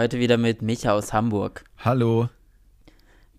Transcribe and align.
Heute 0.00 0.18
wieder 0.18 0.38
mit 0.38 0.62
Micha 0.62 0.92
aus 0.92 1.12
Hamburg. 1.12 1.62
Hallo. 1.76 2.30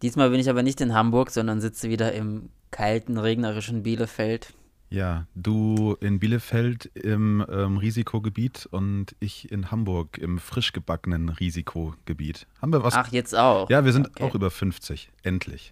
Diesmal 0.04 0.30
bin 0.30 0.40
ich 0.40 0.48
aber 0.48 0.62
nicht 0.62 0.80
in 0.80 0.94
Hamburg, 0.94 1.32
sondern 1.32 1.60
sitze 1.60 1.90
wieder 1.90 2.14
im 2.14 2.50
kalten, 2.70 3.18
regnerischen 3.18 3.82
Bielefeld. 3.82 4.54
Ja, 4.92 5.26
du 5.34 5.98
in 6.02 6.20
Bielefeld 6.20 6.86
im 6.94 7.44
ähm, 7.50 7.78
Risikogebiet 7.78 8.68
und 8.68 9.16
ich 9.20 9.52
in 9.52 9.72
Hamburg 9.72 10.20
im 10.20 10.38
frisch 10.38 10.72
gebackenen 10.72 11.30
Risikogebiet. 11.30 12.46
Haben 12.62 12.74
wir 12.74 12.84
was? 12.84 12.94
Ach, 12.94 13.12
jetzt 13.12 13.36
auch. 13.36 13.68
Ja, 13.72 13.84
wir 13.84 13.92
sind 13.92 14.12
Okay. 14.12 14.24
auch 14.24 14.36
über 14.36 14.52
50. 14.52 15.10
Endlich. 15.24 15.72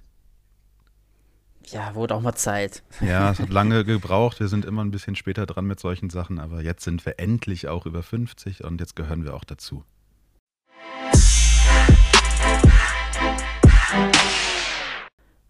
Ja, 1.67 1.93
wurde 1.93 2.15
auch 2.15 2.21
mal 2.21 2.33
Zeit. 2.33 2.81
Ja, 2.99 3.29
es 3.29 3.39
hat 3.39 3.49
lange 3.49 3.85
gebraucht. 3.85 4.39
Wir 4.39 4.47
sind 4.47 4.65
immer 4.65 4.83
ein 4.83 4.89
bisschen 4.89 5.15
später 5.15 5.45
dran 5.45 5.65
mit 5.65 5.79
solchen 5.79 6.09
Sachen, 6.09 6.39
aber 6.39 6.63
jetzt 6.63 6.83
sind 6.83 7.05
wir 7.05 7.19
endlich 7.19 7.67
auch 7.67 7.85
über 7.85 8.01
50 8.01 8.63
und 8.63 8.81
jetzt 8.81 8.95
gehören 8.95 9.23
wir 9.23 9.35
auch 9.35 9.43
dazu. 9.43 9.83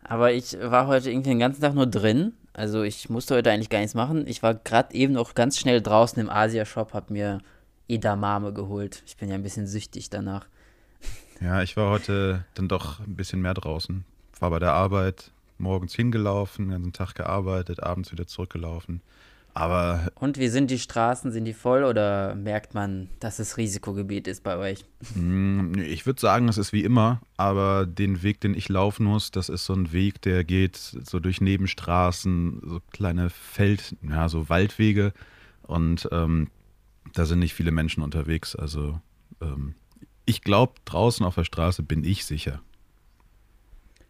Aber 0.10 0.34
ich 0.34 0.58
war 0.60 0.88
heute 0.88 1.12
irgendwie 1.12 1.30
den 1.30 1.40
ganzen 1.40 1.62
Tag 1.62 1.76
nur 1.76 1.86
drin. 1.86 2.34
Also 2.52 2.82
ich 2.82 3.10
musste 3.12 3.36
heute 3.36 3.52
eigentlich 3.52 3.70
gar 3.70 3.78
nichts 3.78 3.94
machen. 3.94 4.26
Ich 4.26 4.42
war 4.42 4.56
gerade 4.56 4.96
eben 4.96 5.14
noch 5.14 5.36
ganz 5.36 5.60
schnell 5.60 5.82
draußen 5.82 6.20
im 6.20 6.32
Asia-Shop, 6.32 6.94
hab 6.94 7.12
mir 7.12 7.40
Edamame 7.88 8.52
geholt. 8.52 9.04
Ich 9.06 9.18
bin 9.18 9.30
ja 9.30 9.36
ein 9.36 9.44
bisschen 9.44 9.68
süchtig 9.68 10.10
danach. 10.10 10.48
Ja, 11.42 11.62
ich 11.62 11.78
war 11.78 11.92
heute 11.92 12.44
dann 12.56 12.68
doch 12.68 13.00
ein 13.00 13.16
bisschen 13.16 13.42
mehr 13.42 13.54
draußen. 13.54 14.04
War 14.40 14.50
bei 14.50 14.58
der 14.58 14.74
Arbeit, 14.74 15.30
morgens 15.60 15.94
hingelaufen, 15.94 16.66
den 16.66 16.72
ganzen 16.72 16.94
Tag 16.94 17.14
gearbeitet, 17.14 17.84
abends 17.84 18.12
wieder 18.12 18.26
zurückgelaufen. 18.26 19.02
Aber 19.60 20.10
Und 20.16 20.38
wie 20.38 20.48
sind 20.48 20.72
die 20.72 20.80
Straßen? 20.80 21.34
Sind 21.34 21.44
die 21.44 21.54
voll 21.54 21.84
oder 21.84 22.34
merkt 22.34 22.74
man, 22.74 23.10
dass 23.20 23.40
es 23.40 23.58
Risikogebiet 23.58 24.26
ist 24.28 24.42
bei 24.42 24.56
euch? 24.58 24.86
Mm, 25.16 25.74
Ich 25.80 26.06
würde 26.06 26.22
sagen, 26.22 26.48
es 26.48 26.58
ist 26.58 26.72
wie 26.72 26.84
immer, 26.86 27.22
aber 27.36 27.86
den 27.86 28.24
Weg, 28.24 28.40
den 28.40 28.54
ich 28.54 28.70
laufen 28.70 29.06
muss, 29.06 29.32
das 29.32 29.50
ist 29.50 29.66
so 29.66 29.74
ein 29.74 29.92
Weg, 29.92 30.22
der 30.22 30.46
geht 30.46 30.78
so 30.78 31.20
durch 31.20 31.42
Nebenstraßen, 31.42 32.62
so 32.64 32.80
kleine 32.94 33.30
Feld, 33.30 33.98
ja, 34.02 34.30
so 34.30 34.48
Waldwege 34.48 35.12
und 35.64 36.08
ähm, 36.14 36.48
da 37.14 37.26
sind 37.26 37.40
nicht 37.40 37.54
viele 37.54 37.72
Menschen 37.72 38.02
unterwegs. 38.02 38.56
Also 38.56 39.02
ähm, 39.42 39.76
ich 40.26 40.42
glaube, 40.42 40.76
draußen 40.86 41.26
auf 41.26 41.36
der 41.36 41.44
Straße 41.44 41.84
bin 41.84 42.06
ich 42.06 42.26
sicher. 42.26 42.62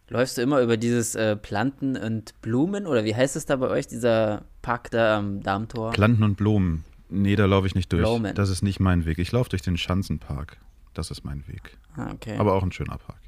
Läufst 0.09 0.38
du 0.38 0.41
immer 0.41 0.61
über 0.61 0.75
dieses 0.75 1.13
äh, 1.13 1.35
Planten 1.35 1.95
und 1.95 2.39
Blumen 2.41 2.88
oder 2.88 3.05
wie 3.05 3.15
heißt 3.15 3.35
es 3.35 3.45
da 3.45 3.55
bei 3.57 3.67
euch, 3.67 3.88
dieser 3.88 4.43
Park 4.63 4.89
da 4.89 5.17
am 5.17 5.41
Darmtor? 5.43 5.91
Planten 5.91 6.23
und 6.23 6.35
Blumen, 6.35 6.83
nee, 7.09 7.35
da 7.35 7.45
laufe 7.45 7.67
ich 7.67 7.75
nicht 7.75 7.93
durch. 7.93 8.01
Blumen. 8.01 8.33
Das 8.33 8.49
ist 8.49 8.63
nicht 8.63 8.79
mein 8.79 9.05
Weg. 9.05 9.19
Ich 9.19 9.31
laufe 9.31 9.51
durch 9.51 9.61
den 9.61 9.77
Schanzenpark. 9.77 10.57
Das 10.95 11.11
ist 11.11 11.23
mein 11.23 11.47
Weg. 11.47 11.77
ah, 11.95 12.11
okay. 12.11 12.38
Aber 12.38 12.55
auch 12.55 12.63
ein 12.63 12.71
schöner 12.71 12.97
Park. 12.97 13.19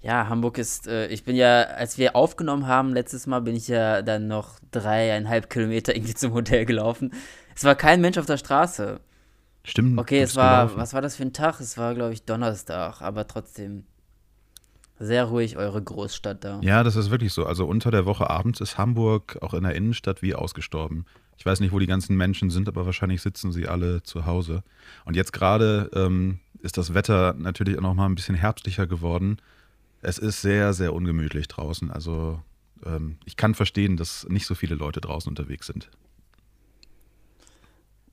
Ja, 0.00 0.28
Hamburg 0.28 0.58
ist, 0.58 0.86
äh, 0.86 1.08
ich 1.08 1.24
bin 1.24 1.36
ja, 1.36 1.62
als 1.62 1.98
wir 1.98 2.14
aufgenommen 2.14 2.66
haben, 2.66 2.92
letztes 2.92 3.26
Mal 3.26 3.40
bin 3.40 3.54
ich 3.54 3.68
ja 3.68 4.02
dann 4.02 4.28
noch 4.28 4.58
dreieinhalb 4.70 5.50
Kilometer 5.50 5.94
irgendwie 5.96 6.14
zum 6.14 6.34
Hotel 6.34 6.66
gelaufen. 6.66 7.12
Es 7.56 7.64
war 7.64 7.74
kein 7.74 8.00
Mensch 8.00 8.18
auf 8.18 8.26
der 8.26 8.36
Straße. 8.36 9.00
Stimmt. 9.64 9.98
Okay, 9.98 10.20
es 10.20 10.34
war, 10.34 10.66
gelaufen. 10.66 10.80
was 10.80 10.94
war 10.94 11.02
das 11.02 11.16
für 11.16 11.22
ein 11.22 11.32
Tag? 11.32 11.60
Es 11.60 11.78
war, 11.78 11.94
glaube 11.94 12.12
ich, 12.12 12.24
Donnerstag, 12.24 13.00
aber 13.00 13.28
trotzdem 13.28 13.84
sehr 15.02 15.24
ruhig 15.24 15.56
eure 15.56 15.82
Großstadt 15.82 16.44
da. 16.44 16.60
Ja, 16.62 16.84
das 16.84 16.96
ist 16.96 17.10
wirklich 17.10 17.32
so. 17.32 17.44
Also 17.44 17.66
unter 17.66 17.90
der 17.90 18.06
Woche 18.06 18.30
abends 18.30 18.60
ist 18.60 18.78
Hamburg 18.78 19.38
auch 19.40 19.52
in 19.52 19.64
der 19.64 19.74
Innenstadt 19.74 20.22
wie 20.22 20.34
ausgestorben. 20.34 21.06
Ich 21.36 21.44
weiß 21.44 21.60
nicht, 21.60 21.72
wo 21.72 21.80
die 21.80 21.86
ganzen 21.86 22.16
Menschen 22.16 22.50
sind, 22.50 22.68
aber 22.68 22.86
wahrscheinlich 22.86 23.20
sitzen 23.20 23.50
sie 23.50 23.66
alle 23.66 24.02
zu 24.04 24.26
Hause. 24.26 24.62
Und 25.04 25.16
jetzt 25.16 25.32
gerade 25.32 25.90
ähm, 25.94 26.38
ist 26.60 26.78
das 26.78 26.94
Wetter 26.94 27.34
natürlich 27.36 27.76
auch 27.76 27.82
noch 27.82 27.94
mal 27.94 28.06
ein 28.06 28.14
bisschen 28.14 28.36
herbstlicher 28.36 28.86
geworden. 28.86 29.38
Es 30.02 30.18
ist 30.18 30.40
sehr, 30.40 30.72
sehr 30.72 30.94
ungemütlich 30.94 31.48
draußen. 31.48 31.90
Also 31.90 32.40
ähm, 32.86 33.18
ich 33.24 33.36
kann 33.36 33.54
verstehen, 33.54 33.96
dass 33.96 34.26
nicht 34.28 34.46
so 34.46 34.54
viele 34.54 34.76
Leute 34.76 35.00
draußen 35.00 35.28
unterwegs 35.28 35.66
sind. 35.66 35.90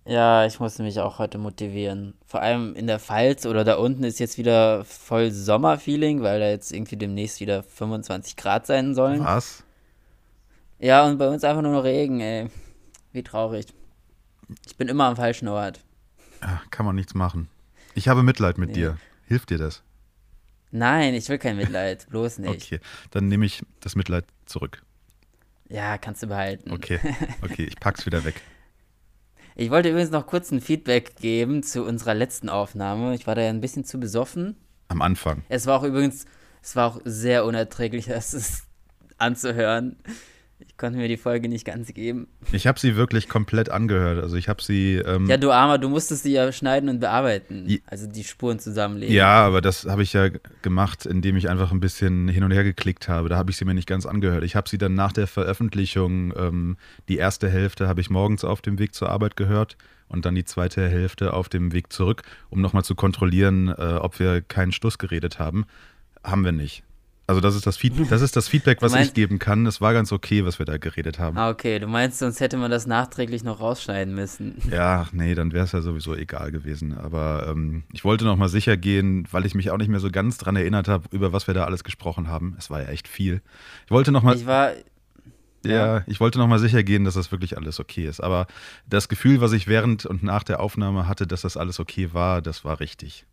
Ja, 0.10 0.46
ich 0.46 0.60
musste 0.60 0.82
mich 0.84 1.00
auch 1.00 1.20
heute 1.20 1.38
motivieren. 1.38 2.16
Vor 2.26 2.42
allem 2.42 2.76
in 2.76 2.88
der 2.88 3.00
Pfalz 3.00 3.46
oder 3.46 3.64
da 3.64 3.76
unten 3.76 4.04
ist 4.04 4.20
jetzt 4.20 4.38
wieder 4.38 4.84
voll 4.86 5.30
Sommerfeeling, 5.32 6.22
weil 6.24 6.40
da 6.40 6.50
jetzt 6.50 6.72
irgendwie 6.72 6.98
demnächst 6.98 7.40
wieder 7.40 7.62
25 7.64 8.36
Grad 8.36 8.66
sein 8.66 8.96
sollen. 8.96 9.24
Was? 9.24 9.64
Ja, 10.80 11.06
und 11.06 11.18
bei 11.18 11.28
uns 11.28 11.44
einfach 11.44 11.62
nur 11.62 11.74
noch 11.74 11.84
Regen, 11.84 12.22
ey. 12.22 12.50
Wie 13.12 13.22
traurig. 13.24 13.68
Ich 14.66 14.76
bin 14.78 14.88
immer 14.88 15.06
am 15.06 15.16
falschen 15.16 15.48
Ort. 15.48 15.80
Ja, 16.42 16.62
kann 16.72 16.86
man 16.86 16.96
nichts 16.96 17.14
machen. 17.14 17.50
Ich 17.94 18.08
habe 18.08 18.24
Mitleid 18.24 18.58
mit 18.58 18.70
Nee. 18.70 18.76
dir. 18.76 18.98
Hilft 19.28 19.50
dir 19.52 19.58
das? 19.58 19.84
Nein, 20.72 21.14
ich 21.14 21.28
will 21.30 21.38
kein 21.38 21.58
Mitleid, 21.58 22.08
bloß 22.10 22.40
nicht. 22.40 22.64
Okay, 22.66 22.80
dann 23.12 23.28
nehme 23.28 23.46
ich 23.46 23.62
das 23.80 23.96
Mitleid 23.96 24.26
zurück. 24.46 24.82
Ja, 25.68 25.98
kannst 25.98 26.24
du 26.24 26.28
behalten. 26.28 26.72
Okay, 26.72 27.00
okay, 27.44 27.64
ich 27.64 27.80
pack's 27.80 28.06
wieder 28.06 28.24
weg. 28.24 28.42
Ich 29.60 29.72
wollte 29.72 29.90
übrigens 29.90 30.10
noch 30.10 30.26
kurz 30.26 30.52
ein 30.52 30.62
Feedback 30.62 31.18
geben 31.18 31.64
zu 31.64 31.84
unserer 31.84 32.14
letzten 32.14 32.48
Aufnahme. 32.48 33.14
Ich 33.14 33.28
war 33.28 33.36
da 33.36 33.42
ja 33.42 33.50
ein 33.50 33.60
bisschen 33.60 33.84
zu 33.84 34.00
besoffen. 34.00 34.56
Am 34.88 35.02
Anfang. 35.02 35.44
Es 35.50 35.66
war 35.66 35.78
auch 35.78 35.84
übrigens, 35.84 36.24
es 36.64 36.78
war 36.78 36.88
auch 36.88 37.02
sehr 37.04 37.44
unerträglich, 37.44 38.06
das 38.08 38.64
anzuhören. 39.18 39.98
Ich 40.68 40.76
konnte 40.76 40.98
mir 40.98 41.08
die 41.08 41.18
Folge 41.18 41.48
nicht 41.48 41.66
ganz 41.66 41.94
geben. 41.94 42.28
Ich 42.52 42.68
habe 42.68 42.80
sie 42.80 42.96
wirklich 42.98 43.30
komplett 43.30 43.70
angehört. 43.70 44.22
Also 44.22 44.36
ich 44.36 44.50
habe 44.50 44.62
sie. 44.62 44.96
Ähm, 44.96 45.28
Ja, 45.28 45.38
du 45.38 45.52
Armer, 45.52 45.78
du 45.78 45.88
musstest 45.88 46.26
die 46.26 46.32
ja 46.32 46.52
schneiden 46.52 46.90
und 46.90 47.00
bearbeiten. 47.00 47.80
Also 47.88 48.08
die 48.08 48.24
Spuren 48.26 48.60
zusammenlegen. 48.60 49.16
ja, 49.16 49.46
aber 49.46 49.62
das 49.62 49.86
habe 49.86 50.04
ich 50.04 50.14
ja 50.14 50.30
gemacht, 50.62 51.06
indem 51.06 51.38
ich 51.38 51.50
einfach 51.50 51.72
ein 51.72 51.80
bisschen 51.80 52.28
hin 52.28 52.44
und 52.44 52.52
her 52.52 52.64
geklickt 52.66 53.08
habe. 53.08 53.30
Da 53.30 53.38
habe 53.38 53.52
ich 53.52 53.58
sie 53.58 53.66
mir 53.66 53.74
nicht 53.74 53.88
ganz 53.88 54.06
angehört. 54.06 54.44
Ich 54.44 54.56
habe 54.56 54.68
sie 54.70 54.78
dann 54.78 54.96
nach 54.96 55.14
der 55.14 55.28
Veröffentlichung, 55.28 56.34
ähm, 56.38 56.78
die 57.08 57.18
erste 57.18 57.50
Hälfte 57.50 57.88
habe 57.88 58.02
ich 58.02 58.10
morgens 58.10 58.44
auf 58.44 58.62
dem 58.62 58.80
Weg 58.80 58.94
zur 58.94 59.10
Arbeit 59.10 59.38
gehört 59.38 59.78
und 60.10 60.26
dann 60.26 60.36
die 60.36 60.46
zweite 60.46 60.88
Hälfte 60.90 61.34
auf 61.34 61.48
dem 61.50 61.72
Weg 61.72 61.94
zurück, 61.94 62.24
um 62.50 62.60
nochmal 62.62 62.84
zu 62.84 62.96
kontrollieren, 62.96 63.70
äh, 63.70 63.96
ob 64.00 64.20
wir 64.20 64.42
keinen 64.42 64.72
Stuss 64.72 64.98
geredet 64.98 65.40
haben. 65.40 65.66
Haben 66.24 66.44
wir 66.44 66.52
nicht. 66.52 66.84
Also 67.30 67.42
das 67.42 67.54
ist 67.56 67.68
das, 67.68 67.78
Feed 67.78 67.94
das, 68.10 68.24
ist 68.24 68.36
das 68.36 68.48
Feedback, 68.48 68.82
was 68.82 68.92
meinst- 68.92 69.10
ich 69.10 69.14
geben 69.14 69.38
kann. 69.38 69.68
Es 69.68 69.80
war 69.82 69.94
ganz 69.94 70.12
okay, 70.12 70.46
was 70.46 70.58
wir 70.58 70.66
da 70.66 70.80
geredet 70.80 71.20
haben. 71.20 71.38
Ah, 71.38 71.52
okay, 71.52 71.78
du 71.78 71.86
meinst, 71.86 72.18
sonst 72.18 72.40
hätte 72.40 72.58
man 72.58 72.72
das 72.72 72.88
nachträglich 72.88 73.44
noch 73.44 73.60
rausschneiden 73.60 74.16
müssen. 74.16 74.56
Ja, 74.72 75.08
nee, 75.12 75.36
dann 75.36 75.52
wäre 75.52 75.66
es 75.66 75.72
ja 75.74 75.82
sowieso 75.82 76.16
egal 76.16 76.52
gewesen. 76.52 76.98
Aber 76.98 77.46
ähm, 77.48 77.84
ich 77.94 78.04
wollte 78.04 78.26
noch 78.26 78.36
mal 78.36 78.50
sicher 78.50 78.78
gehen, 78.78 79.28
weil 79.30 79.46
ich 79.46 79.54
mich 79.54 79.70
auch 79.70 79.78
nicht 79.78 79.90
mehr 79.90 80.00
so 80.00 80.10
ganz 80.10 80.38
dran 80.40 80.56
erinnert 80.56 80.88
habe, 80.88 81.08
über 81.12 81.32
was 81.32 81.46
wir 81.46 81.54
da 81.54 81.66
alles 81.66 81.84
gesprochen 81.84 82.28
haben. 82.30 82.56
Es 82.58 82.72
war 82.72 82.82
ja 82.82 82.88
echt 82.90 83.08
viel. 83.08 83.42
Ich 83.86 83.92
wollte 83.92 84.12
noch 84.12 84.24
mal, 84.24 84.36
Ich 84.36 84.48
war, 84.48 84.72
ja, 85.64 86.04
ich 86.08 86.20
wollte 86.20 86.40
noch 86.40 86.48
mal 86.48 86.58
sicher 86.60 86.82
gehen, 86.84 87.04
dass 87.04 87.14
das 87.14 87.32
wirklich 87.32 87.58
alles 87.58 87.80
okay 87.80 88.08
ist. 88.08 88.22
Aber 88.22 88.48
das 88.88 89.08
Gefühl, 89.08 89.40
was 89.40 89.52
ich 89.52 89.68
während 89.68 90.06
und 90.08 90.24
nach 90.24 90.42
der 90.44 90.62
Aufnahme 90.62 91.08
hatte, 91.08 91.28
dass 91.28 91.42
das 91.42 91.58
alles 91.58 91.80
okay 91.80 92.10
war, 92.14 92.42
das 92.42 92.66
war 92.66 92.80
richtig. 92.80 93.26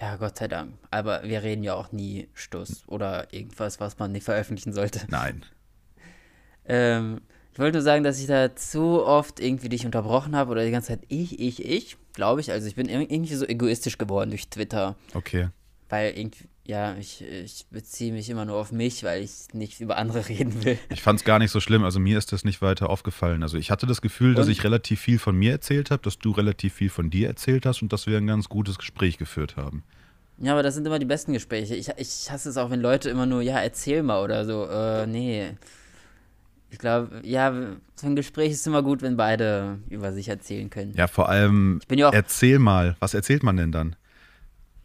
Ja, 0.00 0.16
Gott 0.16 0.36
sei 0.38 0.48
Dank. 0.48 0.74
Aber 0.90 1.22
wir 1.24 1.42
reden 1.42 1.62
ja 1.62 1.74
auch 1.74 1.92
nie 1.92 2.28
Stuss 2.34 2.84
oder 2.86 3.32
irgendwas, 3.32 3.80
was 3.80 3.98
man 3.98 4.12
nicht 4.12 4.24
veröffentlichen 4.24 4.72
sollte. 4.72 5.00
Nein. 5.08 5.44
Ähm, 6.66 7.20
ich 7.52 7.58
wollte 7.58 7.78
nur 7.78 7.82
sagen, 7.82 8.04
dass 8.04 8.20
ich 8.20 8.26
da 8.26 8.54
zu 8.54 9.04
oft 9.04 9.40
irgendwie 9.40 9.68
dich 9.68 9.84
unterbrochen 9.84 10.36
habe 10.36 10.52
oder 10.52 10.64
die 10.64 10.70
ganze 10.70 10.88
Zeit 10.88 11.00
ich, 11.08 11.40
ich, 11.40 11.64
ich, 11.64 11.96
glaube 12.12 12.40
ich. 12.40 12.52
Also 12.52 12.68
ich 12.68 12.76
bin 12.76 12.88
ir- 12.88 13.00
irgendwie 13.10 13.34
so 13.34 13.46
egoistisch 13.46 13.98
geworden 13.98 14.30
durch 14.30 14.48
Twitter. 14.48 14.94
Okay. 15.14 15.48
Weil 15.88 16.16
irgendwie, 16.16 16.44
ja, 16.68 16.94
ich, 16.96 17.24
ich 17.24 17.64
beziehe 17.70 18.12
mich 18.12 18.28
immer 18.28 18.44
nur 18.44 18.56
auf 18.56 18.72
mich, 18.72 19.02
weil 19.02 19.22
ich 19.22 19.54
nicht 19.54 19.80
über 19.80 19.96
andere 19.96 20.28
reden 20.28 20.64
will. 20.64 20.78
Ich 20.90 21.00
fand 21.00 21.18
es 21.18 21.24
gar 21.24 21.38
nicht 21.38 21.50
so 21.50 21.60
schlimm. 21.60 21.82
Also 21.82 21.98
mir 21.98 22.18
ist 22.18 22.30
das 22.30 22.44
nicht 22.44 22.60
weiter 22.60 22.90
aufgefallen. 22.90 23.42
Also 23.42 23.56
ich 23.56 23.70
hatte 23.70 23.86
das 23.86 24.02
Gefühl, 24.02 24.34
dass 24.34 24.46
Und? 24.46 24.52
ich 24.52 24.64
relativ 24.64 25.00
viel 25.00 25.18
von 25.18 25.34
mir 25.34 25.52
erzählt 25.52 25.90
habe, 25.90 26.02
dass 26.02 26.18
du 26.18 26.30
relativ 26.30 26.74
viel 26.74 26.90
von 26.90 27.08
dir 27.08 27.26
erzählt 27.26 27.64
hast 27.64 27.80
und 27.80 27.90
dass 27.90 28.06
wir 28.06 28.18
ein 28.18 28.26
ganz 28.26 28.50
gutes 28.50 28.76
Gespräch 28.76 29.16
geführt 29.16 29.56
haben. 29.56 29.82
Ja, 30.36 30.52
aber 30.52 30.62
das 30.62 30.74
sind 30.74 30.86
immer 30.86 30.98
die 30.98 31.06
besten 31.06 31.32
Gespräche. 31.32 31.74
Ich, 31.74 31.88
ich 31.96 32.30
hasse 32.30 32.50
es 32.50 32.58
auch, 32.58 32.70
wenn 32.70 32.82
Leute 32.82 33.08
immer 33.08 33.24
nur, 33.24 33.40
ja, 33.40 33.58
erzähl 33.58 34.02
mal 34.02 34.22
oder 34.22 34.44
so. 34.44 34.66
Äh, 34.66 35.06
nee. 35.06 35.54
Ich 36.70 36.78
glaube, 36.78 37.22
ja, 37.24 37.50
so 37.94 38.06
ein 38.06 38.14
Gespräch 38.14 38.52
ist 38.52 38.66
immer 38.66 38.82
gut, 38.82 39.00
wenn 39.00 39.16
beide 39.16 39.78
über 39.88 40.12
sich 40.12 40.28
erzählen 40.28 40.68
können. 40.68 40.92
Ja, 40.94 41.06
vor 41.06 41.30
allem, 41.30 41.78
Ich 41.80 41.88
bin 41.88 41.98
ja 41.98 42.10
auch 42.10 42.12
erzähl 42.12 42.58
mal. 42.58 42.94
Was 43.00 43.14
erzählt 43.14 43.42
man 43.42 43.56
denn 43.56 43.72
dann? 43.72 43.96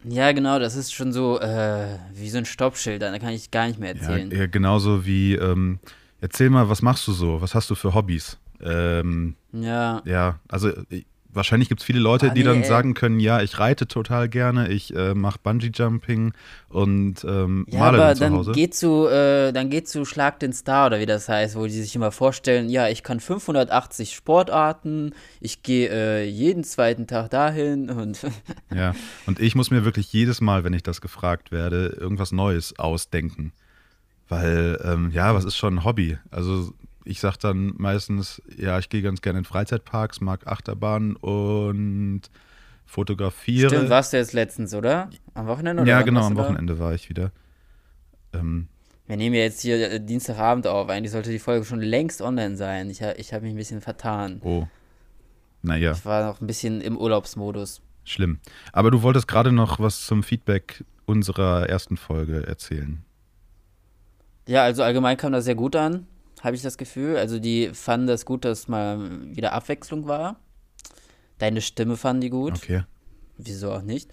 Ja, 0.04 0.32
genau, 0.32 0.58
das 0.58 0.76
ist 0.76 0.92
schon 0.92 1.12
so 1.12 1.40
äh, 1.40 1.98
wie 2.12 2.28
so 2.30 2.38
ein 2.38 2.44
Stoppschild, 2.44 3.00
da 3.02 3.18
kann 3.18 3.30
ich 3.32 3.50
gar 3.50 3.66
nicht 3.66 3.78
mehr 3.80 3.94
Ja, 3.94 4.00
erzählen. 4.10 4.30
ja, 4.30 4.46
genauso 4.46 5.06
wie, 5.06 5.34
ähm, 5.34 5.78
erzähl 6.20 6.50
mal, 6.50 6.68
was 6.68 6.82
machst 6.82 7.06
du 7.08 7.12
so? 7.12 7.40
Was 7.40 7.54
hast 7.54 7.70
du 7.70 7.74
für 7.74 7.94
Hobbys? 7.94 8.38
Ähm, 8.60 9.36
Ja, 9.52 10.02
ja, 10.04 10.40
also 10.48 10.68
äh, 10.68 11.04
wahrscheinlich 11.34 11.68
gibt 11.68 11.80
es 11.80 11.84
viele 11.86 11.98
Leute, 12.00 12.30
Ah, 12.30 12.34
die 12.34 12.42
dann 12.42 12.58
ey. 12.62 12.64
sagen 12.64 12.94
können, 12.94 13.20
ja, 13.20 13.40
ich 13.42 13.58
reite 13.58 13.86
total 13.88 14.28
gerne, 14.28 14.68
ich 14.68 14.94
äh, 14.94 15.14
mache 15.14 15.38
Bungee-Jumping 15.42 16.32
und 16.68 17.24
ähm, 17.24 17.66
Ja, 17.70 17.78
male 17.80 17.98
aber 17.98 18.14
dann 18.14 18.32
zu 18.32 18.38
Hause. 18.38 18.52
geht 18.52 18.74
zu, 18.74 19.06
äh, 19.08 19.52
dann 19.52 19.70
geht 19.70 19.88
zu 19.88 20.04
Schlag 20.04 20.38
den 20.40 20.52
Star 20.52 20.86
oder 20.86 21.00
wie 21.00 21.06
das 21.06 21.28
heißt, 21.28 21.56
wo 21.56 21.64
die 21.66 21.72
sich 21.72 21.94
immer 21.96 22.10
vorstellen, 22.12 22.68
ja, 22.68 22.88
ich 22.88 23.02
kann 23.02 23.20
580 23.20 24.14
Sportarten, 24.14 25.14
ich 25.40 25.62
gehe 25.62 25.88
äh, 25.90 26.24
jeden 26.28 26.64
zweiten 26.64 27.06
Tag 27.06 27.30
dahin 27.30 27.90
und 27.90 28.20
Ja, 28.74 28.94
und 29.26 29.40
ich 29.40 29.54
muss 29.54 29.70
mir 29.70 29.84
wirklich 29.84 30.12
jedes 30.12 30.40
Mal, 30.40 30.64
wenn 30.64 30.72
ich 30.72 30.82
das 30.82 31.00
gefragt 31.00 31.52
werde, 31.52 31.96
irgendwas 32.00 32.32
Neues 32.32 32.78
ausdenken. 32.78 33.52
Weil, 34.28 34.80
ähm, 34.82 35.10
ja, 35.12 35.34
was 35.34 35.44
ist 35.44 35.56
schon 35.56 35.74
ein 35.76 35.84
Hobby? 35.84 36.16
Also 36.30 36.72
ich 37.04 37.20
sage 37.20 37.36
dann 37.40 37.74
meistens, 37.76 38.42
ja, 38.56 38.78
ich 38.78 38.88
gehe 38.88 39.02
ganz 39.02 39.20
gerne 39.22 39.40
in 39.40 39.44
Freizeitparks, 39.44 40.20
mag 40.20 40.46
Achterbahn 40.46 41.16
und 41.16 42.22
fotografiere. 42.86 43.68
Stimmt, 43.70 43.90
warst 43.90 44.12
du 44.12 44.16
jetzt 44.16 44.32
letztens, 44.32 44.74
oder? 44.74 45.10
Am 45.34 45.46
Wochenende? 45.46 45.82
Oder 45.82 45.90
ja, 45.90 46.02
genau, 46.02 46.24
am? 46.26 46.36
Wochenende 46.36 46.78
war 46.78 46.94
ich 46.94 47.08
wieder. 47.08 47.32
Ähm, 48.32 48.68
Wir 49.06 49.16
nehmen 49.16 49.34
ja 49.34 49.42
jetzt 49.42 49.60
hier 49.62 49.90
äh, 49.90 50.00
Dienstagabend 50.00 50.66
auf. 50.66 50.88
Eigentlich 50.88 51.12
sollte 51.12 51.30
die 51.30 51.38
Folge 51.38 51.64
schon 51.64 51.80
längst 51.80 52.20
online 52.22 52.56
sein. 52.56 52.90
Ich, 52.90 53.00
ich 53.00 53.32
habe 53.32 53.44
mich 53.44 53.54
ein 53.54 53.56
bisschen 53.56 53.80
vertan. 53.80 54.40
oh, 54.44 54.66
naja, 55.62 55.92
Ich 55.92 56.04
war 56.04 56.26
noch 56.26 56.40
ein 56.42 56.46
bisschen 56.46 56.80
im 56.82 56.96
Urlaubsmodus. 56.98 57.80
schlimm. 58.04 58.38
Aber 58.72 58.90
du 58.90 59.00
wolltest 59.02 59.26
gerade 59.28 59.50
noch 59.50 59.80
was 59.80 60.04
zum 60.04 60.22
Feedback 60.22 60.84
unserer 61.06 61.68
ersten 61.68 61.96
Folge 61.96 62.46
erzählen. 62.46 63.02
Ja, 64.46 64.62
also 64.64 64.82
allgemein 64.82 65.16
kam 65.16 65.32
das 65.32 65.44
sehr 65.46 65.54
gut 65.54 65.74
an, 65.74 66.06
habe 66.44 66.54
ich 66.54 66.62
das 66.62 66.78
Gefühl. 66.78 67.16
Also 67.16 67.38
die 67.38 67.70
fanden 67.72 68.06
das 68.06 68.24
gut, 68.24 68.44
dass 68.44 68.68
mal 68.68 69.10
wieder 69.34 69.52
Abwechslung 69.52 70.06
war. 70.06 70.36
Deine 71.38 71.60
Stimme 71.60 71.96
fanden 71.96 72.20
die 72.20 72.30
gut. 72.30 72.54
Okay. 72.54 72.82
Wieso 73.38 73.72
auch 73.72 73.82
nicht? 73.82 74.10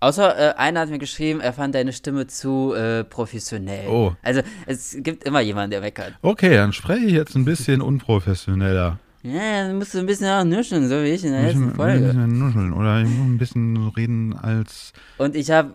Außer 0.00 0.36
äh, 0.36 0.54
einer 0.56 0.80
hat 0.80 0.90
mir 0.90 0.98
geschrieben, 0.98 1.40
er 1.40 1.52
fand 1.52 1.74
deine 1.74 1.92
Stimme 1.92 2.26
zu 2.26 2.74
äh, 2.74 3.04
professionell. 3.04 3.88
Oh. 3.88 4.14
Also 4.22 4.42
es 4.66 4.96
gibt 4.98 5.24
immer 5.24 5.40
jemanden, 5.40 5.70
der 5.70 5.80
meckert. 5.80 6.14
Okay, 6.20 6.56
dann 6.56 6.72
spreche 6.72 7.06
ich 7.06 7.12
jetzt 7.12 7.36
ein 7.36 7.44
bisschen 7.44 7.80
unprofessioneller. 7.80 8.98
Ja, 9.22 9.66
dann 9.66 9.78
musst 9.78 9.94
du 9.94 9.98
ein 9.98 10.06
bisschen 10.06 10.26
auch 10.26 10.44
nuscheln, 10.44 10.86
so 10.88 11.02
wie 11.02 11.08
ich 11.08 11.24
in 11.24 11.32
der 11.32 11.42
letzten 11.42 11.68
bisschen, 11.68 11.70
ein 11.70 11.76
Folge. 11.76 12.06
bisschen 12.06 12.38
nuscheln 12.38 12.72
oder 12.74 13.00
ich 13.00 13.08
muss 13.08 13.26
ein 13.26 13.38
bisschen 13.38 13.88
reden 13.96 14.34
als. 14.34 14.92
Und 15.16 15.34
ich 15.34 15.50
habe 15.50 15.72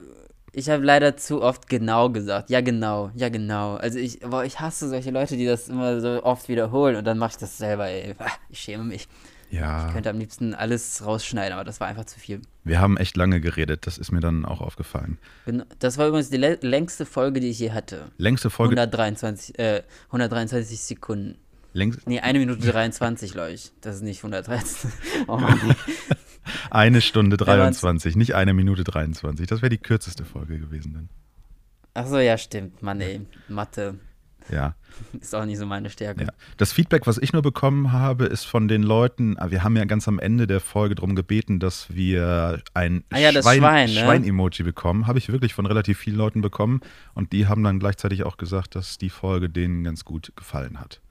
ich 0.53 0.69
hab 0.69 0.81
leider 0.83 1.17
zu 1.17 1.41
oft 1.41 1.67
genau 1.69 2.09
gesagt. 2.09 2.49
Ja, 2.49 2.61
genau, 2.61 3.11
ja, 3.15 3.29
genau. 3.29 3.75
Also 3.75 3.99
ich, 3.99 4.19
boah, 4.21 4.43
ich 4.43 4.59
hasse 4.59 4.89
solche 4.89 5.11
Leute, 5.11 5.37
die 5.37 5.45
das 5.45 5.69
immer 5.69 5.99
so 6.01 6.23
oft 6.23 6.49
wiederholen 6.49 6.95
und 6.95 7.05
dann 7.05 7.17
mache 7.17 7.31
ich 7.31 7.37
das 7.37 7.57
selber, 7.57 7.87
ey. 7.87 8.15
Ich 8.49 8.59
schäme 8.59 8.83
mich. 8.83 9.07
Ja, 9.51 9.87
Ich 9.87 9.93
könnte 9.93 10.11
am 10.11 10.19
liebsten 10.19 10.53
alles 10.53 11.03
rausschneiden, 11.03 11.53
aber 11.53 11.63
das 11.63 11.79
war 11.79 11.87
einfach 11.87 12.05
zu 12.05 12.19
viel. 12.19 12.41
wir 12.63 12.79
haben 12.79 12.97
echt 12.97 13.17
lange 13.17 13.41
geredet, 13.41 13.87
das 13.87 13.97
ist 13.97 14.11
mir 14.11 14.19
dann 14.19 14.45
auch 14.45 14.61
aufgefallen. 14.61 15.17
Gen- 15.47 15.63
Das 15.79 15.97
war 15.97 16.07
übrigens 16.07 16.29
die 16.29 16.37
lä- 16.37 16.63
längste 16.63 17.05
Folge, 17.07 17.39
die 17.39 17.49
ich 17.49 17.57
je 17.57 17.71
hatte. 17.71 18.11
Längste 18.17 18.51
Folge. 18.51 18.75
123, 18.75 19.57
äh, 19.57 19.81
123 20.09 20.79
Sekunden. 20.79 21.35
Längst, 21.73 22.07
Nee, 22.07 22.19
eine 22.19 22.37
Minute 22.39 22.61
23, 22.71 23.31
glaube 23.31 23.51
ich. 23.53 23.71
Das 23.81 23.95
ist 23.95 24.01
nicht 24.03 24.19
113. 24.23 24.91
Oh 25.27 25.37
Mann. 25.37 25.59
Eine 26.71 27.01
Stunde 27.01 27.37
Wenn 27.39 27.47
man's- 27.57 27.79
23, 27.81 28.15
nicht 28.15 28.35
eine 28.35 28.53
Minute 28.53 28.83
23. 28.83 29.47
Das 29.47 29.61
wäre 29.61 29.69
die 29.69 29.77
kürzeste 29.77 30.25
Folge 30.25 30.59
gewesen 30.59 30.93
dann. 30.93 31.09
Achso, 31.93 32.19
ja, 32.19 32.37
stimmt. 32.37 32.81
Mann, 32.83 33.01
ey. 33.01 33.21
Mathe 33.47 33.95
Ja, 34.51 34.75
ist 35.19 35.35
auch 35.35 35.45
nicht 35.45 35.57
so 35.57 35.65
meine 35.65 35.89
Stärke. 35.89 36.23
ja. 36.23 36.29
Das 36.57 36.71
Feedback, 36.71 37.05
was 37.07 37.17
ich 37.17 37.33
nur 37.33 37.41
bekommen 37.41 37.91
habe, 37.91 38.25
ist 38.25 38.45
von 38.45 38.67
den 38.67 38.83
Leuten, 38.83 39.37
ah, 39.37 39.51
wir 39.51 39.63
haben 39.63 39.75
ja 39.75 39.85
ganz 39.85 40.07
am 40.07 40.17
Ende 40.19 40.47
der 40.47 40.59
Folge 40.59 40.95
darum 40.95 41.15
gebeten, 41.15 41.59
dass 41.59 41.93
wir 41.93 42.61
ein 42.73 43.03
Ah 43.11 43.17
ja, 43.19 43.31
das 43.31 43.43
Schwein- 43.45 43.59
Schwein, 43.59 43.89
ne? 43.93 43.99
Schwein-Emoji 43.99 44.63
bekommen. 44.63 45.07
Habe 45.07 45.17
ich 45.19 45.29
wirklich 45.31 45.53
von 45.53 45.65
relativ 45.65 45.97
vielen 45.99 46.15
Leuten 46.17 46.41
bekommen. 46.41 46.81
Und 47.13 47.31
die 47.33 47.47
haben 47.47 47.63
dann 47.63 47.79
gleichzeitig 47.79 48.23
auch 48.23 48.37
gesagt, 48.37 48.75
dass 48.75 48.97
die 48.97 49.09
Folge 49.09 49.49
denen 49.49 49.83
ganz 49.83 50.05
gut 50.05 50.31
gefallen 50.35 50.79
hat. 50.79 51.01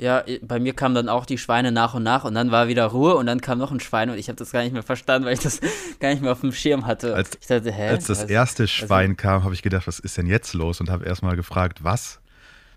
Ja, 0.00 0.24
bei 0.40 0.58
mir 0.58 0.72
kamen 0.72 0.94
dann 0.94 1.10
auch 1.10 1.26
die 1.26 1.36
Schweine 1.36 1.72
nach 1.72 1.92
und 1.92 2.02
nach 2.02 2.24
und 2.24 2.34
dann 2.34 2.50
war 2.50 2.68
wieder 2.68 2.86
Ruhe 2.86 3.16
und 3.16 3.26
dann 3.26 3.40
kam 3.42 3.58
noch 3.58 3.70
ein 3.70 3.80
Schwein 3.80 4.08
und 4.08 4.16
ich 4.16 4.28
habe 4.28 4.36
das 4.36 4.50
gar 4.50 4.62
nicht 4.62 4.72
mehr 4.72 4.82
verstanden, 4.82 5.26
weil 5.26 5.34
ich 5.34 5.40
das 5.40 5.60
gar 6.00 6.08
nicht 6.10 6.22
mehr 6.22 6.32
auf 6.32 6.40
dem 6.40 6.52
Schirm 6.52 6.86
hatte. 6.86 7.14
Als- 7.14 7.38
dachte? 7.38 7.74
Als 7.74 8.06
das 8.06 8.22
Was- 8.22 8.30
erste 8.30 8.66
Schwein 8.66 9.16
kam, 9.18 9.44
habe 9.44 9.52
ich 9.52 9.60
gedacht, 9.62 9.86
was 9.86 9.98
ist 9.98 10.16
denn 10.16 10.26
jetzt 10.26 10.54
los? 10.54 10.80
Und 10.80 10.88
habe 10.88 11.04
erstmal 11.04 11.36
gefragt, 11.36 11.84
was? 11.84 12.20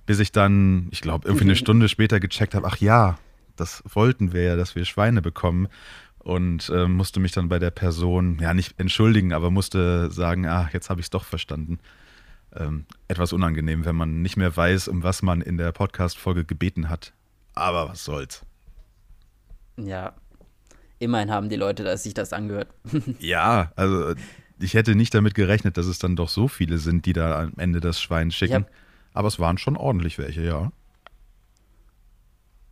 Bis 0.05 0.19
ich 0.19 0.33
dann, 0.33 0.89
ich 0.91 0.99
glaube, 1.01 1.27
irgendwie 1.27 1.45
eine 1.45 1.55
Stunde 1.55 1.87
später 1.87 2.19
gecheckt 2.19 2.55
habe, 2.55 2.67
ach 2.67 2.77
ja, 2.77 3.17
das 3.55 3.83
wollten 3.93 4.33
wir 4.33 4.43
ja, 4.43 4.55
dass 4.57 4.75
wir 4.75 4.83
Schweine 4.83 5.21
bekommen. 5.21 5.69
Und 6.19 6.69
äh, 6.69 6.87
musste 6.87 7.19
mich 7.19 7.31
dann 7.33 7.47
bei 7.49 7.59
der 7.59 7.71
Person, 7.71 8.37
ja, 8.41 8.53
nicht 8.53 8.79
entschuldigen, 8.79 9.33
aber 9.33 9.49
musste 9.51 10.09
sagen, 10.11 10.45
ah, 10.45 10.69
jetzt 10.73 10.89
habe 10.89 10.99
ich 11.01 11.05
es 11.05 11.09
doch 11.09 11.23
verstanden. 11.25 11.79
Ähm, 12.55 12.85
etwas 13.07 13.33
unangenehm, 13.33 13.85
wenn 13.85 13.95
man 13.95 14.21
nicht 14.21 14.37
mehr 14.37 14.55
weiß, 14.55 14.87
um 14.87 15.03
was 15.03 15.21
man 15.21 15.41
in 15.41 15.57
der 15.57 15.71
Podcast-Folge 15.71 16.45
gebeten 16.45 16.89
hat. 16.89 17.13
Aber 17.55 17.89
was 17.89 18.03
soll's. 18.03 18.45
Ja. 19.77 20.13
Immerhin 20.99 21.31
haben 21.31 21.49
die 21.49 21.55
Leute 21.55 21.83
dass 21.83 22.03
sich 22.03 22.13
das 22.13 22.33
angehört. 22.33 22.69
Ja, 23.19 23.71
also 23.75 24.13
ich 24.59 24.73
hätte 24.73 24.95
nicht 24.95 25.13
damit 25.13 25.35
gerechnet, 25.35 25.77
dass 25.77 25.87
es 25.87 25.99
dann 25.99 26.15
doch 26.15 26.29
so 26.29 26.47
viele 26.47 26.77
sind, 26.77 27.05
die 27.05 27.13
da 27.13 27.41
am 27.41 27.53
Ende 27.57 27.79
das 27.79 28.01
Schwein 28.01 28.31
schicken. 28.31 28.65
Aber 29.13 29.27
es 29.27 29.39
waren 29.39 29.57
schon 29.57 29.77
ordentlich 29.77 30.17
welche, 30.17 30.41
ja. 30.41 30.71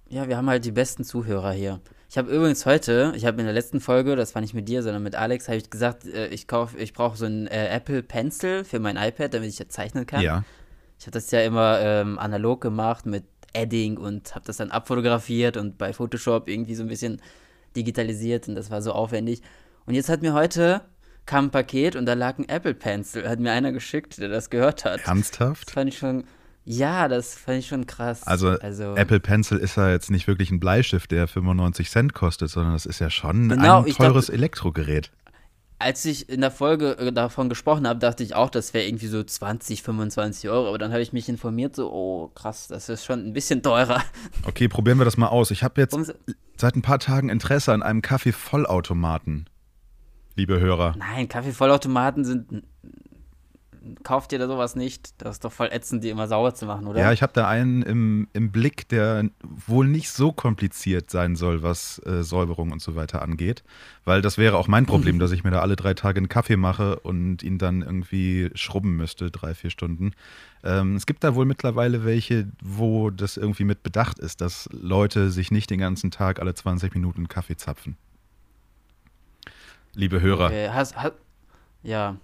Ja, 0.10 0.28
wir 0.28 0.38
haben 0.38 0.50
halt 0.50 0.66
die 0.66 0.72
besten 0.72 1.04
Zuhörer 1.04 1.52
hier. 1.54 1.82
Ich 2.12 2.18
habe 2.18 2.30
übrigens 2.30 2.66
heute, 2.66 3.14
ich 3.16 3.26
habe 3.26 3.40
in 3.40 3.46
der 3.46 3.54
letzten 3.54 3.80
Folge, 3.80 4.18
das 4.18 4.36
war 4.36 4.42
nicht 4.42 4.54
mit 4.54 4.68
dir, 4.68 4.84
sondern 4.84 5.02
mit 5.02 5.16
Alex, 5.16 5.48
habe 5.48 5.56
ich 5.56 5.70
gesagt, 5.70 6.06
äh, 6.06 6.28
ich 6.28 6.46
kauf, 6.46 6.76
ich 6.78 6.92
brauche 6.92 7.16
so 7.16 7.26
einen 7.26 7.48
äh, 7.48 7.70
Apple 7.70 8.04
Pencil 8.04 8.66
für 8.66 8.80
mein 8.80 8.98
iPad, 8.98 9.34
damit 9.34 9.48
ich 9.48 9.58
jetzt 9.58 9.72
zeichnen 9.72 10.06
kann. 10.06 10.20
Ja. 10.20 10.44
Ich 11.00 11.06
habe 11.06 11.14
das 11.14 11.32
ja 11.32 11.42
immer 11.42 11.80
ähm, 11.80 12.20
analog 12.20 12.60
gemacht 12.60 13.06
mit 13.06 13.24
Edding 13.54 13.96
und 13.96 14.36
habe 14.36 14.44
das 14.46 14.58
dann 14.58 14.72
abfotografiert 14.72 15.56
und 15.56 15.78
bei 15.78 15.94
Photoshop 15.94 16.50
irgendwie 16.50 16.76
so 16.76 16.84
ein 16.84 16.90
bisschen 16.90 17.22
digitalisiert 17.78 18.50
und 18.50 18.56
das 18.56 18.70
war 18.70 18.82
so 18.82 18.92
aufwendig. 18.92 19.42
Und 19.86 19.94
jetzt 19.94 20.10
hat 20.10 20.22
mir 20.22 20.34
heute 20.34 20.82
kam 21.26 21.46
ein 21.46 21.52
Paket 21.52 21.96
und 21.96 22.06
da 22.08 22.14
lag 22.14 22.38
ein 22.40 22.50
Apple 22.50 22.74
Pencil, 22.74 23.30
hat 23.30 23.40
mir 23.40 23.54
einer 23.54 23.72
geschickt, 23.72 24.18
der 24.18 24.28
das 24.28 24.50
gehört 24.50 24.84
hat. 24.84 25.00
Das 25.00 25.08
Ernsthaft? 25.08 25.72
fand 25.72 25.94
ich 25.94 25.98
schon, 25.98 26.26
ja, 26.66 27.08
das 27.08 27.36
fand 27.36 27.60
ich 27.60 27.68
schon 27.68 27.86
krass. 27.88 28.24
Also, 28.28 28.50
also 28.60 28.96
Apple 28.96 29.20
Pencil 29.20 29.58
ist 29.58 29.78
ja 29.78 29.90
jetzt 29.90 30.12
nicht 30.12 30.28
wirklich 30.28 30.52
ein 30.52 30.60
Bleistift, 30.60 31.12
der 31.12 31.28
95 31.28 31.90
Cent 31.90 32.14
kostet, 32.14 32.50
sondern 32.50 32.74
das 32.74 32.86
ist 32.86 33.00
ja 33.00 33.10
schon 33.10 33.50
Genau, 33.50 33.84
ein 33.84 33.92
teures 33.94 34.30
Elektrogerät. 34.30 35.12
als 35.80 36.06
ich 36.06 36.30
in 36.30 36.42
der 36.42 36.52
Folge 36.52 36.92
äh, 37.00 37.12
davon 37.12 37.50
gesprochen 37.50 37.88
habe, 37.88 38.00
dachte 38.00 38.22
ich 38.24 38.36
auch, 38.36 38.52
das 38.52 38.74
wäre 38.76 38.86
irgendwie 38.86 39.08
so 39.08 39.24
20, 39.24 39.82
25 39.82 40.48
Euro. 40.52 40.68
Aber 40.68 40.78
dann 40.78 40.92
habe 40.92 41.02
ich 41.02 41.12
mich 41.14 41.28
informiert, 41.30 41.76
so, 41.76 41.92
oh 41.92 42.28
krass, 42.36 42.68
das 42.68 42.88
ist 42.90 43.04
schon 43.06 43.26
ein 43.26 43.34
bisschen 43.34 43.64
teurer. 43.64 44.04
Okay, 44.46 44.68
probieren 44.68 45.00
wir 45.00 45.06
das 45.06 45.18
mal 45.18 45.28
aus. 45.30 45.50
Ich 45.52 45.64
habe 45.64 45.82
jetzt 45.82 45.94
so- 45.94 46.14
seit 46.58 46.76
ein 46.76 46.84
paar 46.84 47.00
Tagen 47.00 47.30
Interesse 47.30 47.74
an 47.74 47.82
einem 47.82 48.04
Kaffeevollautomaten, 48.04 49.50
liebe 50.36 50.60
Hörer. 50.60 50.94
Nein, 51.00 51.28
Kaffeevollautomaten 51.28 52.24
sind. 52.26 52.64
Kauft 54.04 54.32
ihr 54.32 54.38
da 54.38 54.48
sowas 54.48 54.76
nicht? 54.76 55.20
Das 55.20 55.38
ist 55.38 55.46
doch 55.46 55.52
voll 55.52 55.70
ätzend, 55.72 56.04
die 56.04 56.10
immer 56.10 56.28
sauer 56.28 56.54
zu 56.54 56.68
machen, 56.68 56.86
oder? 56.86 57.00
Ja, 57.00 57.12
ich 57.12 57.24
habe 57.24 57.34
da 57.34 57.48
einen 57.48 57.82
im, 57.82 58.28
im 58.34 58.52
Blick, 58.52 58.88
der 58.90 59.30
wohl 59.42 59.88
nicht 59.88 60.12
so 60.12 60.32
kompliziert 60.32 61.10
sein 61.10 61.36
soll, 61.36 61.64
was 61.64 62.00
äh, 62.06 62.22
Säuberung 62.24 62.72
und 62.72 62.82
so 62.82 62.96
weiter 62.96 63.22
angeht. 63.24 63.64
Weil 64.06 64.22
das 64.22 64.38
wäre 64.38 64.58
auch 64.58 64.68
mein 64.68 64.86
Problem, 64.86 65.18
dass 65.18 65.32
ich 65.32 65.44
mir 65.44 65.52
da 65.52 65.62
alle 65.62 65.76
drei 65.76 65.96
Tage 65.96 66.18
einen 66.18 66.30
Kaffee 66.30 66.58
mache 66.58 67.00
und 67.00 67.42
ihn 67.42 67.58
dann 67.58 67.82
irgendwie 67.82 68.52
schrubben 68.54 68.96
müsste, 68.98 69.32
drei, 69.32 69.56
vier 69.56 69.72
Stunden. 69.72 70.12
Ähm, 70.64 70.96
es 70.96 71.08
gibt 71.08 71.24
da 71.24 71.34
wohl 71.34 71.46
mittlerweile 71.46 72.06
welche, 72.06 72.52
wo 72.64 73.10
das 73.10 73.38
irgendwie 73.38 73.64
mit 73.64 73.82
bedacht 73.82 74.20
ist, 74.20 74.42
dass 74.42 74.70
Leute 74.72 75.32
sich 75.32 75.50
nicht 75.50 75.72
den 75.72 75.80
ganzen 75.80 76.12
Tag 76.12 76.40
alle 76.40 76.54
20 76.54 76.94
Minuten 76.94 77.28
Kaffee 77.28 77.58
zapfen. 77.58 77.98
Liebe 79.94 80.22
Hörer, 80.22 80.46
Okay, 80.46 80.70
hast, 80.70 80.96
hast, 80.96 81.14
ja. 81.84 82.18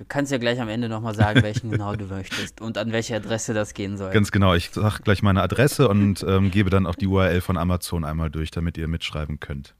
Du 0.00 0.06
kannst 0.08 0.32
ja 0.32 0.38
gleich 0.38 0.58
am 0.58 0.70
Ende 0.70 0.88
nochmal 0.88 1.14
sagen, 1.14 1.42
welchen 1.42 1.70
genau 1.72 1.94
du 1.94 2.06
möchtest 2.06 2.62
und 2.62 2.78
an 2.78 2.90
welche 2.90 3.14
Adresse 3.14 3.52
das 3.52 3.74
gehen 3.74 3.98
soll. 3.98 4.10
ganz 4.12 4.32
genau, 4.32 4.54
ich 4.54 4.70
sage 4.70 5.02
gleich 5.02 5.22
meine 5.22 5.42
Adresse 5.42 5.88
und 5.88 6.24
ähm, 6.26 6.50
gebe 6.50 6.70
dann 6.70 6.86
auch 6.86 6.94
die 6.94 7.06
URL 7.06 7.42
von 7.42 7.58
Amazon 7.58 8.06
einmal 8.06 8.30
durch, 8.30 8.50
damit 8.50 8.78
ihr 8.78 8.88
mitschreiben 8.88 9.40
könnt. 9.40 9.74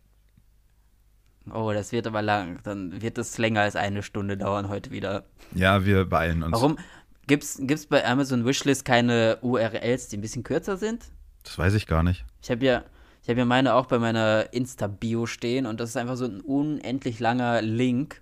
Oh, 1.50 1.72
das 1.72 1.92
wird 1.92 2.06
aber 2.06 2.20
lang. 2.20 2.58
Dann 2.64 3.00
wird 3.00 3.16
es 3.16 3.38
länger 3.38 3.62
als 3.62 3.76
eine 3.76 4.02
Stunde 4.02 4.36
dauern 4.36 4.68
heute 4.68 4.90
wieder. 4.90 5.24
Ja, 5.54 5.86
wir 5.86 6.04
beeilen 6.04 6.42
uns. 6.42 6.52
Warum? 6.52 6.78
Gibt's, 7.26 7.58
gibt's 7.62 7.86
bei 7.86 8.06
Amazon 8.06 8.44
Wishlist 8.44 8.84
keine 8.84 9.38
URLs, 9.40 10.08
die 10.08 10.18
ein 10.18 10.20
bisschen 10.20 10.42
kürzer 10.42 10.76
sind? 10.76 11.06
Das 11.44 11.56
weiß 11.56 11.72
ich 11.72 11.86
gar 11.86 12.02
nicht. 12.02 12.26
Ich 12.42 12.50
habe 12.50 12.62
ja, 12.62 12.84
ich 13.22 13.30
habe 13.30 13.38
ja 13.38 13.46
meine 13.46 13.72
auch 13.72 13.86
bei 13.86 13.98
meiner 13.98 14.52
Insta-Bio 14.52 15.24
stehen 15.24 15.64
und 15.64 15.80
das 15.80 15.88
ist 15.88 15.96
einfach 15.96 16.16
so 16.16 16.26
ein 16.26 16.42
unendlich 16.42 17.20
langer 17.20 17.62
Link, 17.62 18.20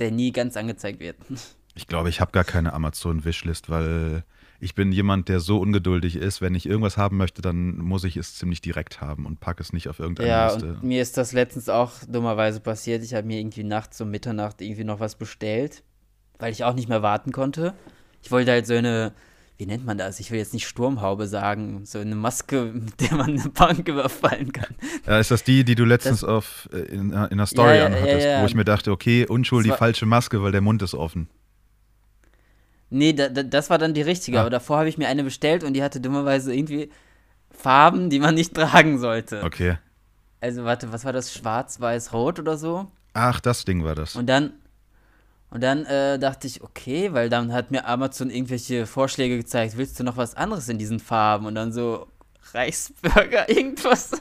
der 0.00 0.10
nie 0.10 0.32
ganz 0.32 0.56
angezeigt 0.56 1.00
wird. 1.00 1.16
Ich 1.74 1.86
glaube, 1.86 2.08
ich 2.08 2.20
habe 2.20 2.32
gar 2.32 2.44
keine 2.44 2.72
Amazon-Wishlist, 2.72 3.70
weil 3.70 4.24
ich 4.58 4.74
bin 4.74 4.92
jemand, 4.92 5.28
der 5.28 5.40
so 5.40 5.58
ungeduldig 5.58 6.16
ist, 6.16 6.42
wenn 6.42 6.54
ich 6.54 6.66
irgendwas 6.66 6.98
haben 6.98 7.16
möchte, 7.16 7.40
dann 7.40 7.78
muss 7.78 8.04
ich 8.04 8.16
es 8.16 8.34
ziemlich 8.34 8.60
direkt 8.60 9.00
haben 9.00 9.24
und 9.24 9.40
packe 9.40 9.62
es 9.62 9.72
nicht 9.72 9.88
auf 9.88 9.98
irgendeine 9.98 10.28
ja, 10.28 10.52
Liste. 10.52 10.74
Und 10.74 10.82
mir 10.82 11.00
ist 11.00 11.16
das 11.16 11.32
letztens 11.32 11.68
auch 11.68 11.92
dummerweise 12.06 12.60
passiert. 12.60 13.02
Ich 13.02 13.14
habe 13.14 13.26
mir 13.26 13.38
irgendwie 13.38 13.64
nachts 13.64 14.00
um 14.00 14.10
Mitternacht 14.10 14.60
irgendwie 14.60 14.84
noch 14.84 15.00
was 15.00 15.14
bestellt, 15.14 15.82
weil 16.38 16.52
ich 16.52 16.64
auch 16.64 16.74
nicht 16.74 16.88
mehr 16.88 17.02
warten 17.02 17.32
konnte. 17.32 17.74
Ich 18.22 18.30
wollte 18.30 18.50
halt 18.50 18.66
so 18.66 18.74
eine, 18.74 19.14
wie 19.60 19.66
nennt 19.66 19.84
man 19.84 19.98
das? 19.98 20.18
Ich 20.20 20.30
will 20.30 20.38
jetzt 20.38 20.54
nicht 20.54 20.66
Sturmhaube 20.66 21.26
sagen, 21.26 21.84
so 21.84 21.98
eine 21.98 22.14
Maske, 22.14 22.72
mit 22.72 22.98
der 22.98 23.14
man 23.18 23.38
eine 23.38 23.50
Bank 23.50 23.86
überfallen 23.86 24.52
kann. 24.52 24.74
Ja, 25.06 25.18
ist 25.18 25.30
das 25.30 25.44
die, 25.44 25.64
die 25.64 25.74
du 25.74 25.84
letztens 25.84 26.20
das, 26.20 26.28
auf, 26.30 26.70
äh, 26.72 26.78
in, 26.78 27.10
in 27.10 27.14
einer 27.14 27.46
Story 27.46 27.76
ja, 27.76 27.86
anhattest, 27.86 28.24
ja, 28.24 28.30
ja, 28.36 28.42
wo 28.42 28.46
ich 28.46 28.54
mir 28.54 28.64
dachte, 28.64 28.90
okay, 28.90 29.26
unschuld 29.26 29.66
die 29.66 29.70
falsche 29.70 30.06
Maske, 30.06 30.42
weil 30.42 30.50
der 30.50 30.62
Mund 30.62 30.80
ist 30.80 30.94
offen. 30.94 31.28
Nee, 32.88 33.12
da, 33.12 33.28
da, 33.28 33.42
das 33.42 33.68
war 33.68 33.76
dann 33.76 33.92
die 33.92 34.00
richtige, 34.00 34.38
ah. 34.38 34.40
aber 34.40 34.50
davor 34.50 34.78
habe 34.78 34.88
ich 34.88 34.96
mir 34.96 35.08
eine 35.08 35.24
bestellt 35.24 35.62
und 35.62 35.74
die 35.74 35.82
hatte 35.82 36.00
dummerweise 36.00 36.54
irgendwie 36.54 36.88
Farben, 37.50 38.08
die 38.08 38.18
man 38.18 38.34
nicht 38.34 38.54
tragen 38.56 38.98
sollte. 38.98 39.42
Okay. 39.44 39.76
Also, 40.40 40.64
warte, 40.64 40.90
was 40.90 41.04
war 41.04 41.12
das? 41.12 41.34
Schwarz, 41.34 41.82
Weiß, 41.82 42.14
Rot 42.14 42.38
oder 42.38 42.56
so? 42.56 42.90
Ach, 43.12 43.40
das 43.40 43.66
Ding 43.66 43.84
war 43.84 43.94
das. 43.94 44.16
Und 44.16 44.26
dann, 44.26 44.54
und 45.50 45.62
dann 45.62 45.84
äh, 45.86 46.18
dachte 46.18 46.46
ich, 46.46 46.62
okay, 46.62 47.12
weil 47.12 47.28
dann 47.28 47.52
hat 47.52 47.72
mir 47.72 47.86
Amazon 47.86 48.30
irgendwelche 48.30 48.86
Vorschläge 48.86 49.36
gezeigt, 49.36 49.76
willst 49.76 49.98
du 49.98 50.04
noch 50.04 50.16
was 50.16 50.36
anderes 50.36 50.68
in 50.68 50.78
diesen 50.78 51.00
Farben? 51.00 51.46
Und 51.46 51.56
dann 51.56 51.72
so 51.72 52.06
Reichsburger, 52.52 53.48
irgendwas. 53.54 54.12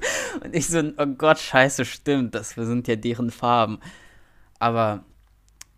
Und 0.43 0.55
ich 0.55 0.67
so, 0.67 0.81
oh 0.98 1.05
Gott, 1.05 1.38
scheiße, 1.38 1.86
stimmt, 1.86 2.33
das 2.33 2.50
sind 2.50 2.88
ja 2.88 2.95
deren 2.95 3.29
Farben. 3.29 3.79
Aber 4.57 5.03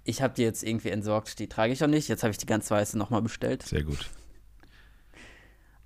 ich 0.05 0.21
habe 0.21 0.33
die 0.33 0.43
jetzt 0.43 0.63
irgendwie 0.63 0.89
entsorgt, 0.89 1.37
die 1.39 1.49
trage 1.49 1.73
ich 1.73 1.83
auch 1.83 1.87
nicht. 1.87 2.07
Jetzt 2.07 2.23
habe 2.23 2.31
ich 2.31 2.37
die 2.37 2.45
ganz 2.45 2.71
weiße 2.71 2.97
nochmal 2.97 3.21
bestellt. 3.21 3.63
Sehr 3.63 3.83
gut. 3.83 4.09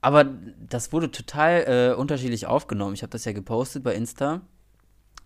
Aber 0.01 0.25
das 0.69 0.93
wurde 0.93 1.09
total 1.09 1.93
äh, 1.93 1.99
unterschiedlich 1.99 2.45
aufgenommen. 2.45 2.93
Ich 2.93 3.01
habe 3.01 3.09
das 3.09 3.25
ja 3.25 3.31
gepostet 3.31 3.83
bei 3.83 3.95
Insta. 3.95 4.41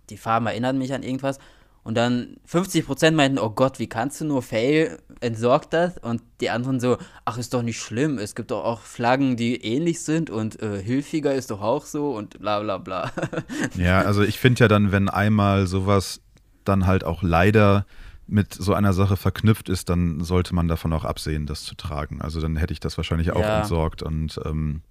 Die 0.10 0.17
Farben 0.17 0.48
erinnern 0.48 0.77
mich 0.77 0.93
an 0.93 1.03
irgendwas. 1.03 1.39
Und 1.83 1.95
dann 1.95 2.38
50% 2.48 3.12
meinten, 3.12 3.39
oh 3.39 3.50
Gott, 3.50 3.79
wie 3.79 3.88
kannst 3.88 4.21
du 4.21 4.25
nur 4.25 4.41
Fail, 4.41 5.00
entsorgt 5.21 5.74
das. 5.74 5.98
Und 5.98 6.21
die 6.41 6.50
anderen 6.50 6.79
so, 6.79 6.98
ach, 7.25 7.38
ist 7.38 7.53
doch 7.53 7.62
nicht 7.62 7.79
schlimm. 7.79 8.17
Es 8.17 8.36
gibt 8.36 8.51
doch 8.51 8.63
auch 8.63 8.81
Flaggen, 8.81 9.38
die 9.38 9.55
ähnlich 9.63 10.03
sind 10.03 10.29
und 10.29 10.62
äh, 10.62 10.81
hilfiger 10.81 11.33
ist 11.33 11.51
doch 11.51 11.62
auch 11.62 11.86
so 11.86 12.12
und 12.12 12.39
bla 12.39 12.59
bla 12.59 12.77
bla. 12.77 13.12
ja, 13.75 14.01
also 14.01 14.24
ich 14.24 14.39
finde 14.39 14.62
ja 14.62 14.67
dann, 14.67 14.91
wenn 14.91 15.09
einmal 15.09 15.67
sowas 15.67 16.21
dann 16.65 16.86
halt 16.86 17.03
auch 17.03 17.24
leider 17.24 17.86
mit 18.27 18.53
so 18.53 18.74
einer 18.74 18.93
Sache 18.93 19.17
verknüpft 19.17 19.69
ist, 19.69 19.89
dann 19.89 20.21
sollte 20.24 20.53
man 20.53 20.67
davon 20.67 20.93
auch 20.93 21.05
absehen, 21.05 21.48
das 21.48 21.63
zu 21.63 21.75
tragen. 21.75 22.21
Also 22.21 22.39
dann 22.41 22.57
hätte 22.57 22.74
ich 22.74 22.79
das 22.79 22.98
wahrscheinlich 22.98 23.31
auch 23.31 23.39
ja. 23.39 23.59
entsorgt 23.59 24.03
und 24.03 24.39
ähm, 24.45 24.83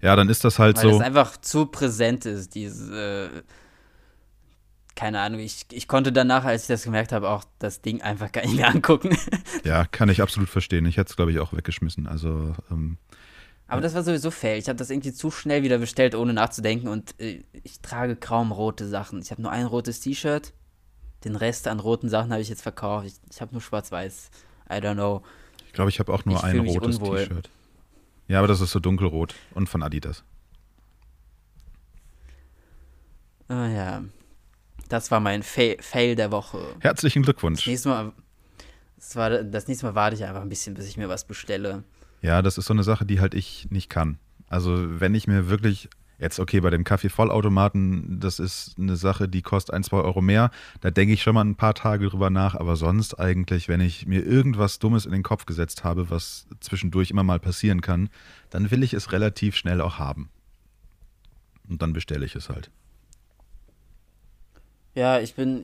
ja, 0.00 0.14
dann 0.14 0.28
ist 0.28 0.44
das 0.44 0.58
halt 0.58 0.76
Weil 0.76 0.82
so. 0.82 0.88
Weil 0.90 0.96
es 0.96 1.02
einfach 1.02 1.36
zu 1.38 1.66
präsent 1.66 2.26
ist, 2.26 2.54
diese. 2.54 3.30
Äh, 3.34 3.42
keine 4.98 5.20
Ahnung, 5.20 5.38
ich, 5.38 5.66
ich 5.70 5.86
konnte 5.86 6.10
danach, 6.10 6.44
als 6.44 6.62
ich 6.62 6.68
das 6.68 6.82
gemerkt 6.82 7.12
habe, 7.12 7.30
auch 7.30 7.44
das 7.60 7.82
Ding 7.82 8.02
einfach 8.02 8.32
gar 8.32 8.42
nicht 8.42 8.56
mehr 8.56 8.68
angucken. 8.74 9.16
ja, 9.62 9.84
kann 9.84 10.08
ich 10.08 10.20
absolut 10.20 10.48
verstehen. 10.48 10.86
Ich 10.86 10.96
hätte 10.96 11.10
es, 11.10 11.16
glaube 11.16 11.30
ich, 11.30 11.38
auch 11.38 11.52
weggeschmissen. 11.52 12.08
Also. 12.08 12.54
Ähm, 12.70 12.98
aber 13.68 13.80
das 13.80 13.94
war 13.94 14.02
sowieso 14.02 14.30
fail. 14.30 14.58
Ich 14.58 14.68
habe 14.68 14.78
das 14.78 14.90
irgendwie 14.90 15.12
zu 15.12 15.30
schnell 15.30 15.62
wieder 15.62 15.78
bestellt, 15.78 16.14
ohne 16.14 16.32
nachzudenken. 16.32 16.88
Und 16.88 17.14
äh, 17.20 17.44
ich 17.62 17.80
trage 17.80 18.16
kaum 18.16 18.50
rote 18.50 18.88
Sachen. 18.88 19.20
Ich 19.20 19.30
habe 19.30 19.40
nur 19.40 19.52
ein 19.52 19.66
rotes 19.66 20.00
T-Shirt 20.00 20.52
den 21.24 21.36
Rest 21.36 21.66
an 21.68 21.80
roten 21.80 22.08
Sachen 22.08 22.30
habe 22.32 22.42
ich 22.42 22.48
jetzt 22.48 22.62
verkauft. 22.62 23.06
Ich, 23.06 23.14
ich 23.30 23.40
habe 23.40 23.52
nur 23.52 23.60
schwarz-weiß. 23.60 24.30
I 24.70 24.74
don't 24.74 24.94
know. 24.94 25.22
Ich 25.66 25.72
glaube, 25.72 25.90
ich 25.90 25.98
habe 25.98 26.12
auch 26.12 26.24
nur 26.24 26.36
ich 26.36 26.44
ein 26.44 26.60
rotes 26.60 26.98
T-Shirt. 26.98 27.50
Ja, 28.28 28.38
aber 28.38 28.48
das 28.48 28.60
ist 28.60 28.72
so 28.72 28.80
dunkelrot 28.80 29.34
und 29.54 29.68
von 29.68 29.82
Adidas. 29.82 30.22
Ah 33.48 33.66
ja. 33.68 34.04
Das 34.88 35.10
war 35.10 35.20
mein 35.20 35.42
Fa 35.42 35.74
Fail 35.80 36.16
der 36.16 36.30
Woche. 36.30 36.60
Herzlichen 36.80 37.22
Glückwunsch. 37.22 37.60
Das 37.60 37.66
nächste, 37.66 37.88
Mal, 37.88 38.12
das, 38.96 39.16
war, 39.16 39.30
das 39.42 39.68
nächste 39.68 39.86
Mal 39.86 39.94
warte 39.94 40.16
ich 40.16 40.24
einfach 40.24 40.42
ein 40.42 40.48
bisschen, 40.48 40.74
bis 40.74 40.88
ich 40.88 40.96
mir 40.96 41.08
was 41.08 41.26
bestelle. 41.26 41.84
Ja, 42.22 42.42
das 42.42 42.58
ist 42.58 42.66
so 42.66 42.74
eine 42.74 42.82
Sache, 42.82 43.06
die 43.06 43.20
halt 43.20 43.34
ich 43.34 43.68
nicht 43.70 43.90
kann. 43.90 44.18
Also, 44.48 45.00
wenn 45.00 45.14
ich 45.14 45.26
mir 45.26 45.48
wirklich 45.48 45.88
Jetzt, 46.18 46.40
okay, 46.40 46.58
bei 46.60 46.70
dem 46.70 46.82
Kaffeevollautomaten, 46.82 48.18
das 48.18 48.40
ist 48.40 48.74
eine 48.76 48.96
Sache, 48.96 49.28
die 49.28 49.40
kostet 49.40 49.72
ein, 49.72 49.84
zwei 49.84 49.98
Euro 49.98 50.20
mehr. 50.20 50.50
Da 50.80 50.90
denke 50.90 51.14
ich 51.14 51.22
schon 51.22 51.34
mal 51.34 51.44
ein 51.44 51.54
paar 51.54 51.74
Tage 51.74 52.08
drüber 52.08 52.28
nach. 52.28 52.56
Aber 52.56 52.74
sonst 52.74 53.14
eigentlich, 53.20 53.68
wenn 53.68 53.80
ich 53.80 54.06
mir 54.06 54.26
irgendwas 54.26 54.80
Dummes 54.80 55.06
in 55.06 55.12
den 55.12 55.22
Kopf 55.22 55.46
gesetzt 55.46 55.84
habe, 55.84 56.10
was 56.10 56.48
zwischendurch 56.58 57.12
immer 57.12 57.22
mal 57.22 57.38
passieren 57.38 57.82
kann, 57.82 58.10
dann 58.50 58.72
will 58.72 58.82
ich 58.82 58.94
es 58.94 59.12
relativ 59.12 59.54
schnell 59.54 59.80
auch 59.80 60.00
haben. 60.00 60.28
Und 61.68 61.82
dann 61.82 61.92
bestelle 61.92 62.26
ich 62.26 62.34
es 62.34 62.48
halt. 62.48 62.68
Ja, 64.94 65.20
ich 65.20 65.34
bin, 65.34 65.62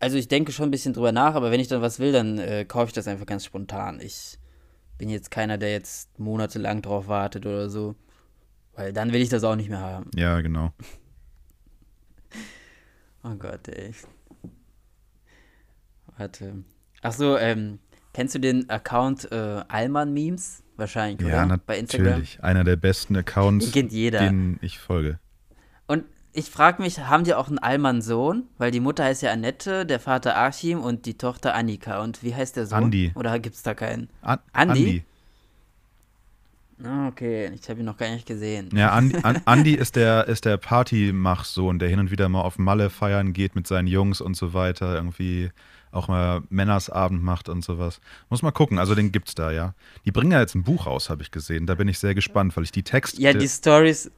also 0.00 0.16
ich 0.16 0.28
denke 0.28 0.52
schon 0.52 0.68
ein 0.68 0.70
bisschen 0.70 0.92
drüber 0.92 1.12
nach, 1.12 1.34
aber 1.34 1.50
wenn 1.50 1.60
ich 1.60 1.68
dann 1.68 1.82
was 1.82 1.98
will, 1.98 2.12
dann 2.12 2.38
äh, 2.38 2.64
kaufe 2.66 2.86
ich 2.86 2.92
das 2.92 3.08
einfach 3.08 3.26
ganz 3.26 3.44
spontan. 3.44 4.00
Ich 4.00 4.38
bin 4.98 5.08
jetzt 5.08 5.30
keiner, 5.30 5.58
der 5.58 5.72
jetzt 5.72 6.18
monatelang 6.18 6.82
drauf 6.82 7.08
wartet 7.08 7.46
oder 7.46 7.70
so. 7.70 7.94
Weil 8.74 8.92
dann 8.92 9.12
will 9.12 9.20
ich 9.20 9.28
das 9.28 9.42
auch 9.42 9.56
nicht 9.56 9.70
mehr 9.70 9.80
haben. 9.80 10.10
Ja, 10.14 10.40
genau. 10.40 10.72
oh 13.24 13.34
Gott, 13.34 13.66
ey. 13.68 13.92
Warte. 16.16 16.64
Ach 17.02 17.12
so, 17.12 17.36
ähm, 17.36 17.78
kennst 18.12 18.34
du 18.34 18.40
den 18.40 18.68
Account 18.70 19.30
äh, 19.32 19.62
Alman 19.68 20.12
Memes? 20.12 20.62
Wahrscheinlich, 20.76 21.28
ja, 21.28 21.44
oder? 21.44 21.58
Bei 21.58 21.76
Instagram. 21.76 22.06
Natürlich. 22.06 22.42
Einer 22.42 22.62
der 22.62 22.76
besten 22.76 23.16
Accounts, 23.16 23.66
den 23.66 23.72
kennt 23.82 23.92
jeder. 23.92 24.20
denen 24.20 24.58
ich 24.62 24.78
folge. 24.78 25.18
Und 25.88 26.04
ich 26.38 26.50
frage 26.50 26.80
mich, 26.80 27.00
haben 27.00 27.24
die 27.24 27.34
auch 27.34 27.48
einen 27.48 27.58
Alman-Sohn? 27.58 28.44
Weil 28.58 28.70
die 28.70 28.80
Mutter 28.80 29.04
heißt 29.04 29.22
ja 29.22 29.32
Annette, 29.32 29.84
der 29.84 29.98
Vater 29.98 30.38
Achim 30.38 30.80
und 30.80 31.04
die 31.04 31.18
Tochter 31.18 31.54
Annika. 31.54 32.00
Und 32.02 32.22
wie 32.22 32.34
heißt 32.34 32.56
der 32.56 32.66
Sohn? 32.66 32.84
Andi. 32.84 33.12
Oder 33.14 33.38
gibt 33.40 33.56
es 33.56 33.62
da 33.62 33.74
keinen? 33.74 34.08
An 34.22 34.38
Andi? 34.52 34.80
Andi. 34.80 35.04
Ah, 36.84 37.08
okay. 37.08 37.50
Ich 37.60 37.68
habe 37.68 37.80
ihn 37.80 37.86
noch 37.86 37.96
gar 37.96 38.08
nicht 38.10 38.26
gesehen. 38.26 38.70
Ja, 38.72 38.92
Andi, 38.92 39.18
Andi 39.46 39.74
ist 39.74 39.96
der, 39.96 40.28
ist 40.28 40.44
der 40.44 40.58
Partymachsohn, 40.58 41.80
der 41.80 41.88
hin 41.88 41.98
und 41.98 42.12
wieder 42.12 42.28
mal 42.28 42.42
auf 42.42 42.56
Malle 42.58 42.88
feiern 42.88 43.32
geht 43.32 43.56
mit 43.56 43.66
seinen 43.66 43.88
Jungs 43.88 44.20
und 44.20 44.36
so 44.36 44.54
weiter. 44.54 44.94
Irgendwie 44.94 45.50
auch 45.90 46.06
mal 46.06 46.42
Männersabend 46.50 47.22
macht 47.22 47.48
und 47.48 47.64
sowas. 47.64 48.00
Muss 48.30 48.42
mal 48.42 48.52
gucken, 48.52 48.78
also 48.78 48.94
den 48.94 49.10
gibt's 49.10 49.34
da, 49.34 49.50
ja. 49.50 49.74
Die 50.04 50.12
bringen 50.12 50.30
ja 50.30 50.40
jetzt 50.40 50.54
ein 50.54 50.62
Buch 50.62 50.86
raus, 50.86 51.10
habe 51.10 51.22
ich 51.22 51.32
gesehen. 51.32 51.66
Da 51.66 51.74
bin 51.74 51.88
ich 51.88 51.98
sehr 51.98 52.14
gespannt, 52.14 52.56
weil 52.56 52.64
ich 52.64 52.72
die 52.72 52.84
Texte. 52.84 53.20
Ja, 53.20 53.32
die 53.32 53.48
Stories, 53.48 54.10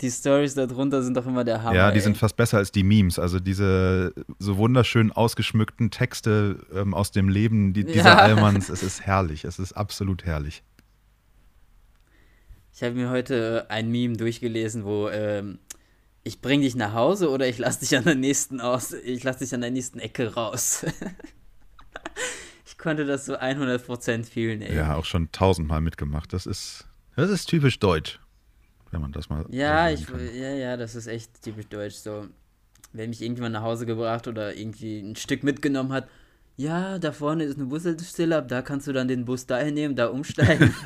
die 0.00 0.10
Stories 0.10 0.54
darunter 0.54 1.02
sind 1.02 1.16
doch 1.16 1.26
immer 1.26 1.44
der 1.44 1.62
Hammer. 1.62 1.74
Ja, 1.74 1.90
die 1.90 1.98
ey. 1.98 2.02
sind 2.02 2.18
fast 2.18 2.36
besser 2.36 2.58
als 2.58 2.72
die 2.72 2.82
Memes. 2.82 3.18
Also 3.18 3.38
diese 3.38 4.12
so 4.38 4.56
wunderschön 4.56 5.12
ausgeschmückten 5.12 5.90
Texte 5.90 6.58
ähm, 6.74 6.94
aus 6.94 7.12
dem 7.12 7.28
Leben 7.28 7.72
die, 7.72 7.84
dieser 7.84 8.10
ja. 8.10 8.18
Allmanns, 8.18 8.68
es 8.68 8.82
ist 8.82 9.02
herrlich. 9.02 9.44
Es 9.44 9.58
ist 9.58 9.72
absolut 9.72 10.24
herrlich. 10.24 10.62
Ich 12.74 12.82
habe 12.82 12.94
mir 12.94 13.08
heute 13.08 13.66
ein 13.68 13.90
Meme 13.90 14.16
durchgelesen, 14.16 14.84
wo 14.84 15.08
ähm, 15.08 15.58
ich 16.24 16.40
bring 16.40 16.62
dich 16.62 16.74
nach 16.74 16.92
Hause 16.92 17.30
oder 17.30 17.46
ich 17.46 17.58
lass 17.58 17.78
dich 17.78 17.96
an 17.96 18.04
der 18.04 18.16
nächsten 18.16 18.60
aus, 18.60 18.92
ich 18.92 19.22
lass 19.22 19.36
dich 19.38 19.54
an 19.54 19.60
der 19.60 19.70
nächsten 19.70 20.00
Ecke 20.00 20.34
raus. 20.34 20.84
ich 22.66 22.76
konnte 22.76 23.04
das 23.04 23.26
so 23.26 23.36
100% 23.36 24.24
fühlen, 24.24 24.62
ey. 24.62 24.74
Ja, 24.74 24.96
auch 24.96 25.04
schon 25.04 25.30
tausendmal 25.30 25.80
mitgemacht. 25.80 26.32
Das 26.32 26.46
ist, 26.46 26.88
das 27.14 27.30
ist 27.30 27.46
typisch 27.46 27.78
deutsch, 27.78 28.18
wenn 28.94 29.02
man 29.02 29.12
das 29.12 29.28
mal. 29.28 29.44
Ja, 29.50 29.90
ich, 29.90 30.06
ja, 30.08 30.54
ja, 30.54 30.76
das 30.76 30.94
ist 30.94 31.06
echt 31.06 31.42
typisch 31.42 31.66
deutsch. 31.66 31.96
So, 31.96 32.26
wenn 32.92 33.10
mich 33.10 33.20
irgendjemand 33.20 33.52
nach 33.52 33.62
Hause 33.62 33.84
gebracht 33.84 34.26
oder 34.28 34.56
irgendwie 34.56 35.00
ein 35.00 35.16
Stück 35.16 35.42
mitgenommen 35.42 35.92
hat, 35.92 36.08
ja, 36.56 36.98
da 36.98 37.12
vorne 37.12 37.44
ist 37.44 37.56
eine 37.56 37.66
Bushaltestelle, 37.66 38.36
ab 38.36 38.48
da 38.48 38.62
kannst 38.62 38.86
du 38.86 38.92
dann 38.92 39.08
den 39.08 39.24
Bus 39.24 39.46
dahin 39.46 39.74
nehmen, 39.74 39.96
da 39.96 40.06
umsteigen. 40.06 40.74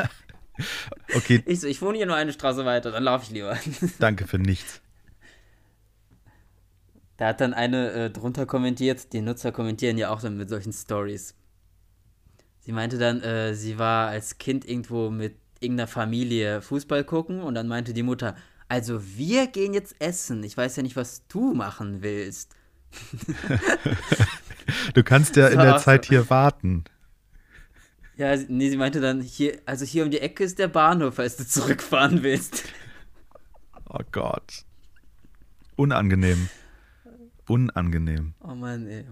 Okay. 1.15 1.41
Ich 1.47 1.61
so, 1.61 1.69
ich 1.69 1.81
wohne 1.81 1.99
hier 1.99 2.07
nur 2.07 2.17
eine 2.17 2.33
Straße 2.33 2.65
weiter, 2.65 2.91
dann 2.91 3.05
laufe 3.05 3.25
ich 3.25 3.31
lieber. 3.31 3.57
Danke 4.01 4.27
für 4.27 4.41
nichts. 4.41 4.81
Da 7.17 7.29
hat 7.29 7.41
dann 7.41 7.55
eine 7.55 7.93
äh, 7.93 8.11
drunter 8.11 8.45
kommentiert, 8.45 9.13
die 9.13 9.21
Nutzer 9.21 9.53
kommentieren 9.53 9.99
ja 9.99 10.11
auch 10.11 10.21
dann 10.21 10.37
mit 10.37 10.49
solchen 10.49 10.73
Stories. 10.73 11.37
Sie 12.59 12.73
meinte 12.73 12.99
dann, 12.99 13.23
äh, 13.23 13.55
sie 13.55 13.79
war 13.79 14.09
als 14.09 14.39
Kind 14.39 14.69
irgendwo 14.69 15.11
mit 15.11 15.37
irgendeiner 15.61 15.89
Familie 15.89 16.63
Fußball 16.63 17.05
gucken 17.05 17.41
und 17.41 17.55
dann 17.55 17.69
meinte 17.69 17.93
die 17.93 18.03
Mutter, 18.03 18.37
also 18.69 19.01
wir 19.17 19.47
gehen 19.47 19.75
jetzt 19.75 19.97
essen. 19.99 20.45
Ich 20.45 20.57
weiß 20.57 20.77
ja 20.77 20.83
nicht, 20.83 20.97
was 20.97 21.27
du 21.29 21.55
machen 21.55 22.03
willst. 22.03 22.55
du 24.95 25.03
kannst 25.03 25.37
ja 25.37 25.49
in 25.49 25.59
der 25.59 25.79
Zeit 25.79 26.05
so. 26.05 26.11
hier 26.11 26.31
warten. 26.31 26.85
Ja, 28.17 28.37
nee, 28.49 28.69
sie 28.69 28.77
meinte 28.77 29.01
dann, 29.01 29.21
hier, 29.21 29.61
also 29.65 29.85
hier 29.85 30.05
um 30.05 30.11
die 30.11 30.21
Ecke 30.21 30.45
ist 30.45 30.59
der 30.59 30.69
Bahnhof, 30.69 31.15
falls 31.15 31.37
du 31.37 31.47
zurückfahren 31.47 32.23
willst. 32.23 32.65
Oh 33.89 34.01
Gott. 34.11 34.65
Unangenehm. 35.77 36.49
Unangenehm. 37.47 38.35
Oh 38.41 38.55
Mann, 38.55 38.87
ey. 38.89 39.07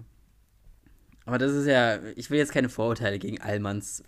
Aber 1.25 1.37
das 1.37 1.53
ist 1.53 1.65
ja, 1.65 1.99
ich 2.15 2.29
will 2.29 2.37
jetzt 2.37 2.51
keine 2.51 2.69
Vorurteile 2.69 3.17
gegen 3.17 3.41
Allmanns 3.41 4.03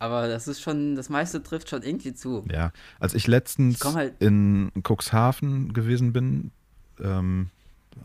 Aber 0.00 0.26
das 0.28 0.48
ist 0.48 0.60
schon, 0.62 0.96
das 0.96 1.08
meiste 1.10 1.42
trifft 1.42 1.68
schon 1.68 1.82
irgendwie 1.82 2.14
zu. 2.14 2.44
Ja, 2.50 2.72
als 2.98 3.14
ich 3.14 3.26
letztens 3.26 3.80
Ich 3.84 3.94
halt- 3.94 4.14
in 4.18 4.72
Cuxhaven 4.82 5.72
gewesen 5.72 6.12
bin, 6.12 6.50
ähm, 7.00 7.50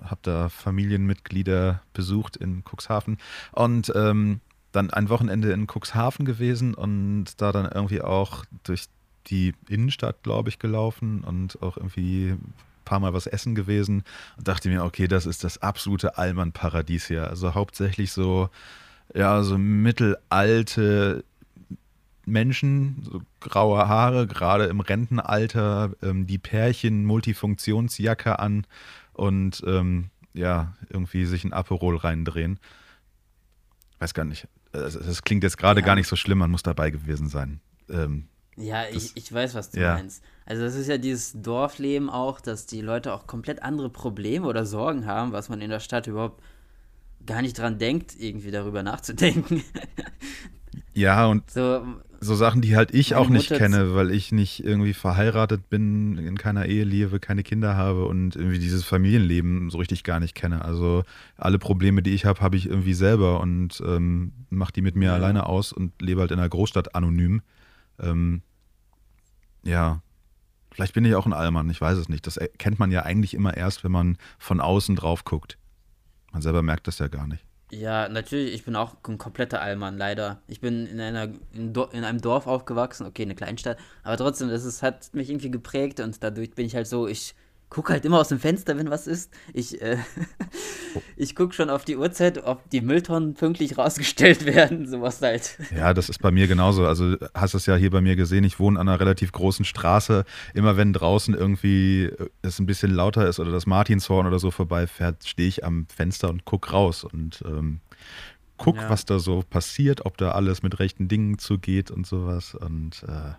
habe 0.04 0.20
da 0.24 0.50
Familienmitglieder 0.50 1.82
besucht 1.94 2.36
in 2.38 2.64
Cuxhaven 2.64 3.18
und 3.54 3.92
ähm, 3.96 4.42
dann 4.74 4.90
ein 4.90 5.08
Wochenende 5.10 5.52
in 5.54 5.68
Cuxhaven 5.68 6.26
gewesen 6.26 6.74
und 6.74 7.28
da 7.38 7.52
dann 7.54 7.66
irgendwie 7.72 8.02
auch 8.02 8.44
durch 8.64 8.86
die 9.28 9.54
Innenstadt, 9.70 10.22
glaube 10.22 10.50
ich, 10.50 10.60
gelaufen 10.60 11.24
und 11.24 11.62
auch 11.62 11.78
irgendwie 11.78 12.32
ein 12.32 12.54
paar 12.84 13.00
Mal 13.00 13.14
was 13.14 13.26
essen 13.26 13.56
gewesen 13.56 14.04
und 14.38 14.48
dachte 14.50 14.68
mir, 14.70 14.84
okay, 14.84 15.08
das 15.08 15.26
ist 15.26 15.46
das 15.46 15.62
absolute 15.62 16.18
Allmann-Paradies 16.18 17.08
hier. 17.08 17.30
Also 17.30 17.54
hauptsächlich 17.56 18.12
so, 18.12 18.50
ja, 19.14 19.42
so 19.44 19.58
mittelalte 19.58 21.24
Menschen, 22.26 23.02
so 23.04 23.22
graue 23.40 23.88
Haare, 23.88 24.28
gerade 24.28 24.66
im 24.66 24.80
Rentenalter, 24.80 25.92
ähm, 26.02 26.28
die 26.28 26.38
Pärchen 26.38 27.06
Multifunktionsjacke 27.06 28.40
an 28.40 28.66
und 29.14 29.64
ähm, 29.66 30.10
ja, 30.34 30.74
irgendwie 30.90 31.26
sich 31.26 31.44
ein 31.44 31.54
Aperol 31.54 31.98
reindrehen. 31.98 32.60
Weiß 34.00 34.14
gar 34.14 34.26
nicht. 34.26 34.48
Also, 34.74 35.00
Das 35.00 35.24
klingt 35.24 35.44
jetzt 35.44 35.58
gerade 35.58 35.80
Ja. 35.80 35.86
gar 35.86 35.96
nicht 35.96 36.08
so 36.08 36.16
schlimm, 36.16 36.40
man 36.40 36.52
muss 36.52 36.64
dabei 36.64 36.90
gewesen 36.92 37.30
sein. 37.30 37.62
Ähm, 37.90 38.28
Ja, 38.58 38.84
Das- 38.86 39.04
ich, 39.04 39.18
ich 39.18 39.34
weiß, 39.34 39.54
was 39.56 39.72
du 39.72 39.80
ja. 39.82 39.94
meinst. 39.96 40.24
Also 40.46 40.64
das 40.64 40.76
ist 40.76 40.88
ja 40.88 40.98
dieses 40.98 41.34
Dorfleben 41.42 42.10
auch, 42.10 42.40
dass 42.42 42.66
die 42.66 42.82
Leute 42.82 43.14
auch 43.14 43.28
komplett 43.28 43.62
andere 43.64 43.90
Probleme 43.90 44.48
oder 44.48 44.66
Sorgen 44.66 45.06
haben, 45.06 45.32
was 45.32 45.50
man 45.50 45.60
in 45.62 45.70
der 45.70 45.80
Stadt 45.82 46.08
überhaupt 46.08 46.42
gar 47.26 47.42
nicht 47.42 47.58
dran 47.58 47.78
denkt, 47.80 48.16
irgendwie 48.20 48.52
darüber 48.52 48.84
nachzudenken. 48.84 49.64
ja, 50.94 51.26
und 51.26 51.50
so, 51.50 51.86
so 52.26 52.36
Sachen, 52.36 52.62
die 52.62 52.76
halt 52.76 52.94
ich 52.94 53.12
Meine 53.12 53.22
auch 53.22 53.30
nicht 53.30 53.50
Mutter- 53.52 53.60
kenne, 53.64 53.96
weil 53.96 54.12
ich 54.12 54.32
nicht 54.32 54.64
irgendwie 54.64 54.94
verheiratet 54.94 55.70
bin, 55.70 56.18
in 56.18 56.38
keiner 56.38 56.66
Ehe 56.66 56.84
lebe, 56.84 57.20
keine 57.20 57.44
Kinder 57.44 57.76
habe 57.78 58.06
und 58.06 58.36
irgendwie 58.36 58.60
dieses 58.60 58.84
Familienleben 58.84 59.70
so 59.70 59.78
richtig 59.78 60.04
gar 60.04 60.20
nicht 60.20 60.36
kenne. 60.36 60.66
Also 60.66 61.04
alle 61.38 61.60
Probleme, 61.60 62.02
die 62.02 62.12
ich 62.14 62.26
habe, 62.26 62.42
habe 62.42 62.58
ich 62.58 62.68
irgendwie 62.68 62.94
selber 62.94 63.40
und 63.40 63.82
ähm, 63.86 64.34
mache 64.50 64.74
die 64.74 64.82
mit 64.82 64.96
mir 64.96 65.08
Ja. 65.10 65.14
alleine 65.16 65.46
aus 65.46 65.72
und 65.72 65.94
lebe 66.02 66.22
halt 66.22 66.32
in 66.32 66.40
einer 66.40 66.50
Großstadt 66.50 66.96
anonym. 66.96 67.42
Ähm, 68.00 68.42
ja, 69.64 70.02
vielleicht 70.72 70.94
bin 70.94 71.06
ich 71.06 71.16
auch 71.16 71.26
ein 71.26 71.34
Allmann, 71.34 71.70
ich 71.70 71.80
weiß 71.80 71.98
es 71.98 72.10
nicht. 72.10 72.28
Das 72.28 72.38
erkennt 72.38 72.80
man 72.80 72.92
ja 72.92 73.04
eigentlich 73.04 73.34
immer 73.34 73.56
erst, 73.56 73.84
wenn 73.84 73.92
man 73.92 74.18
von 74.38 74.60
außen 74.60 74.96
drauf 74.96 75.24
guckt. 75.24 75.58
Man 76.34 76.42
selber 76.42 76.62
merkt 76.62 76.88
das 76.88 77.00
ja 77.00 77.08
gar 77.08 77.28
nicht. 77.28 77.45
Ja, 77.72 78.08
natürlich, 78.10 78.54
ich 78.54 78.64
bin 78.64 78.76
auch 78.76 78.96
ein 79.08 79.18
kompletter 79.18 79.62
Allmann, 79.62 79.98
leider. 79.98 80.42
Ich 80.48 80.62
bin 80.62 80.86
in 80.86 81.00
einer 81.00 81.24
in, 81.54 81.74
in 81.92 82.04
einem 82.04 82.22
Dorf 82.22 82.48
aufgewachsen, 82.48 83.06
okay, 83.08 83.24
eine 83.24 83.36
Kleinstadt, 83.36 83.78
aber 84.04 84.18
trotzdem, 84.18 84.50
das 84.50 84.66
ist, 84.66 84.84
hat 84.84 85.14
mich 85.14 85.30
irgendwie 85.30 85.52
geprägt 85.52 86.00
und 86.00 86.24
dadurch 86.24 86.52
bin 86.52 86.66
ich 86.68 86.76
halt 86.76 86.88
so, 86.88 87.08
ich 87.08 87.36
gucke 87.76 87.92
halt 87.92 88.06
immer 88.06 88.22
aus 88.22 88.30
dem 88.30 88.40
Fenster, 88.40 88.78
wenn 88.78 88.90
was 88.90 89.06
ist. 89.06 89.34
Ich, 89.54 89.82
äh, 89.82 89.98
ich 91.18 91.36
gucke 91.36 91.54
schon 91.54 91.70
auf 91.70 91.84
die 91.84 91.98
Uhrzeit, 91.98 92.46
ob 92.46 92.70
die 92.70 92.80
Mülltonnen 92.80 93.34
pünktlich 93.34 93.78
rausgestellt 93.78 94.46
werden, 94.56 94.88
sowas 94.88 95.22
halt. 95.22 95.58
Ja, 95.76 95.94
das 95.94 96.08
ist 96.08 96.22
bei 96.22 96.32
mir 96.32 96.48
genauso. 96.48 96.88
Also 96.88 97.18
hast 97.34 97.54
es 97.54 97.66
ja 97.66 97.76
hier 97.76 97.92
bei 97.92 98.00
mir 98.00 98.16
gesehen, 98.16 98.46
ich 98.46 98.60
wohne 98.60 98.80
an 98.80 98.88
einer 98.88 98.98
relativ 99.02 99.34
großen 99.34 99.66
Straße. 99.66 100.24
Immer 100.54 100.78
wenn 100.78 100.94
draußen 100.94 101.34
irgendwie 101.34 102.04
äh, 102.06 102.30
es 102.44 102.60
ein 102.60 102.66
bisschen 102.66 102.92
lauter 102.92 103.28
ist 103.28 103.42
oder 103.42 103.52
das 103.52 103.66
Martinshorn 103.66 104.26
oder 104.26 104.40
so 104.40 104.52
vorbeifährt, 104.52 105.28
stehe 105.28 105.50
ich 105.50 105.66
am 105.66 105.86
Fenster 105.94 106.30
und 106.30 106.46
guck 106.46 106.72
raus 106.72 107.04
und 107.04 107.44
ähm, 107.46 107.82
guck, 108.56 108.78
Ja. 108.78 108.90
was 108.90 109.04
da 109.04 109.20
so 109.20 109.44
passiert, 109.50 110.06
ob 110.06 110.18
da 110.18 110.32
alles 110.32 110.64
mit 110.64 110.80
rechten 110.80 111.10
Dingen 111.10 111.40
zugeht 111.40 111.92
und 111.92 112.08
sowas. 112.08 112.56
Und 112.56 113.04
äh, 113.06 113.34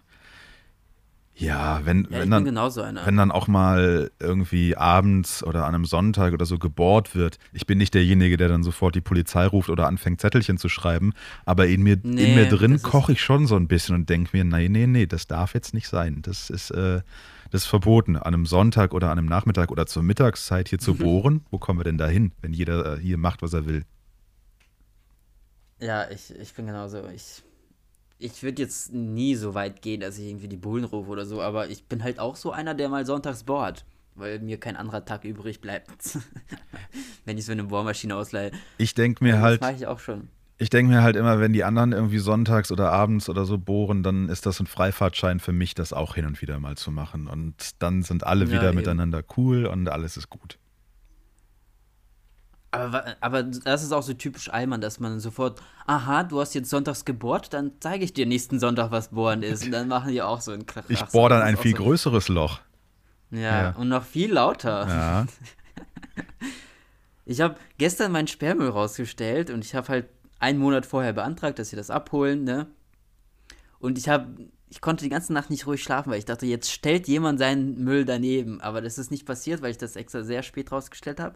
ja, 1.38 1.80
wenn, 1.84 2.08
Ja, 2.10 2.20
wenn 2.20 2.30
dann 2.30 2.44
wenn 2.46 3.16
dann 3.16 3.30
auch 3.30 3.46
mal 3.46 4.10
irgendwie 4.18 4.76
abends 4.76 5.44
oder 5.44 5.66
an 5.66 5.74
einem 5.74 5.84
Sonntag 5.84 6.32
oder 6.32 6.46
so 6.46 6.58
gebohrt 6.58 7.14
wird. 7.14 7.38
Ich 7.52 7.66
bin 7.66 7.76
nicht 7.76 7.92
derjenige, 7.92 8.36
der 8.38 8.48
dann 8.48 8.62
sofort 8.62 8.94
die 8.94 9.02
Polizei 9.02 9.46
ruft 9.46 9.68
oder 9.68 9.86
anfängt, 9.86 10.20
Zettelchen 10.20 10.56
zu 10.56 10.68
schreiben, 10.70 11.12
aber 11.44 11.66
in 11.66 11.82
mir, 11.82 11.94
in 11.94 12.14
Nee, 12.14 12.26
mir 12.34 12.46
drin 12.46 12.80
koche 12.80 13.12
ich 13.12 13.20
schon 13.20 13.46
so 13.46 13.56
ein 13.56 13.68
bisschen 13.68 13.94
und 13.94 14.08
denke 14.08 14.30
mir, 14.36 14.44
nee, 14.44 14.68
nee, 14.70 14.86
nee, 14.86 15.06
das 15.06 15.26
darf 15.26 15.52
jetzt 15.52 15.74
nicht 15.74 15.88
sein. 15.88 16.22
Das 16.22 16.48
ist, 16.48 16.70
äh, 16.70 17.02
das 17.50 17.62
ist 17.62 17.66
verboten. 17.66 18.16
An 18.16 18.34
einem 18.34 18.46
Sonntag 18.46 18.94
oder 18.94 19.10
an 19.10 19.18
einem 19.18 19.28
Nachmittag 19.28 19.70
oder 19.70 19.86
zur 19.86 20.02
Mittagszeit 20.02 20.68
hier 20.70 20.78
zu 20.78 20.94
bohren, 20.94 21.44
wo 21.50 21.58
kommen 21.58 21.78
wir 21.78 21.84
denn 21.84 21.98
da 21.98 22.06
hin, 22.08 22.32
wenn 22.40 22.54
jeder 22.54 22.96
äh, 22.96 23.00
hier 23.00 23.18
macht, 23.18 23.42
was 23.42 23.52
er 23.52 23.66
will? 23.66 23.84
Ja, 25.80 26.08
ich, 26.10 26.30
ich 26.34 26.54
bin 26.54 26.66
genauso. 26.66 27.06
Ich, 27.14 27.42
ich 28.18 28.42
würde 28.42 28.62
jetzt 28.62 28.92
nie 28.92 29.34
so 29.34 29.54
weit 29.54 29.82
gehen, 29.82 30.00
dass 30.00 30.18
ich 30.18 30.26
irgendwie 30.28 30.48
die 30.48 30.56
Bullen 30.56 30.84
rufe 30.84 31.10
oder 31.10 31.26
so, 31.26 31.42
aber 31.42 31.68
ich 31.68 31.84
bin 31.84 32.02
halt 32.02 32.18
auch 32.18 32.36
so 32.36 32.50
einer, 32.52 32.74
der 32.74 32.88
mal 32.88 33.04
sonntags 33.06 33.44
bohrt, 33.44 33.84
weil 34.14 34.38
mir 34.40 34.58
kein 34.58 34.76
anderer 34.76 35.04
Tag 35.04 35.24
übrig 35.24 35.60
bleibt. 35.60 36.18
Wenn 37.24 37.38
ich 37.38 37.44
so 37.44 37.52
eine 37.52 37.64
Bohrmaschine 37.64 38.16
ausleihe. 38.16 38.52
Ich 38.78 38.94
denke 38.94 39.22
mir 39.24 39.32
das 39.34 39.42
halt, 39.42 39.60
mache 39.60 39.74
ich 39.74 39.86
auch 39.86 39.98
schon. 39.98 40.28
Ich 40.58 40.70
denke 40.70 40.90
mir 40.92 41.02
halt 41.02 41.16
immer, 41.16 41.38
wenn 41.38 41.52
die 41.52 41.64
anderen 41.64 41.92
irgendwie 41.92 42.18
sonntags 42.18 42.72
oder 42.72 42.90
abends 42.90 43.28
oder 43.28 43.44
so 43.44 43.58
bohren, 43.58 44.02
dann 44.02 44.30
ist 44.30 44.46
das 44.46 44.58
ein 44.58 44.66
Freifahrtschein 44.66 45.38
für 45.38 45.52
mich, 45.52 45.74
das 45.74 45.92
auch 45.92 46.14
hin 46.14 46.24
und 46.24 46.40
wieder 46.40 46.58
mal 46.58 46.78
zu 46.78 46.90
machen. 46.90 47.26
Und 47.26 47.82
dann 47.82 48.02
sind 48.02 48.24
alle 48.24 48.46
Ja, 48.46 48.52
wieder 48.52 48.68
eben. 48.68 48.76
miteinander 48.76 49.22
cool 49.36 49.66
und 49.66 49.86
alles 49.90 50.16
ist 50.16 50.30
gut. 50.30 50.58
Aber, 52.78 53.04
aber 53.20 53.42
das 53.42 53.82
ist 53.82 53.92
auch 53.92 54.02
so 54.02 54.12
typisch 54.14 54.48
Allmann, 54.50 54.80
dass 54.80 55.00
man 55.00 55.20
sofort, 55.20 55.60
aha, 55.86 56.22
du 56.24 56.40
hast 56.40 56.54
jetzt 56.54 56.70
sonntags 56.70 57.04
gebohrt, 57.04 57.52
dann 57.52 57.72
zeige 57.80 58.04
ich 58.04 58.12
dir 58.12 58.26
nächsten 58.26 58.58
Sonntag, 58.60 58.90
was 58.90 59.08
bohren 59.08 59.42
ist. 59.42 59.64
Und 59.64 59.72
dann 59.72 59.88
machen 59.88 60.12
die 60.12 60.22
auch 60.22 60.40
so 60.40 60.52
einen 60.52 60.66
Krach. 60.66 60.84
Ich 60.88 61.02
bohre 61.06 61.30
dann 61.30 61.42
ein 61.42 61.56
viel 61.56 61.72
größeres. 61.72 62.26
größeres 62.26 62.28
Loch. 62.28 62.60
Ja, 63.30 63.40
Ja. 63.40 63.70
und 63.76 63.88
noch 63.88 64.04
viel 64.04 64.32
lauter. 64.32 64.86
Ja. 64.88 65.26
Ich 67.28 67.40
habe 67.40 67.56
gestern 67.76 68.12
meinen 68.12 68.28
Sperrmüll 68.28 68.68
rausgestellt 68.68 69.50
und 69.50 69.64
ich 69.64 69.74
habe 69.74 69.88
halt 69.88 70.06
einen 70.38 70.60
Monat 70.60 70.86
vorher 70.86 71.12
beantragt, 71.12 71.58
dass 71.58 71.70
sie 71.70 71.76
das 71.76 71.90
abholen, 71.90 72.44
ne? 72.44 72.68
Und 73.80 73.98
ich 73.98 74.08
habe, 74.08 74.28
ich 74.68 74.80
konnte 74.80 75.02
die 75.04 75.10
ganze 75.10 75.32
Nacht 75.32 75.50
nicht 75.50 75.66
ruhig 75.66 75.82
schlafen, 75.82 76.10
weil 76.10 76.18
ich 76.20 76.24
dachte, 76.24 76.46
jetzt 76.46 76.70
stellt 76.70 77.08
jemand 77.08 77.40
seinen 77.40 77.82
Müll 77.82 78.04
daneben. 78.04 78.60
Aber 78.60 78.80
das 78.80 78.96
ist 78.96 79.10
nicht 79.10 79.26
passiert, 79.26 79.60
weil 79.60 79.72
ich 79.72 79.78
das 79.78 79.96
extra 79.96 80.22
sehr 80.22 80.44
spät 80.44 80.70
rausgestellt 80.70 81.18
habe. 81.18 81.34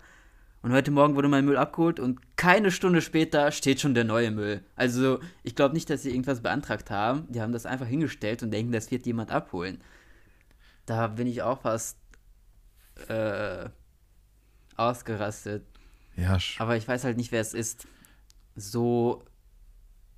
Und 0.63 0.73
heute 0.73 0.91
Morgen 0.91 1.15
wurde 1.15 1.29
mein 1.29 1.47
Müll 1.47 1.57
abgeholt 1.57 1.99
und 1.99 2.37
keine 2.37 2.71
Stunde 2.71 3.01
später 3.01 3.51
steht 3.51 3.81
schon 3.81 3.95
der 3.95 4.05
neue 4.05 4.31
Müll. 4.31 4.63
Also 4.77 5.21
ich 5.43 5.55
glaube 5.55 5.75
nicht, 5.75 5.89
dass 5.89 6.03
sie 6.03 6.11
irgendwas 6.11 6.43
beantragt 6.43 6.91
haben. 6.91 7.27
Die 7.33 7.41
haben 7.41 7.53
das 7.53 7.65
einfach 7.65 7.87
hingestellt 7.87 8.43
und 8.43 8.51
denken, 8.51 8.71
das 8.71 8.91
wird 8.91 9.07
jemand 9.07 9.31
abholen. 9.31 9.81
Da 10.85 11.07
bin 11.07 11.27
ich 11.27 11.41
auch 11.41 11.63
fast 11.63 11.97
äh, 13.09 13.71
ausgerastet. 14.77 15.65
Ja, 16.17 16.37
Aber 16.59 16.77
ich 16.77 16.87
weiß 16.87 17.05
halt 17.05 17.17
nicht, 17.17 17.33
wer 17.33 17.41
es 17.41 17.55
ist. 17.55 17.87
So 18.55 19.25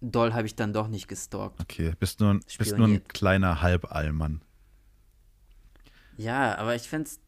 doll 0.01 0.33
habe 0.33 0.47
ich 0.47 0.57
dann 0.57 0.73
doch 0.73 0.89
nicht 0.89 1.07
gestalkt. 1.07 1.61
okay. 1.61 1.93
Bist 2.01 2.19
nur, 2.19 2.41
bist 2.59 2.77
nur 2.77 2.89
ein 2.89 3.07
kleiner 3.07 3.63
Halballmann. 3.63 4.43
Ja, 6.17 6.57
aber 6.59 6.75
ich 6.75 6.89
finde 6.89 7.09
es 7.09 7.21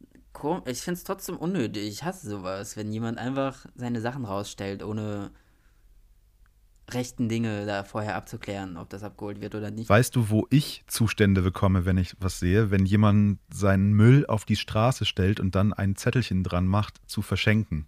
ich 0.67 0.81
find's 0.81 1.05
trotzdem 1.05 1.37
unnötig. 1.37 1.89
Ich 1.89 2.05
hasse 2.05 2.29
sowas, 2.29 2.77
wenn 2.77 2.93
jemand 2.93 3.19
einfach 3.19 3.67
seine 3.75 4.01
Sachen 4.01 4.25
rausstellt, 4.25 4.83
ohne 4.83 5.31
rechten 6.91 7.29
Dinge 7.29 7.67
da 7.67 7.85
vorher 7.85 8.15
abzuklären, 8.15 8.77
ob 8.77 8.91
das 8.91 9.03
abgeholt 9.03 9.41
wird 9.41 9.55
oder 9.55 9.71
nicht. 9.71 9.89
Weißt 9.89 10.15
du, 10.15 10.29
wo 10.29 10.47
ich 10.51 10.85
Zustände 10.87 11.43
bekomme, 11.43 11.85
wenn 11.87 11.97
ich 11.97 12.15
was 12.21 12.39
sehe? 12.39 12.71
Wenn 12.71 12.85
jemand 12.85 13.39
seinen 13.53 13.93
Müll 13.93 14.27
auf 14.27 14.45
die 14.45 14.57
Straße 14.57 15.05
stellt 15.05 15.41
und 15.41 15.55
dann 15.55 15.73
ein 15.73 15.97
Zettelchen 15.97 16.43
dran 16.43 16.67
macht, 16.67 17.01
zu 17.07 17.23
verschenken. 17.23 17.87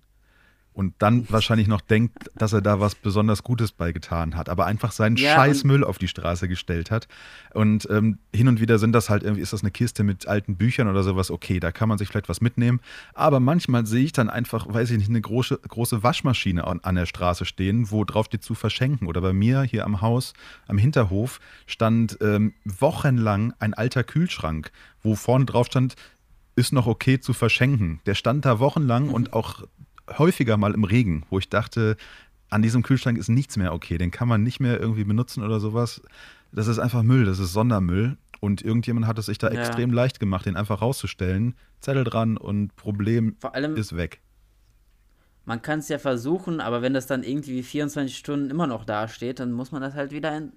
Und 0.77 0.93
dann 0.99 1.27
wahrscheinlich 1.31 1.69
noch 1.69 1.81
denkt, 1.81 2.31
dass 2.35 2.53
er 2.53 2.61
da 2.61 2.81
was 2.81 2.95
besonders 2.95 3.43
Gutes 3.43 3.73
beigetan 3.73 4.37
hat, 4.37 4.51
aber 4.51 4.67
einfach 4.67 4.93
seinen 4.93 5.17
Ja, 5.17 5.35
scheiß 5.35 5.65
Müll 5.65 5.83
auf 5.83 5.97
die 5.97 6.07
Straße 6.07 6.49
gestellt 6.49 6.91
hat. 6.91 7.09
Und 7.55 7.89
ähm, 7.91 8.19
hin 8.31 8.47
und 8.47 8.61
wieder 8.61 8.79
sind 8.79 8.93
das 8.93 9.09
halt 9.09 9.23
irgendwie, 9.23 9.41
ist 9.41 9.55
das 9.55 9.63
eine 9.63 9.71
Kiste 9.71 10.05
mit 10.05 10.29
alten 10.29 10.57
Büchern 10.57 10.87
oder 10.89 11.03
sowas, 11.03 11.31
okay, 11.31 11.61
da 11.61 11.73
kann 11.73 11.89
man 11.89 11.97
sich 11.97 12.09
vielleicht 12.09 12.29
was 12.29 12.43
mitnehmen. 12.43 12.81
Aber 13.15 13.41
manchmal 13.41 13.87
sehe 13.87 14.05
ich 14.05 14.13
dann 14.13 14.29
einfach, 14.29 14.67
weiß 14.69 14.91
ich 14.91 14.99
nicht, 14.99 15.09
eine 15.09 15.23
große, 15.23 15.61
große 15.67 16.03
Waschmaschine 16.03 16.67
an, 16.67 16.81
an 16.83 16.97
der 16.97 17.07
Straße 17.07 17.47
stehen, 17.47 17.91
wo 17.91 18.05
drauf 18.05 18.27
steht 18.27 18.43
zu 18.43 18.55
verschenken. 18.55 19.09
Oder 19.09 19.23
bei 19.23 19.33
mir 19.33 19.63
hier 19.63 19.87
am 19.87 20.03
Haus, 20.03 20.35
am 20.69 20.77
Hinterhof, 20.77 21.41
stand 21.65 22.19
ähm, 22.21 22.53
wochenlang 22.67 23.55
ein 23.61 23.73
alter 23.73 24.05
Kühlschrank, 24.05 24.71
wo 25.03 25.15
vorne 25.15 25.47
drauf 25.47 25.69
stand, 25.69 25.97
ist 26.57 26.73
noch 26.73 26.87
okay 26.87 27.21
zu 27.21 27.35
verschenken. 27.35 28.01
Der 28.07 28.15
stand 28.15 28.45
da 28.45 28.59
wochenlang 28.59 29.11
und 29.11 29.35
auch 29.35 29.63
häufiger 30.19 30.57
mal 30.57 30.75
im 30.75 30.85
Regen, 30.85 31.25
wo 31.31 31.39
ich 31.39 31.49
dachte, 31.49 31.97
an 32.51 32.63
diesem 32.63 32.83
Kühlschrank 32.83 33.19
ist 33.19 33.29
nichts 33.29 33.57
mehr 33.57 33.73
okay, 33.73 33.99
den 33.99 34.11
kann 34.11 34.29
man 34.29 34.43
nicht 34.43 34.61
mehr 34.61 34.79
irgendwie 34.81 35.05
benutzen 35.05 35.43
oder 35.43 35.59
sowas. 35.61 36.01
Das 36.53 36.69
ist 36.69 36.79
einfach 36.79 37.03
Müll, 37.03 37.25
das 37.25 37.39
ist 37.39 37.53
Sondermüll. 37.53 38.17
Und 38.41 38.63
irgendjemand 38.63 39.07
hat 39.07 39.19
es 39.19 39.27
sich 39.27 39.39
da 39.39 39.51
Ja. 39.51 39.59
extrem 39.61 39.91
leicht 39.93 40.21
gemacht, 40.21 40.47
den 40.47 40.57
einfach 40.57 40.81
rauszustellen, 40.83 41.55
Zettel 41.81 42.05
dran 42.05 42.37
und 42.37 42.77
Problem 42.77 43.37
Vor 43.41 43.55
allem, 43.55 43.75
ist 43.77 43.97
weg. 43.97 44.21
man 45.45 45.63
kann 45.63 45.79
es 45.81 45.89
ja 45.89 45.99
versuchen, 45.99 46.61
aber 46.61 46.83
wenn 46.83 46.93
das 46.95 47.07
dann 47.07 47.23
irgendwie 47.23 47.63
24 47.63 48.17
Stunden 48.17 48.51
immer 48.51 48.67
noch 48.67 48.85
dasteht, 48.85 49.41
dann 49.41 49.53
muss 49.53 49.73
man 49.73 49.81
das 49.81 49.95
halt 49.95 50.11
wieder 50.13 50.37
in, 50.37 50.53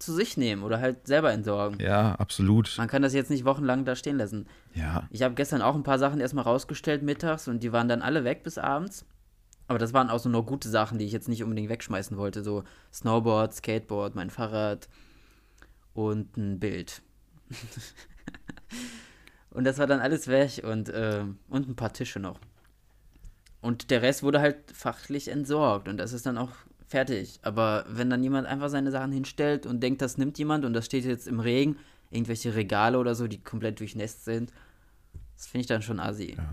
zu 0.00 0.14
sich 0.14 0.36
nehmen 0.36 0.62
oder 0.62 0.80
halt 0.80 1.06
selber 1.06 1.32
entsorgen. 1.32 1.78
Ja, 1.78 2.14
absolut. 2.16 2.74
Man 2.78 2.88
kann 2.88 3.02
das 3.02 3.14
jetzt 3.14 3.30
nicht 3.30 3.44
wochenlang 3.44 3.84
da 3.84 3.94
stehen 3.94 4.16
lassen. 4.16 4.46
Ja. 4.74 5.06
Ich 5.10 5.22
habe 5.22 5.34
gestern 5.34 5.62
auch 5.62 5.74
ein 5.74 5.82
paar 5.82 5.98
Sachen 5.98 6.20
erstmal 6.20 6.44
rausgestellt 6.44 7.02
mittags 7.02 7.48
und 7.48 7.62
die 7.62 7.72
waren 7.72 7.88
dann 7.88 8.02
alle 8.02 8.24
weg 8.24 8.42
bis 8.42 8.58
abends. 8.58 9.04
Aber 9.68 9.78
das 9.78 9.92
waren 9.92 10.10
auch 10.10 10.18
so 10.18 10.28
nur 10.28 10.46
gute 10.46 10.68
Sachen, 10.68 10.98
die 10.98 11.04
ich 11.04 11.12
jetzt 11.12 11.28
nicht 11.28 11.44
unbedingt 11.44 11.68
wegschmeißen 11.68 12.16
wollte. 12.16 12.42
So 12.42 12.64
Snowboard, 12.92 13.54
Skateboard, 13.54 14.16
mein 14.16 14.30
Fahrrad 14.30 14.88
und 15.94 16.36
ein 16.36 16.58
Bild. 16.58 17.02
und 19.50 19.64
das 19.64 19.78
war 19.78 19.86
dann 19.86 20.00
alles 20.00 20.28
weg 20.28 20.62
und, 20.64 20.88
äh, 20.88 21.24
und 21.48 21.68
ein 21.68 21.76
paar 21.76 21.92
Tische 21.92 22.20
noch. 22.20 22.40
Und 23.60 23.90
der 23.90 24.02
Rest 24.02 24.22
wurde 24.22 24.40
halt 24.40 24.56
fachlich 24.72 25.28
entsorgt 25.28 25.88
und 25.88 25.98
das 25.98 26.14
ist 26.14 26.24
dann 26.24 26.38
auch 26.38 26.52
fertig. 26.90 27.38
Aber 27.42 27.84
wenn 27.88 28.10
dann 28.10 28.22
jemand 28.22 28.46
einfach 28.46 28.68
seine 28.68 28.90
Sachen 28.90 29.12
hinstellt 29.12 29.64
und 29.64 29.80
denkt, 29.80 30.02
das 30.02 30.18
nimmt 30.18 30.38
jemand 30.38 30.64
und 30.64 30.72
das 30.72 30.86
steht 30.86 31.04
jetzt 31.04 31.28
im 31.28 31.40
Regen, 31.40 31.76
irgendwelche 32.10 32.54
Regale 32.54 32.98
oder 32.98 33.14
so, 33.14 33.28
die 33.28 33.38
komplett 33.38 33.78
durchnässt 33.78 34.24
sind, 34.24 34.52
das 35.36 35.46
finde 35.46 35.62
ich 35.62 35.66
dann 35.68 35.82
schon 35.82 36.00
assi. 36.00 36.34
Ja. 36.36 36.50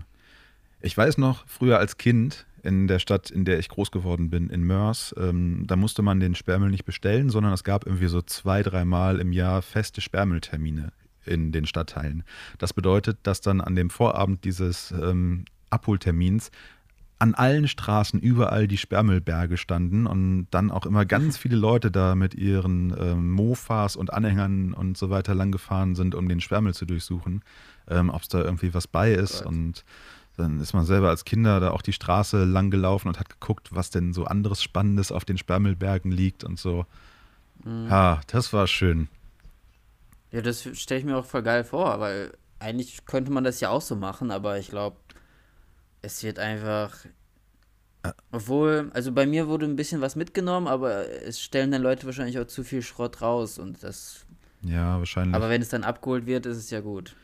Ich 0.80 0.96
weiß 0.96 1.18
noch, 1.18 1.44
früher 1.48 1.78
als 1.78 1.98
Kind 1.98 2.46
in 2.62 2.86
der 2.86 3.00
Stadt, 3.00 3.30
in 3.30 3.44
der 3.44 3.58
ich 3.58 3.68
groß 3.68 3.90
geworden 3.90 4.30
bin, 4.30 4.48
in 4.48 4.62
Mörs, 4.62 5.14
ähm, 5.18 5.64
da 5.66 5.74
musste 5.74 6.02
man 6.02 6.20
den 6.20 6.36
Sperrmüll 6.36 6.70
nicht 6.70 6.84
bestellen, 6.84 7.30
sondern 7.30 7.52
es 7.52 7.64
gab 7.64 7.84
irgendwie 7.84 8.06
so 8.06 8.22
zwei, 8.22 8.62
dreimal 8.62 9.20
im 9.20 9.32
Jahr 9.32 9.62
feste 9.62 10.00
Sperrmülltermine 10.00 10.92
in 11.24 11.50
den 11.50 11.66
Stadtteilen. 11.66 12.22
Das 12.58 12.72
bedeutet, 12.72 13.18
dass 13.24 13.40
dann 13.40 13.60
an 13.60 13.74
dem 13.74 13.90
Vorabend 13.90 14.44
dieses 14.44 14.92
ähm, 14.92 15.44
Abholtermins 15.70 16.50
an 17.18 17.34
allen 17.34 17.66
Straßen 17.66 18.20
überall 18.20 18.68
die 18.68 18.78
Sperrmüllberge 18.78 19.56
standen 19.56 20.06
und 20.06 20.46
dann 20.50 20.70
auch 20.70 20.86
immer 20.86 21.04
ganz 21.04 21.36
viele 21.36 21.56
Leute 21.56 21.90
da 21.90 22.14
mit 22.14 22.34
ihren 22.34 22.94
ähm, 22.98 23.32
Mofas 23.32 23.96
und 23.96 24.12
Anhängern 24.12 24.72
und 24.72 24.96
so 24.96 25.10
weiter 25.10 25.34
langgefahren 25.34 25.96
sind, 25.96 26.14
um 26.14 26.28
den 26.28 26.40
Sperrmüll 26.40 26.74
zu 26.74 26.86
durchsuchen, 26.86 27.42
ähm, 27.88 28.10
ob 28.10 28.22
es 28.22 28.28
da 28.28 28.42
irgendwie 28.42 28.72
was 28.72 28.86
bei 28.86 29.12
ist. 29.12 29.44
Oh 29.44 29.48
und 29.48 29.84
dann 30.36 30.60
ist 30.60 30.72
man 30.72 30.86
selber 30.86 31.08
als 31.08 31.24
Kinder 31.24 31.58
da 31.58 31.72
auch 31.72 31.82
die 31.82 31.92
Straße 31.92 32.44
lang 32.44 32.70
gelaufen 32.70 33.08
und 33.08 33.18
hat 33.18 33.28
geguckt, 33.28 33.70
was 33.72 33.90
denn 33.90 34.12
so 34.12 34.24
anderes 34.24 34.62
Spannendes 34.62 35.10
auf 35.10 35.24
den 35.24 35.38
Sperrmüllbergen 35.38 36.12
liegt 36.12 36.44
und 36.44 36.60
so. 36.60 36.86
Mhm. 37.64 37.88
Ja, 37.90 38.20
das 38.28 38.52
war 38.52 38.68
schön. 38.68 39.08
Ja, 40.30 40.40
das 40.40 40.68
stelle 40.78 41.00
ich 41.00 41.06
mir 41.06 41.16
auch 41.16 41.24
voll 41.24 41.42
geil 41.42 41.64
vor, 41.64 41.98
weil 41.98 42.32
eigentlich 42.60 43.04
könnte 43.06 43.32
man 43.32 43.44
das 43.44 43.60
ja 43.60 43.70
auch 43.70 43.82
so 43.82 43.96
machen, 43.96 44.30
aber 44.30 44.58
ich 44.58 44.68
glaube, 44.68 44.96
es 46.02 46.22
wird 46.22 46.38
einfach. 46.38 46.94
Obwohl, 48.30 48.90
also 48.94 49.12
bei 49.12 49.26
mir 49.26 49.48
wurde 49.48 49.66
ein 49.66 49.76
bisschen 49.76 50.00
was 50.00 50.16
mitgenommen, 50.16 50.66
aber 50.66 51.08
es 51.08 51.40
stellen 51.40 51.70
dann 51.70 51.82
Leute 51.82 52.06
wahrscheinlich 52.06 52.38
auch 52.38 52.46
zu 52.46 52.64
viel 52.64 52.82
Schrott 52.82 53.20
raus 53.20 53.58
und 53.58 53.82
das. 53.82 54.24
Ja, 54.62 54.98
wahrscheinlich. 54.98 55.34
Aber 55.34 55.50
wenn 55.50 55.60
es 55.60 55.68
dann 55.68 55.84
abgeholt 55.84 56.26
wird, 56.26 56.46
ist 56.46 56.56
es 56.56 56.70
ja 56.70 56.80
gut. 56.80 57.16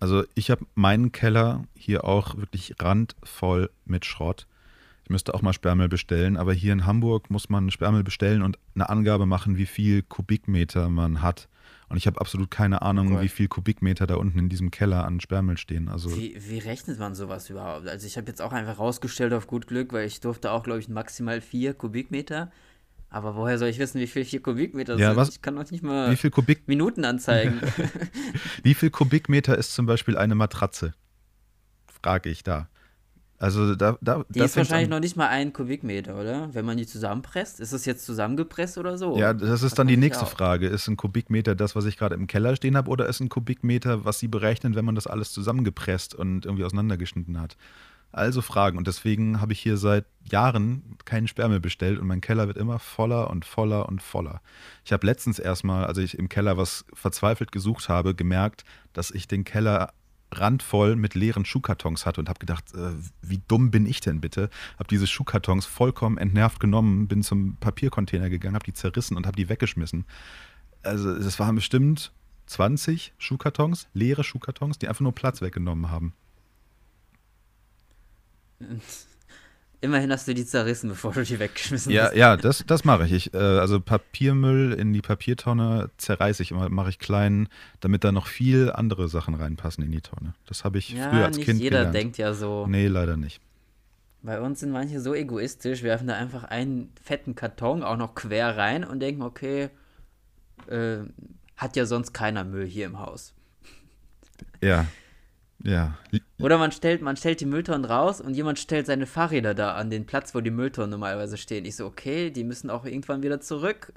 Also 0.00 0.24
ich 0.34 0.50
habe 0.50 0.66
meinen 0.74 1.12
Keller 1.12 1.64
hier 1.74 2.04
auch 2.04 2.36
wirklich 2.36 2.74
randvoll 2.80 3.70
mit 3.84 4.04
Schrott. 4.04 4.46
Ich 5.04 5.10
müsste 5.10 5.34
auch 5.34 5.42
mal 5.42 5.52
Sperrmüll 5.52 5.88
bestellen, 5.88 6.36
aber 6.36 6.52
hier 6.52 6.72
in 6.72 6.84
Hamburg 6.84 7.30
muss 7.30 7.48
man 7.48 7.70
Sperrmüll 7.70 8.02
bestellen 8.02 8.42
und 8.42 8.58
eine 8.74 8.88
Angabe 8.88 9.24
machen, 9.24 9.56
wie 9.56 9.66
viel 9.66 10.02
Kubikmeter 10.02 10.88
man 10.88 11.22
hat. 11.22 11.48
Und 11.88 11.96
ich 11.96 12.06
habe 12.06 12.20
absolut 12.20 12.50
keine 12.50 12.82
Ahnung, 12.82 13.16
oh 13.16 13.20
wie 13.20 13.28
viel 13.28 13.46
Kubikmeter 13.46 14.06
da 14.06 14.16
unten 14.16 14.38
in 14.38 14.48
diesem 14.48 14.72
Keller 14.72 15.04
an 15.04 15.20
Sperrmüll 15.20 15.56
stehen. 15.56 15.88
Also 15.88 16.16
wie, 16.16 16.36
wie 16.36 16.58
rechnet 16.58 16.98
man 16.98 17.14
sowas 17.14 17.48
überhaupt? 17.48 17.86
Also 17.86 18.06
ich 18.06 18.16
habe 18.16 18.26
jetzt 18.26 18.42
auch 18.42 18.52
einfach 18.52 18.78
rausgestellt 18.78 19.32
auf 19.32 19.46
gut 19.46 19.68
Glück, 19.68 19.92
weil 19.92 20.06
ich 20.06 20.20
durfte 20.20 20.50
auch, 20.50 20.64
glaube 20.64 20.80
ich, 20.80 20.88
maximal 20.88 21.40
vier 21.40 21.74
Kubikmeter. 21.74 22.50
Aber 23.08 23.36
woher 23.36 23.56
soll 23.58 23.68
ich 23.68 23.78
wissen, 23.78 24.00
wie 24.00 24.08
viel 24.08 24.24
vier 24.24 24.42
Kubikmeter 24.42 24.98
ja, 24.98 25.10
sind? 25.10 25.16
Was? 25.16 25.28
Ich 25.28 25.42
kann 25.42 25.54
doch 25.54 25.70
nicht 25.70 25.84
mal 25.84 26.10
wie 26.10 26.16
viel 26.16 26.30
Kubik 26.30 26.66
Minuten 26.66 27.04
anzeigen. 27.04 27.60
wie 28.64 28.74
viel 28.74 28.90
Kubikmeter 28.90 29.56
ist 29.56 29.74
zum 29.74 29.86
Beispiel 29.86 30.18
eine 30.18 30.34
Matratze? 30.34 30.92
Frage 32.02 32.30
ich 32.30 32.42
da. 32.42 32.68
Also 33.38 33.74
da, 33.74 33.98
da, 34.00 34.24
die 34.30 34.40
ist 34.40 34.56
wahrscheinlich 34.56 34.88
noch 34.88 35.00
nicht 35.00 35.16
mal 35.16 35.28
ein 35.28 35.52
Kubikmeter, 35.52 36.18
oder? 36.18 36.54
Wenn 36.54 36.64
man 36.64 36.78
die 36.78 36.86
zusammenpresst. 36.86 37.60
Ist 37.60 37.72
es 37.72 37.84
jetzt 37.84 38.06
zusammengepresst 38.06 38.78
oder 38.78 38.96
so? 38.96 39.18
Ja, 39.18 39.34
das 39.34 39.62
ist 39.62 39.78
dann 39.78 39.86
die 39.86 39.98
nächste 39.98 40.24
Frage. 40.24 40.68
Ist 40.68 40.88
ein 40.88 40.96
Kubikmeter 40.96 41.54
das, 41.54 41.76
was 41.76 41.84
ich 41.84 41.98
gerade 41.98 42.14
im 42.14 42.26
Keller 42.26 42.56
stehen 42.56 42.76
habe, 42.76 42.90
oder 42.90 43.06
ist 43.06 43.20
ein 43.20 43.28
Kubikmeter, 43.28 44.04
was 44.04 44.18
Sie 44.18 44.28
berechnen, 44.28 44.74
wenn 44.74 44.86
man 44.86 44.94
das 44.94 45.06
alles 45.06 45.32
zusammengepresst 45.32 46.14
und 46.14 46.46
irgendwie 46.46 46.64
auseinandergeschnitten 46.64 47.38
hat? 47.38 47.56
Also 48.12 48.40
Fragen. 48.40 48.78
Und 48.78 48.86
deswegen 48.86 49.42
habe 49.42 49.52
ich 49.52 49.60
hier 49.60 49.76
seit 49.76 50.06
Jahren 50.30 50.96
keinen 51.04 51.28
Sperrmüll 51.28 51.60
bestellt 51.60 51.98
und 51.98 52.06
mein 52.06 52.22
Keller 52.22 52.46
wird 52.46 52.56
immer 52.56 52.78
voller 52.78 53.28
und 53.28 53.44
voller 53.44 53.86
und 53.88 54.02
voller. 54.02 54.40
Ich 54.84 54.92
habe 54.92 55.06
letztens 55.06 55.38
erstmal, 55.38 55.84
als 55.84 55.98
ich 55.98 56.18
im 56.18 56.30
Keller 56.30 56.56
was 56.56 56.86
verzweifelt 56.94 57.52
gesucht 57.52 57.90
habe, 57.90 58.14
gemerkt, 58.14 58.64
dass 58.94 59.10
ich 59.10 59.28
den 59.28 59.44
Keller 59.44 59.92
randvoll 60.32 60.96
mit 60.96 61.14
leeren 61.14 61.44
Schuhkartons 61.44 62.06
hatte 62.06 62.20
und 62.20 62.28
habe 62.28 62.38
gedacht, 62.38 62.74
äh, 62.74 62.92
wie 63.22 63.40
dumm 63.48 63.70
bin 63.70 63.86
ich 63.86 64.00
denn 64.00 64.20
bitte? 64.20 64.50
Habe 64.74 64.88
diese 64.88 65.06
Schuhkartons 65.06 65.66
vollkommen 65.66 66.18
entnervt 66.18 66.60
genommen, 66.60 67.08
bin 67.08 67.22
zum 67.22 67.56
Papiercontainer 67.56 68.28
gegangen, 68.28 68.54
habe 68.54 68.64
die 68.64 68.74
zerrissen 68.74 69.16
und 69.16 69.26
habe 69.26 69.36
die 69.36 69.48
weggeschmissen. 69.48 70.04
Also 70.82 71.10
es 71.10 71.38
waren 71.38 71.54
bestimmt 71.54 72.12
20 72.46 73.14
Schuhkartons, 73.18 73.88
leere 73.94 74.24
Schuhkartons, 74.24 74.78
die 74.78 74.88
einfach 74.88 75.00
nur 75.00 75.14
Platz 75.14 75.40
weggenommen 75.40 75.90
haben. 75.90 76.12
Immerhin 79.86 80.10
hast 80.10 80.26
du 80.26 80.34
die 80.34 80.44
zerrissen, 80.44 80.88
bevor 80.90 81.12
du 81.12 81.22
die 81.22 81.38
weggeschmissen 81.38 81.92
ja, 81.92 82.06
hast. 82.06 82.16
Ja, 82.16 82.36
das, 82.36 82.64
das 82.66 82.84
mache 82.84 83.06
ich. 83.06 83.12
ich 83.12 83.34
äh, 83.34 83.38
also 83.38 83.80
Papiermüll 83.80 84.72
in 84.72 84.92
die 84.92 85.00
Papiertonne 85.00 85.90
zerreiße 85.96 86.42
ich 86.42 86.50
immer, 86.50 86.68
mache 86.68 86.90
ich 86.90 86.98
klein, 86.98 87.48
damit 87.80 88.02
da 88.02 88.10
noch 88.10 88.26
viel 88.26 88.72
andere 88.72 89.08
Sachen 89.08 89.34
reinpassen 89.34 89.84
in 89.84 89.92
die 89.92 90.00
Tonne. 90.00 90.34
Das 90.46 90.64
habe 90.64 90.78
ich 90.78 90.90
ja, 90.90 91.08
früher 91.08 91.24
als 91.24 91.38
Kind 91.38 91.60
jeder 91.60 91.78
gelernt. 91.78 91.94
denkt 91.94 92.18
ja 92.18 92.34
so. 92.34 92.66
Nee, 92.66 92.88
leider 92.88 93.16
nicht. 93.16 93.40
Bei 94.22 94.40
uns 94.40 94.58
sind 94.58 94.72
manche 94.72 95.00
so 95.00 95.14
egoistisch, 95.14 95.84
werfen 95.84 96.08
da 96.08 96.14
einfach 96.14 96.42
einen 96.42 96.90
fetten 97.00 97.36
Karton 97.36 97.84
auch 97.84 97.96
noch 97.96 98.16
quer 98.16 98.56
rein 98.56 98.82
und 98.82 98.98
denken, 98.98 99.22
okay, 99.22 99.68
äh, 100.68 100.98
hat 101.56 101.76
ja 101.76 101.86
sonst 101.86 102.12
keiner 102.12 102.42
Müll 102.42 102.66
hier 102.66 102.86
im 102.86 102.98
Haus. 102.98 103.34
Ja, 104.60 104.86
ja. 105.66 105.98
Oder 106.38 106.58
man 106.58 106.70
stellt, 106.70 107.02
man 107.02 107.16
stellt 107.16 107.40
die 107.40 107.46
Mülltonnen 107.46 107.84
raus 107.84 108.20
und 108.20 108.34
jemand 108.34 108.58
stellt 108.58 108.86
seine 108.86 109.06
Fahrräder 109.06 109.54
da 109.54 109.74
an 109.74 109.90
den 109.90 110.06
Platz, 110.06 110.34
wo 110.34 110.40
die 110.40 110.50
Mülltonnen 110.50 110.90
normalerweise 110.90 111.36
stehen. 111.36 111.64
Ich 111.64 111.76
so, 111.76 111.86
okay, 111.86 112.30
die 112.30 112.44
müssen 112.44 112.70
auch 112.70 112.84
irgendwann 112.84 113.22
wieder 113.22 113.40
zurück. 113.40 113.92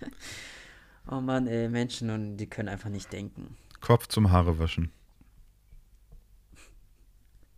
oh 1.10 1.20
Mann, 1.20 1.46
ey, 1.46 1.68
Menschen 1.68 2.10
und 2.10 2.38
die 2.38 2.46
können 2.46 2.70
einfach 2.70 2.88
nicht 2.88 3.12
denken. 3.12 3.56
Kopf 3.80 4.06
zum 4.06 4.30
Haare 4.30 4.58
waschen. 4.58 4.90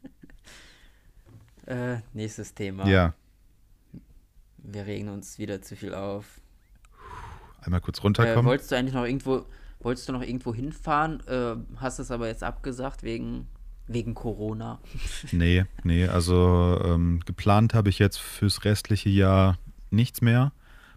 äh, 1.67 1.99
nächstes 2.13 2.53
Thema. 2.55 2.87
Ja. 2.87 3.15
Wir 4.59 4.87
regen 4.87 5.09
uns 5.09 5.39
wieder 5.39 5.63
zu 5.63 5.77
viel 5.77 5.95
auf. 5.95 6.41
Einmal 7.63 7.81
kurz 7.81 8.03
runterkommen. 8.03 8.45
Äh, 8.45 8.49
wolltest 8.49 8.73
du 8.73 8.77
eigentlich 8.77 8.95
noch 8.95 9.05
irgendwo 9.05 9.47
Wolltest 9.81 10.09
du 10.09 10.13
noch 10.13 10.23
irgendwo 10.23 10.55
hinfahren? 10.55 11.21
Äh, 11.27 11.57
hast 11.77 11.99
es 11.99 12.11
aber 12.11 12.29
jetzt 12.29 12.43
abgesagt 12.43 13.03
wegen, 13.03 13.47
wegen 13.87 14.15
Corona? 14.15 14.79
Nee, 15.33 15.65
nee, 15.85 16.07
also 16.07 16.81
ähm, 16.85 17.21
geplant 17.25 17.75
habe 17.75 17.89
ich 17.89 17.99
jetzt 17.99 18.19
fürs 18.19 18.65
restliche 18.65 19.09
Jahr 19.09 19.59
nichts 19.91 20.21
mehr. 20.21 20.53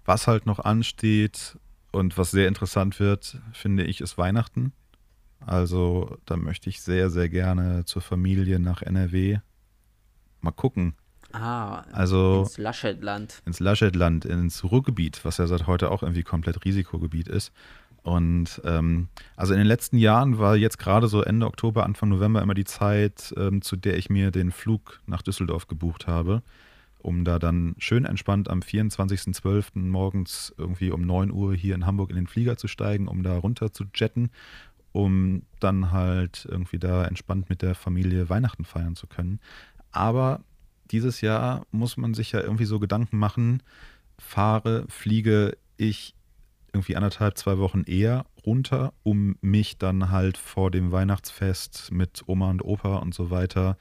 Was 0.06 0.28
halt 0.28 0.46
noch 0.46 0.60
ansteht 0.60 1.58
und 1.92 2.18
was 2.18 2.32
sehr 2.32 2.48
interessant 2.48 3.00
wird, 3.00 3.38
finde 3.54 3.84
ich, 3.84 4.02
ist 4.02 4.18
Weihnachten. 4.18 4.74
Also 5.46 6.18
da 6.26 6.36
möchte 6.36 6.70
ich 6.70 6.82
sehr, 6.82 7.10
sehr 7.10 7.30
gerne 7.30 7.86
zur 7.86 8.02
Familie 8.02 8.60
nach 8.60 8.82
NRW. 8.82 9.40
Mal 10.42 10.52
gucken. 10.52 10.96
Ah, 11.32 11.84
also 11.92 12.42
ins 12.42 12.58
Laschetland. 12.58 13.42
Ins 13.46 13.60
Laschetland, 13.60 14.26
ins 14.26 14.64
Ruhrgebiet, 14.64 15.26
was 15.26 15.38
ja 15.38 15.48
seit 15.48 15.66
heute 15.66 15.90
auch 15.90 16.04
irgendwie 16.04 16.24
komplett 16.24 16.64
Risikogebiet 16.64 17.28
ist. 17.28 17.52
Und 18.04 18.62
ähm, 18.66 19.08
also 19.38 19.54
in 19.54 19.60
den 19.60 19.68
letzten 19.68 19.98
Jahren 19.98 20.38
war 20.38 20.58
jetzt 20.58 20.78
gerade 20.78 21.08
so 21.08 21.22
Ende 21.22 21.46
Oktober, 21.46 21.86
Anfang 21.86 22.10
November 22.10 22.42
immer 22.42 22.54
die 22.54 22.66
Zeit, 22.66 23.34
ähm, 23.38 23.62
zu 23.62 23.78
der 23.78 23.98
ich 23.98 24.10
mir 24.10 24.30
den 24.30 24.52
Flug 24.52 25.02
nach 25.06 25.22
Düsseldorf 25.22 25.68
gebucht 25.68 26.06
habe, 26.06 26.44
um 27.00 27.24
da 27.24 27.40
dann 27.40 27.76
schön 27.78 28.04
entspannt 28.04 28.50
am 28.50 28.60
24.12. 28.60 29.80
morgens 29.80 30.54
irgendwie 30.58 30.92
um 30.92 31.02
9 31.02 31.32
Uhr 31.32 31.56
hier 31.56 31.76
in 31.76 31.86
Hamburg 31.86 32.10
in 32.10 32.18
den 32.18 32.28
Flieger 32.28 32.58
zu 32.58 32.68
steigen, 32.68 33.08
um 33.08 33.24
da 33.24 33.38
runter 33.38 33.72
zu 33.72 33.86
jetten, 33.96 34.32
um 34.92 35.44
dann 35.62 35.92
halt 35.92 36.46
irgendwie 36.50 36.80
da 36.80 37.06
entspannt 37.06 37.50
mit 37.50 37.62
der 37.62 37.74
Familie 37.74 38.30
Weihnachten 38.30 38.66
feiern 38.66 38.98
zu 38.98 39.08
können. 39.08 39.40
Aber 39.94 40.42
dieses 40.92 41.22
Jahr 41.22 41.66
muss 41.72 41.96
man 41.96 42.14
sich 42.14 42.34
ja 42.34 42.42
irgendwie 42.42 42.66
so 42.66 42.80
Gedanken 42.80 43.18
machen, 43.18 43.64
fahre, 44.20 44.86
fliege 44.90 45.58
ich 45.78 46.16
irgendwie 46.74 46.96
anderthalb, 46.96 47.38
zwei 47.38 47.60
Wochen 47.60 47.84
eher 47.84 48.26
runter, 48.46 48.94
um 49.04 49.36
mich 49.42 49.78
dann 49.78 50.10
halt 50.10 50.38
vor 50.38 50.72
dem 50.72 50.92
Weihnachtsfest 50.92 51.92
mit 51.92 52.24
Oma 52.26 52.50
und 52.50 52.66
Opa 52.66 52.98
und 52.98 53.14
so 53.14 53.30
weiter 53.30 53.78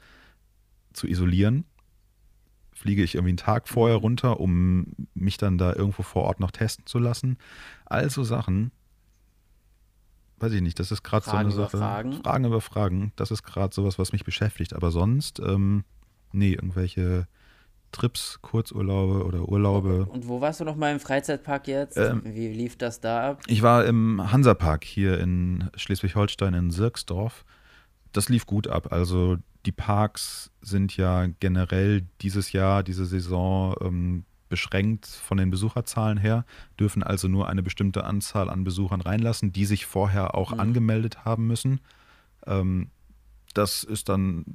zu 0.93 1.07
isolieren. 1.07 1.65
fliege 2.71 3.03
ich 3.03 3.15
irgendwie 3.15 3.31
einen 3.31 3.37
Tag 3.37 3.67
vorher 3.67 3.97
runter, 3.97 4.39
um 4.39 4.87
mich 5.13 5.37
dann 5.37 5.57
da 5.57 5.73
irgendwo 5.73 6.03
vor 6.03 6.23
Ort 6.23 6.39
noch 6.39 6.51
testen 6.51 6.85
zu 6.85 6.99
lassen. 6.99 7.37
Also 7.85 8.23
Sachen, 8.23 8.71
weiß 10.39 10.53
ich 10.53 10.61
nicht, 10.61 10.79
das 10.79 10.91
ist 10.91 11.03
gerade 11.03 11.25
so 11.25 11.31
eine 11.31 11.51
Sache. 11.51 11.77
Fragen. 11.77 12.13
Fragen 12.13 12.45
über 12.45 12.61
Fragen, 12.61 13.11
das 13.15 13.31
ist 13.31 13.43
gerade 13.43 13.73
sowas, 13.73 13.97
was 13.97 14.11
mich 14.11 14.23
beschäftigt. 14.23 14.73
Aber 14.73 14.91
sonst, 14.91 15.39
ähm, 15.39 15.83
nee, 16.31 16.53
irgendwelche 16.53 17.27
Trips, 17.93 18.39
Kurzurlaube 18.41 19.23
oder 19.23 19.47
Urlaube. 19.47 20.05
Und 20.07 20.27
wo 20.27 20.41
warst 20.41 20.59
du 20.59 20.65
noch 20.65 20.75
mal 20.75 20.91
im 20.91 20.99
Freizeitpark 20.99 21.67
jetzt? 21.67 21.95
Ähm, 21.97 22.21
Wie 22.25 22.49
lief 22.49 22.77
das 22.77 22.99
da 22.99 23.29
ab? 23.31 23.41
Ich 23.47 23.61
war 23.61 23.85
im 23.85 24.31
Hansapark 24.31 24.83
hier 24.83 25.19
in 25.19 25.69
Schleswig-Holstein 25.75 26.53
in 26.53 26.71
Sirksdorf. 26.71 27.45
Das 28.11 28.27
lief 28.29 28.45
gut 28.45 28.67
ab. 28.67 28.91
Also 28.91 29.37
die 29.65 29.71
Parks 29.71 30.51
sind 30.61 30.97
ja 30.97 31.27
generell 31.39 32.05
dieses 32.21 32.51
Jahr, 32.51 32.83
diese 32.83 33.05
Saison 33.05 33.75
ähm, 33.81 34.25
beschränkt 34.49 35.07
von 35.07 35.37
den 35.37 35.49
Besucherzahlen 35.49 36.17
her, 36.17 36.45
dürfen 36.79 37.01
also 37.01 37.27
nur 37.27 37.47
eine 37.47 37.63
bestimmte 37.63 38.03
Anzahl 38.03 38.49
an 38.49 38.63
Besuchern 38.63 39.01
reinlassen, 39.01 39.51
die 39.53 39.65
sich 39.65 39.85
vorher 39.85 40.35
auch 40.35 40.51
Mhm. 40.51 40.59
angemeldet 40.59 41.25
haben 41.25 41.47
müssen. 41.47 41.79
Ähm, 42.45 42.89
das 43.53 43.83
ist 43.83 44.09
dann 44.09 44.45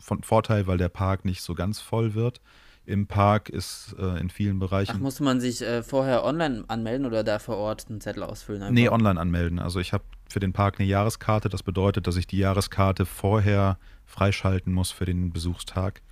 von 0.00 0.22
Vorteil, 0.22 0.66
weil 0.66 0.78
der 0.78 0.88
Park 0.88 1.24
nicht 1.24 1.42
so 1.42 1.54
ganz 1.54 1.80
voll 1.80 2.14
wird. 2.14 2.40
Im 2.86 3.06
Park 3.06 3.50
ist 3.50 3.94
äh, 3.98 4.18
in 4.18 4.30
vielen 4.30 4.58
Bereichen. 4.58 4.96
Ach, 4.96 5.00
musste 5.00 5.22
man 5.22 5.40
sich 5.40 5.62
äh, 5.62 5.82
vorher 5.82 6.24
online 6.24 6.64
anmelden 6.66 7.06
oder 7.06 7.22
da 7.22 7.38
vor 7.38 7.56
Ort 7.56 7.86
einen 7.88 8.00
Zettel 8.00 8.22
ausfüllen? 8.22 8.62
Einfach? 8.62 8.74
Nee, 8.74 8.88
online 8.88 9.20
anmelden. 9.20 9.58
Also 9.58 9.78
ich 9.78 9.92
habe 9.92 10.02
für 10.28 10.40
den 10.40 10.52
Park 10.52 10.80
eine 10.80 10.88
Jahreskarte. 10.88 11.48
Das 11.48 11.62
bedeutet, 11.62 12.06
dass 12.06 12.16
ich 12.16 12.26
die 12.26 12.38
Jahreskarte 12.38 13.06
vorher 13.06 13.78
freischalten 14.06 14.72
muss 14.72 14.90
für 14.90 15.04
den 15.04 15.32
Besuchstag. 15.32 16.02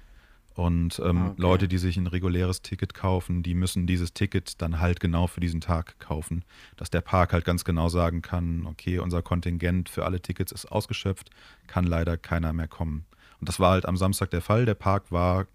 Und 0.55 1.01
ähm, 1.05 1.19
Ah, 1.19 1.27
okay. 1.29 1.35
Leute, 1.43 1.69
die 1.69 1.79
sich 1.79 1.97
ein 1.97 2.09
reguläres 2.09 2.63
Ticket 2.63 2.93
kaufen, 2.93 3.45
die 3.45 3.55
müssen 3.55 3.87
dieses 3.87 4.13
Ticket 4.13 4.61
dann 4.61 4.81
halt 4.81 4.99
genau 4.99 5.29
für 5.29 5.41
diesen 5.41 5.61
Tag 5.61 5.99
kaufen. 6.01 6.45
Dass 6.77 6.91
der 6.91 7.01
Park 7.01 7.33
halt 7.33 7.45
ganz 7.45 7.65
genau 7.65 7.89
sagen 7.89 8.23
kann, 8.23 8.67
okay, 8.67 8.99
unser 8.99 9.23
Kontingent 9.23 9.89
für 9.89 10.05
alle 10.05 10.21
Tickets 10.21 10.51
ist 10.51 10.67
ausgeschöpft, 10.67 11.31
kann 11.69 11.85
leider 11.85 12.17
keiner 12.17 12.53
mehr 12.53 12.67
kommen. 12.69 13.05
Und 13.41 13.49
das 13.49 13.61
war 13.61 13.73
halt 13.73 13.87
am 13.87 13.97
Samstag 13.97 14.31
der 14.31 14.43
Fall. 14.43 14.67
Der 14.67 14.75
Park 14.75 15.11
war 15.11 15.47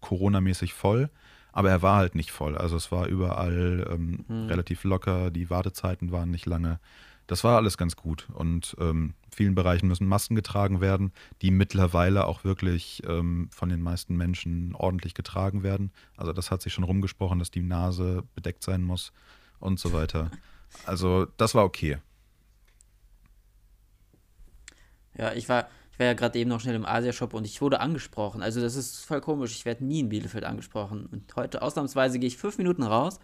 coronamäßig 0.00 0.74
voll, 0.74 1.10
aber 1.52 1.70
er 1.70 1.82
war 1.82 1.96
halt 1.96 2.14
nicht 2.14 2.30
voll. 2.30 2.56
Also 2.56 2.76
es 2.76 2.92
war 2.92 3.06
überall 3.06 3.88
ähm, 3.90 4.24
relativ 4.48 4.84
locker, 4.84 5.30
die 5.30 5.50
Wartezeiten 5.50 6.12
waren 6.12 6.30
nicht 6.30 6.46
lange. 6.46 6.80
Das 7.26 7.44
war 7.44 7.56
alles 7.56 7.76
ganz 7.76 7.94
gut. 7.94 8.26
Und 8.32 8.74
ähm, 8.80 9.14
in 9.26 9.32
vielen 9.32 9.54
Bereichen 9.54 9.86
müssen 9.86 10.06
Masken 10.06 10.34
getragen 10.34 10.80
werden, 10.80 11.12
die 11.42 11.50
mittlerweile 11.50 12.26
auch 12.26 12.42
wirklich 12.42 13.02
ähm, 13.06 13.48
von 13.52 13.68
den 13.68 13.82
meisten 13.82 14.16
Menschen 14.16 14.74
ordentlich 14.74 15.14
getragen 15.14 15.62
werden. 15.62 15.92
Also 16.16 16.32
das 16.32 16.50
hat 16.50 16.62
sich 16.62 16.72
schon 16.72 16.84
rumgesprochen, 16.84 17.38
dass 17.38 17.50
die 17.50 17.62
Nase 17.62 18.24
bedeckt 18.34 18.62
sein 18.62 18.82
muss 18.82 19.12
und 19.60 19.78
so 19.78 19.92
weiter. 19.92 20.30
Also 20.84 21.26
das 21.38 21.54
war 21.54 21.64
okay. 21.64 21.96
Ja, 25.16 25.32
ich 25.32 25.48
war, 25.48 25.66
ich 25.98 26.00
war 26.00 26.06
ja 26.06 26.14
gerade 26.14 26.38
eben 26.38 26.48
noch 26.48 26.60
schnell 26.60 26.76
im 26.76 26.86
Asia-Shop 26.86 27.34
und 27.34 27.44
ich 27.44 27.60
wurde 27.60 27.80
angesprochen. 27.80 28.40
Also 28.40 28.60
das 28.60 28.76
ist 28.76 29.04
voll 29.04 29.20
komisch. 29.20 29.50
Ich 29.50 29.64
werde 29.64 29.84
nie 29.84 29.98
in 29.98 30.08
Bielefeld 30.08 30.44
angesprochen. 30.44 31.06
Und 31.10 31.34
heute 31.34 31.60
ausnahmsweise 31.60 32.20
gehe 32.20 32.28
ich 32.28 32.36
fünf 32.36 32.56
Minuten 32.56 32.84
raus 32.84 33.18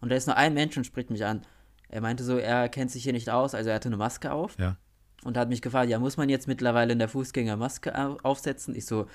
und 0.00 0.08
da 0.08 0.16
ist 0.16 0.26
nur 0.26 0.36
ein 0.38 0.54
Mensch 0.54 0.74
und 0.78 0.84
spricht 0.84 1.10
mich 1.10 1.26
an. 1.26 1.42
Er 1.90 2.00
meinte 2.00 2.24
so, 2.24 2.38
er 2.38 2.70
kennt 2.70 2.90
sich 2.90 3.02
hier 3.02 3.12
nicht 3.12 3.28
aus, 3.28 3.54
also 3.54 3.68
er 3.68 3.74
hatte 3.76 3.90
eine 3.90 3.98
Maske 3.98 4.32
auf 4.32 4.58
Ja. 4.58 4.76
und 5.22 5.36
hat 5.36 5.50
mich 5.50 5.60
gefragt, 5.60 5.90
ja, 5.90 5.98
muss 5.98 6.16
man 6.16 6.30
jetzt 6.30 6.48
mittlerweile 6.48 6.94
in 6.94 6.98
der 6.98 7.08
Fußgänger 7.10 7.56
Maske 7.58 7.94
au- 7.94 8.16
aufsetzen? 8.22 8.74
Ich 8.74 8.86
so, 8.86 9.06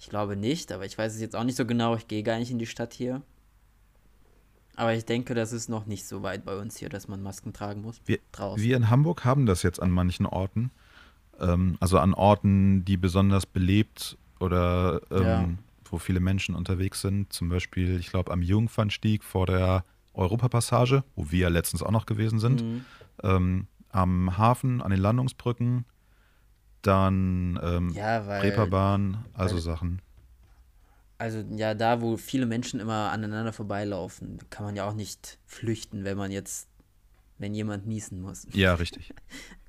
ich 0.00 0.08
glaube 0.08 0.34
nicht, 0.34 0.72
aber 0.72 0.84
ich 0.86 0.98
weiß 0.98 1.14
es 1.14 1.20
jetzt 1.20 1.36
auch 1.36 1.44
nicht 1.44 1.56
so 1.56 1.64
genau. 1.66 1.94
Ich 1.94 2.08
gehe 2.08 2.24
gar 2.24 2.38
nicht 2.40 2.50
in 2.50 2.58
die 2.58 2.66
Stadt 2.66 2.94
hier. 2.94 3.22
Aber 4.76 4.92
ich 4.92 5.04
denke, 5.04 5.34
das 5.34 5.52
ist 5.52 5.68
noch 5.68 5.86
nicht 5.86 6.04
so 6.04 6.22
weit 6.24 6.44
bei 6.44 6.56
uns 6.56 6.76
hier, 6.76 6.88
dass 6.88 7.06
man 7.06 7.22
Masken 7.22 7.52
tragen 7.52 7.82
muss. 7.82 8.00
Wir, 8.06 8.18
draußen. 8.32 8.60
wir 8.64 8.76
in 8.76 8.90
Hamburg 8.90 9.24
haben 9.24 9.46
das 9.46 9.62
jetzt 9.62 9.80
an 9.80 9.92
manchen 9.92 10.26
Orten. 10.26 10.72
Ähm, 11.40 11.76
also 11.80 11.98
an 11.98 12.14
Orten, 12.14 12.84
die 12.84 12.96
besonders 12.96 13.46
belebt 13.46 14.16
oder 14.40 15.00
ähm, 15.10 15.22
Ja. 15.22 15.48
wo 15.90 15.98
viele 15.98 16.20
Menschen 16.20 16.54
unterwegs 16.54 17.00
sind. 17.00 17.32
Zum 17.32 17.48
Beispiel, 17.48 17.98
ich 17.98 18.08
glaube, 18.10 18.32
am 18.32 18.42
Jungfernstieg 18.42 19.22
vor 19.24 19.46
der 19.46 19.84
Europapassage, 20.12 21.02
wo 21.16 21.30
wir 21.30 21.38
ja 21.40 21.48
letztens 21.48 21.82
auch 21.82 21.90
noch 21.90 22.06
gewesen 22.06 22.38
sind. 22.38 22.62
Mhm. 22.62 22.84
Ähm, 23.22 23.66
am 23.90 24.36
Hafen, 24.38 24.82
an 24.82 24.90
den 24.90 25.00
Landungsbrücken. 25.00 25.84
Dann 26.82 27.58
ähm, 27.62 27.90
Ja, 27.90 28.26
weil 28.26 28.42
Reeperbahn, 28.42 29.24
also 29.32 29.54
weil- 29.56 29.62
Sachen. 29.62 30.02
Also 31.16 31.44
ja, 31.56 31.74
da, 31.74 32.00
wo 32.00 32.16
viele 32.16 32.44
Menschen 32.44 32.80
immer 32.80 33.10
aneinander 33.10 33.52
vorbeilaufen, 33.52 34.38
kann 34.50 34.66
man 34.66 34.76
ja 34.76 34.86
auch 34.86 34.94
nicht 34.94 35.38
flüchten, 35.46 36.04
wenn 36.04 36.18
man 36.18 36.32
jetzt, 36.32 36.68
wenn 37.38 37.54
jemand 37.54 37.86
niesen 37.86 38.20
muss. 38.20 38.46
Ja, 38.52 38.74
richtig. 38.74 39.14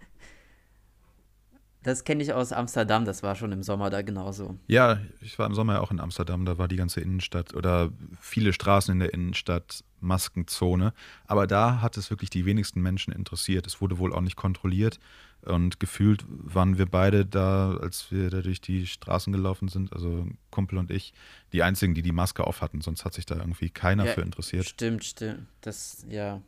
Das 1.86 2.04
kenne 2.04 2.24
ich 2.24 2.34
aus 2.34 2.52
Amsterdam, 2.52 3.06
das 3.06 3.21
war 3.21 3.36
schon 3.36 3.52
im 3.52 3.62
Sommer 3.62 3.91
da 3.91 4.02
genauso. 4.02 4.58
Ja, 4.65 5.00
ich 5.21 5.38
war 5.38 5.45
im 5.45 5.54
Sommer 5.54 5.74
ja 5.74 5.82
auch 5.82 5.91
in 5.91 6.00
Amsterdam, 6.00 6.43
da 6.43 6.58
war 6.58 6.67
die 6.67 6.78
ganze 6.78 7.00
Innenstadt 7.00 7.54
oder 7.54 7.91
viele 8.19 8.54
Straßen 8.54 8.91
in 8.91 9.00
der 9.00 9.13
Innenstadt 9.13 9.84
Maskenzone. 10.00 10.93
Aber 11.28 11.45
da 11.45 11.82
hat 11.82 11.95
es 11.98 12.10
wirklich 12.10 12.32
die 12.32 12.45
wenigsten 12.45 12.82
Menschen 12.82 13.13
interessiert. 13.13 13.67
Es 13.67 13.82
wurde 13.82 14.00
wohl 14.00 14.13
auch 14.13 14.21
nicht 14.21 14.36
kontrolliert. 14.36 15.00
Und 15.43 15.80
gefühlt 15.80 16.26
waren 16.28 16.80
wir 16.80 16.88
beide 16.88 17.24
da, 17.24 17.78
als 17.78 18.12
wir 18.12 18.32
da 18.32 18.41
durch 18.41 18.62
die 18.62 18.88
Straßen 18.88 19.32
gelaufen 19.32 19.67
sind, 19.67 19.93
also 19.93 20.26
Kumpel 20.50 20.80
und 20.80 20.89
ich, 20.89 21.13
die 21.54 21.62
einzigen, 21.62 21.93
die 21.93 22.02
die 22.02 22.13
Maske 22.13 22.48
auf 22.48 22.62
hatten. 22.62 22.82
Sonst 22.82 23.06
hat 23.06 23.13
sich 23.13 23.28
da 23.28 23.36
irgendwie 23.36 23.69
keiner 23.69 24.06
Ja, 24.06 24.13
für 24.13 24.21
interessiert. 24.21 24.65
Stimmt, 24.65 25.04
stimmt. 25.04 25.45
Das, 25.62 26.04
ja. 26.10 26.41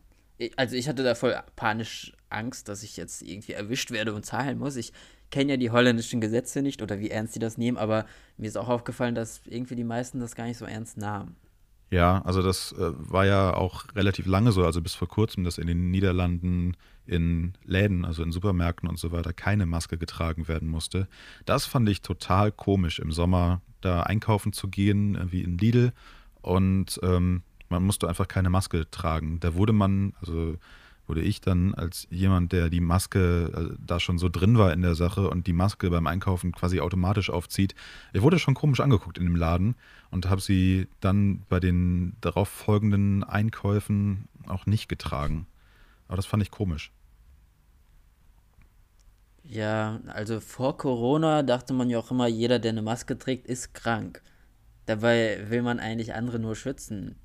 Also 0.56 0.76
ich 0.76 0.88
hatte 0.88 1.04
da 1.04 1.14
voll 1.14 1.36
panisch 1.56 2.14
Angst, 2.30 2.70
dass 2.70 2.84
ich 2.84 2.98
jetzt 2.98 3.22
irgendwie 3.22 3.54
erwischt 3.54 3.92
werde 3.92 4.14
und 4.14 4.26
zahlen 4.26 4.58
muss. 4.58 4.76
Ich 4.76 4.94
kenne 5.32 5.54
ja 5.54 5.58
die 5.58 5.72
holländischen 5.72 6.22
Gesetze 6.22 6.62
nicht 6.62 6.82
oder 6.82 7.00
wie 7.00 7.10
ernst 7.10 7.36
die 7.36 7.40
das 7.40 7.58
nehmen, 7.58 7.78
aber 7.78 8.06
mir 8.38 8.48
ist 8.48 8.58
auch 8.58 8.70
aufgefallen, 8.70 9.16
dass 9.16 9.42
irgendwie 9.46 9.76
die 9.76 9.84
meisten 9.84 10.20
das 10.20 10.36
gar 10.36 10.46
nicht 10.46 10.58
so 10.58 10.66
ernst 10.66 10.98
nahmen. 10.98 11.36
Ja, 11.90 12.22
also 12.24 12.42
das 12.42 12.74
äh, 12.74 12.92
war 12.98 13.26
ja 13.26 13.54
auch 13.54 13.86
relativ 13.96 14.26
lange 14.26 14.52
so, 14.52 14.66
also 14.66 14.82
bis 14.82 14.94
vor 14.94 15.08
kurzem, 15.08 15.46
dass 15.46 15.58
in 15.58 15.68
den 15.68 15.90
Niederlanden 15.90 16.76
in 17.06 17.54
Läden, 17.64 18.04
also 18.04 18.24
in 18.24 18.34
Supermärkten 18.34 18.90
und 18.90 19.00
so 19.00 19.14
weiter, 19.14 19.32
keine 19.32 19.66
Maske 19.66 19.98
getragen 19.98 20.50
werden 20.50 20.68
musste. 20.68 21.08
Das 21.46 21.66
fand 21.66 21.88
ich 21.88 22.02
total 22.02 22.52
komisch, 22.52 23.00
im 23.00 23.14
Sommer 23.14 23.62
da 23.80 24.04
einkaufen 24.04 24.52
zu 24.52 24.68
gehen, 24.68 25.16
äh, 25.16 25.32
wie 25.32 25.44
in 25.44 25.58
Lidl, 25.58 25.94
und 26.42 27.00
ähm, 27.04 27.44
man 27.70 27.84
musste 27.84 28.08
einfach 28.08 28.28
keine 28.28 28.50
Maske 28.50 28.90
tragen. 28.90 29.40
Da 29.40 29.56
wurde 29.56 29.74
man, 29.74 30.14
also 30.22 30.56
wurde 31.08 31.22
ich 31.22 31.42
dann 31.42 31.74
als 31.74 32.08
jemand, 32.10 32.52
der 32.52 32.70
die 32.70 32.82
Maske 32.82 33.72
äh, 33.74 33.78
da 33.80 34.00
schon 34.00 34.18
so 34.18 34.30
drin 34.30 34.58
war 34.58 34.74
in 34.74 34.82
der 34.82 34.96
Sache 34.96 35.30
und 35.30 35.48
die 35.48 35.54
Maske 35.54 35.90
beim 35.90 36.08
Einkaufen 36.08 36.52
quasi 36.52 36.80
automatisch 36.80 37.30
aufzieht, 37.30 37.76
ich 38.14 38.22
wurde 38.22 38.40
schon 38.40 38.54
komisch 38.54 38.80
angeguckt 38.80 39.18
in 39.18 39.24
dem 39.24 39.36
Laden 39.36 39.76
und 40.12 40.30
habe 40.30 40.42
sie 40.42 40.88
dann 41.00 41.46
bei 41.50 41.60
den 41.60 42.16
darauf 42.22 42.50
folgenden 42.50 43.24
Einkäufen 43.24 44.28
auch 44.48 44.66
nicht 44.66 44.90
getragen. 44.90 45.48
Aber 46.08 46.18
das 46.18 46.26
fand 46.26 46.44
ich 46.44 46.52
komisch. 46.52 46.92
Ja, 49.44 50.02
also 50.08 50.42
vor 50.42 50.78
Corona 50.78 51.42
dachte 51.42 51.74
man 51.74 51.90
ja 51.90 52.00
auch 52.00 52.12
immer, 52.12 52.28
jeder, 52.28 52.60
der 52.60 52.72
eine 52.72 52.82
Maske 52.82 53.18
trägt, 53.18 53.48
ist 53.48 53.74
krank. 53.74 54.22
Dabei 54.86 55.50
will 55.50 55.62
man 55.62 55.80
eigentlich 55.80 56.14
andere 56.14 56.40
nur 56.40 56.56
schützen, 56.56 57.16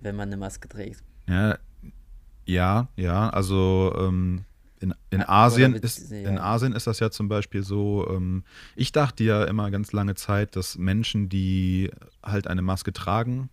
wenn 0.00 0.16
man 0.16 0.28
eine 0.28 0.36
Maske 0.36 0.68
trägt. 0.68 1.04
Ja, 1.28 1.58
ja, 2.44 2.88
ja 2.96 3.30
also 3.30 3.94
ähm, 3.98 4.44
in, 4.80 4.94
in, 5.10 5.22
Asien 5.22 5.74
ist, 5.74 6.10
in 6.10 6.38
Asien 6.38 6.72
ist 6.72 6.86
das 6.86 6.98
ja 6.98 7.10
zum 7.10 7.28
Beispiel 7.28 7.62
so, 7.62 8.06
ähm, 8.10 8.42
ich 8.74 8.90
dachte 8.90 9.22
ja 9.22 9.44
immer 9.44 9.70
ganz 9.70 9.92
lange 9.92 10.14
Zeit, 10.14 10.56
dass 10.56 10.76
Menschen, 10.76 11.28
die 11.28 11.90
halt 12.22 12.48
eine 12.48 12.62
Maske 12.62 12.92
tragen, 12.92 13.48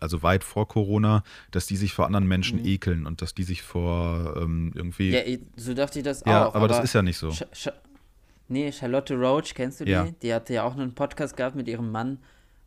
also 0.00 0.22
weit 0.22 0.44
vor 0.44 0.66
Corona, 0.68 1.22
dass 1.50 1.66
die 1.66 1.76
sich 1.76 1.92
vor 1.92 2.06
anderen 2.06 2.26
Menschen 2.26 2.64
ekeln 2.64 3.06
und 3.06 3.20
dass 3.20 3.34
die 3.34 3.42
sich 3.42 3.62
vor 3.62 4.36
ähm, 4.40 4.72
irgendwie. 4.74 5.08
Mhm. 5.08 5.14
Ja, 5.14 5.38
so 5.56 5.74
dachte 5.74 5.98
ich 5.98 6.04
das 6.04 6.22
Ja, 6.24 6.46
auch. 6.46 6.54
aber 6.54 6.68
das 6.68 6.82
ist 6.82 6.94
ja 6.94 7.02
nicht 7.02 7.18
so. 7.18 7.30
Sch 7.30 7.44
Sch 7.52 7.68
nee, 8.48 8.72
Charlotte 8.72 9.14
Roach, 9.14 9.54
kennst 9.54 9.80
du 9.80 9.84
die? 9.84 9.90
Ja. 9.90 10.08
Die 10.22 10.32
hatte 10.32 10.54
ja 10.54 10.62
auch 10.62 10.76
einen 10.76 10.94
Podcast 10.94 11.36
gehabt 11.36 11.56
mit 11.56 11.68
ihrem 11.68 11.90
Mann 11.90 12.18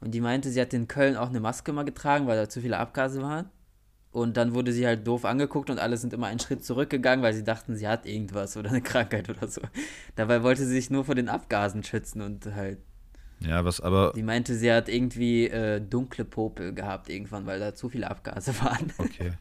und 0.02 0.12
die 0.12 0.22
meinte, 0.22 0.50
sie 0.50 0.62
hat 0.62 0.74
in 0.74 0.88
Köln 0.88 1.16
auch 1.16 1.30
eine 1.30 1.40
Maske 1.40 1.74
mal 1.74 1.84
getragen, 1.84 2.28
weil 2.28 2.38
da 2.38 2.50
zu 2.50 2.62
viele 2.62 2.78
Abgase 2.78 3.22
waren. 3.22 3.50
Und 4.12 4.36
dann 4.36 4.54
wurde 4.54 4.74
sie 4.74 4.86
halt 4.86 5.08
doof 5.08 5.24
angeguckt 5.24 5.70
und 5.70 5.80
alle 5.80 5.96
sind 5.96 6.12
immer 6.12 6.28
einen 6.28 6.40
Schritt 6.40 6.66
zurückgegangen, 6.66 7.24
weil 7.24 7.34
sie 7.34 7.46
dachten, 7.46 7.76
sie 7.78 7.88
hat 7.88 8.06
irgendwas 8.06 8.58
oder 8.58 8.70
eine 8.70 8.82
Krankheit 8.82 9.30
oder 9.30 9.48
so. 9.48 9.62
Dabei 10.16 10.44
wollte 10.44 10.66
sie 10.66 10.74
sich 10.74 10.90
nur 10.90 11.06
vor 11.06 11.16
den 11.16 11.30
Abgasen 11.30 11.82
schützen 11.84 12.22
und 12.22 12.46
halt, 12.54 12.80
Ja, 13.40 13.64
was 13.64 13.80
aber. 13.80 14.12
die 14.14 14.24
meinte, 14.24 14.56
sie 14.56 14.72
hat 14.72 14.90
irgendwie 14.90 15.48
äh, 15.48 15.80
dunkle 15.80 16.26
Popel 16.26 16.74
gehabt 16.74 17.10
irgendwann, 17.10 17.46
weil 17.46 17.60
da 17.62 17.74
zu 17.74 17.88
viele 17.88 18.10
Abgase 18.12 18.54
waren. 18.62 18.92
Okay. 18.98 19.32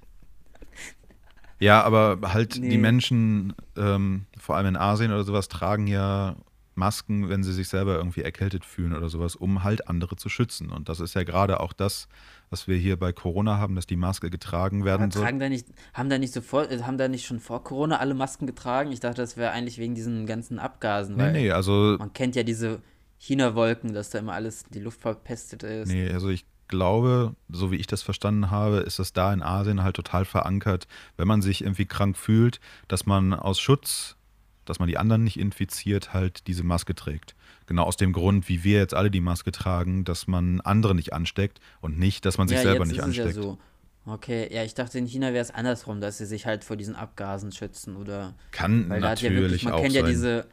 Ja, 1.58 1.82
aber 1.82 2.32
halt 2.32 2.56
Nee. 2.60 2.68
die 2.70 2.78
Menschen, 2.78 3.54
ähm, 3.76 4.26
vor 4.38 4.56
allem 4.56 4.68
in 4.68 4.76
Asien 4.76 5.10
oder 5.12 5.24
sowas, 5.24 5.48
tragen 5.48 5.86
ja 5.86 6.36
Masken, 6.74 7.28
wenn 7.28 7.42
sie 7.42 7.52
sich 7.52 7.68
selber 7.68 7.96
irgendwie 7.96 8.22
erkältet 8.22 8.64
fühlen 8.64 8.94
oder 8.94 9.10
sowas, 9.10 9.36
um 9.36 9.62
halt 9.62 9.88
andere 9.88 10.16
zu 10.16 10.28
schützen. 10.30 10.70
Und 10.70 10.88
das 10.88 11.00
ist 11.00 11.14
ja 11.14 11.24
gerade 11.24 11.60
auch 11.60 11.74
das, 11.74 12.08
was 12.50 12.66
wir 12.66 12.76
hier 12.76 12.98
bei 12.98 13.12
Corona 13.12 13.58
haben, 13.58 13.76
dass 13.76 13.86
die 13.86 13.96
Maske 13.96 14.28
getragen 14.28 14.84
werden 14.84 15.10
soll. 15.10 15.22
Tragen 15.22 15.38
da 15.38 15.48
nicht, 15.48 15.68
haben 15.94 16.10
da 16.10 16.18
nicht 16.18 16.34
sofort, 16.34 16.70
haben 16.84 16.98
da 16.98 17.06
nicht 17.06 17.24
schon 17.24 17.38
vor 17.38 17.62
Corona 17.62 17.98
alle 17.98 18.14
Masken 18.14 18.46
getragen? 18.46 18.90
Ich 18.90 19.00
dachte, 19.00 19.22
das 19.22 19.36
wäre 19.36 19.52
eigentlich 19.52 19.78
wegen 19.78 19.94
diesen 19.94 20.26
ganzen 20.26 20.58
Abgasen. 20.58 21.16
Nee, 21.16 21.30
nee, 21.30 21.50
also. 21.52 21.96
Man 21.98 22.12
kennt 22.12 22.34
ja 22.34 22.42
diese 22.42 22.82
China-Wolken, 23.18 23.94
dass 23.94 24.10
da 24.10 24.18
immer 24.18 24.32
alles, 24.32 24.64
die 24.70 24.80
Luft 24.80 25.00
verpestet 25.00 25.62
ist. 25.62 25.88
Nee, 25.88 26.10
also 26.10 26.28
ich 26.28 26.44
glaube, 26.66 27.36
so 27.48 27.70
wie 27.70 27.76
ich 27.76 27.86
das 27.86 28.02
verstanden 28.02 28.50
habe, 28.50 28.78
ist 28.78 28.98
das 28.98 29.12
da 29.12 29.32
in 29.32 29.42
Asien 29.42 29.82
halt 29.82 29.96
total 29.96 30.24
verankert, 30.24 30.88
wenn 31.16 31.28
man 31.28 31.42
sich 31.42 31.62
irgendwie 31.62 31.86
krank 31.86 32.16
fühlt, 32.16 32.60
dass 32.88 33.06
man 33.06 33.32
aus 33.32 33.60
Schutz, 33.60 34.16
dass 34.64 34.80
man 34.80 34.88
die 34.88 34.98
anderen 34.98 35.22
nicht 35.22 35.38
infiziert, 35.38 36.12
halt 36.14 36.46
diese 36.48 36.64
Maske 36.64 36.94
trägt. 36.94 37.36
Genau 37.70 37.84
aus 37.84 37.96
dem 37.96 38.12
Grund, 38.12 38.48
wie 38.48 38.64
wir 38.64 38.78
jetzt 38.78 38.94
alle 38.94 39.12
die 39.12 39.20
Maske 39.20 39.52
tragen, 39.52 40.02
dass 40.02 40.26
man 40.26 40.60
andere 40.62 40.92
nicht 40.92 41.12
ansteckt 41.12 41.60
und 41.80 42.00
nicht, 42.00 42.24
dass 42.26 42.36
man 42.36 42.48
sich 42.48 42.56
ja, 42.56 42.64
selber 42.64 42.84
nicht 42.84 42.96
ist 42.96 43.04
ansteckt. 43.04 43.28
Es 43.28 43.36
ja 43.36 43.42
so. 43.42 43.58
Okay, 44.06 44.52
ja, 44.52 44.64
ich 44.64 44.74
dachte, 44.74 44.98
in 44.98 45.06
China 45.06 45.28
wäre 45.28 45.42
es 45.42 45.52
andersrum, 45.52 46.00
dass 46.00 46.18
sie 46.18 46.26
sich 46.26 46.46
halt 46.46 46.64
vor 46.64 46.76
diesen 46.76 46.96
Abgasen 46.96 47.52
schützen 47.52 47.94
oder. 47.94 48.34
Kann 48.50 48.88
weil 48.88 48.98
natürlich 48.98 49.36
ja 49.36 49.40
wirklich, 49.40 49.62
man 49.62 49.74
auch 49.74 49.82
kennt 49.82 49.92
sein. 49.92 50.02
ja 50.02 50.10
diese, 50.10 50.48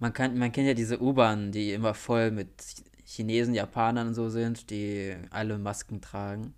man, 0.00 0.12
kann, 0.12 0.36
man 0.36 0.50
kennt 0.50 0.66
ja 0.66 0.74
diese 0.74 1.00
U-Bahn, 1.00 1.52
die 1.52 1.70
immer 1.72 1.94
voll 1.94 2.32
mit 2.32 2.48
Chinesen, 3.04 3.54
Japanern 3.54 4.08
und 4.08 4.14
so 4.14 4.28
sind, 4.28 4.70
die 4.70 5.14
alle 5.30 5.56
Masken 5.58 6.00
tragen. 6.00 6.52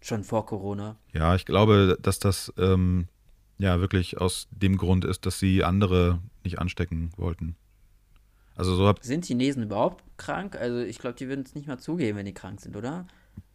Schon 0.00 0.24
vor 0.24 0.46
Corona. 0.46 0.96
Ja, 1.12 1.34
ich 1.34 1.44
glaube, 1.44 1.98
dass 2.00 2.18
das 2.18 2.50
ähm, 2.56 3.08
ja 3.58 3.78
wirklich 3.78 4.16
aus 4.22 4.48
dem 4.52 4.78
Grund 4.78 5.04
ist, 5.04 5.26
dass 5.26 5.38
sie 5.38 5.64
andere 5.64 6.22
nicht 6.44 6.58
anstecken 6.58 7.10
wollten. 7.18 7.56
Also 8.56 8.74
so 8.74 8.86
hab 8.86 9.04
sind 9.04 9.24
Chinesen 9.24 9.62
überhaupt 9.62 10.02
krank? 10.16 10.56
Also 10.56 10.80
ich 10.80 10.98
glaube, 10.98 11.16
die 11.16 11.28
würden 11.28 11.44
es 11.44 11.54
nicht 11.54 11.68
mal 11.68 11.78
zugeben, 11.78 12.18
wenn 12.18 12.26
die 12.26 12.34
krank 12.34 12.60
sind, 12.60 12.76
oder? 12.76 13.06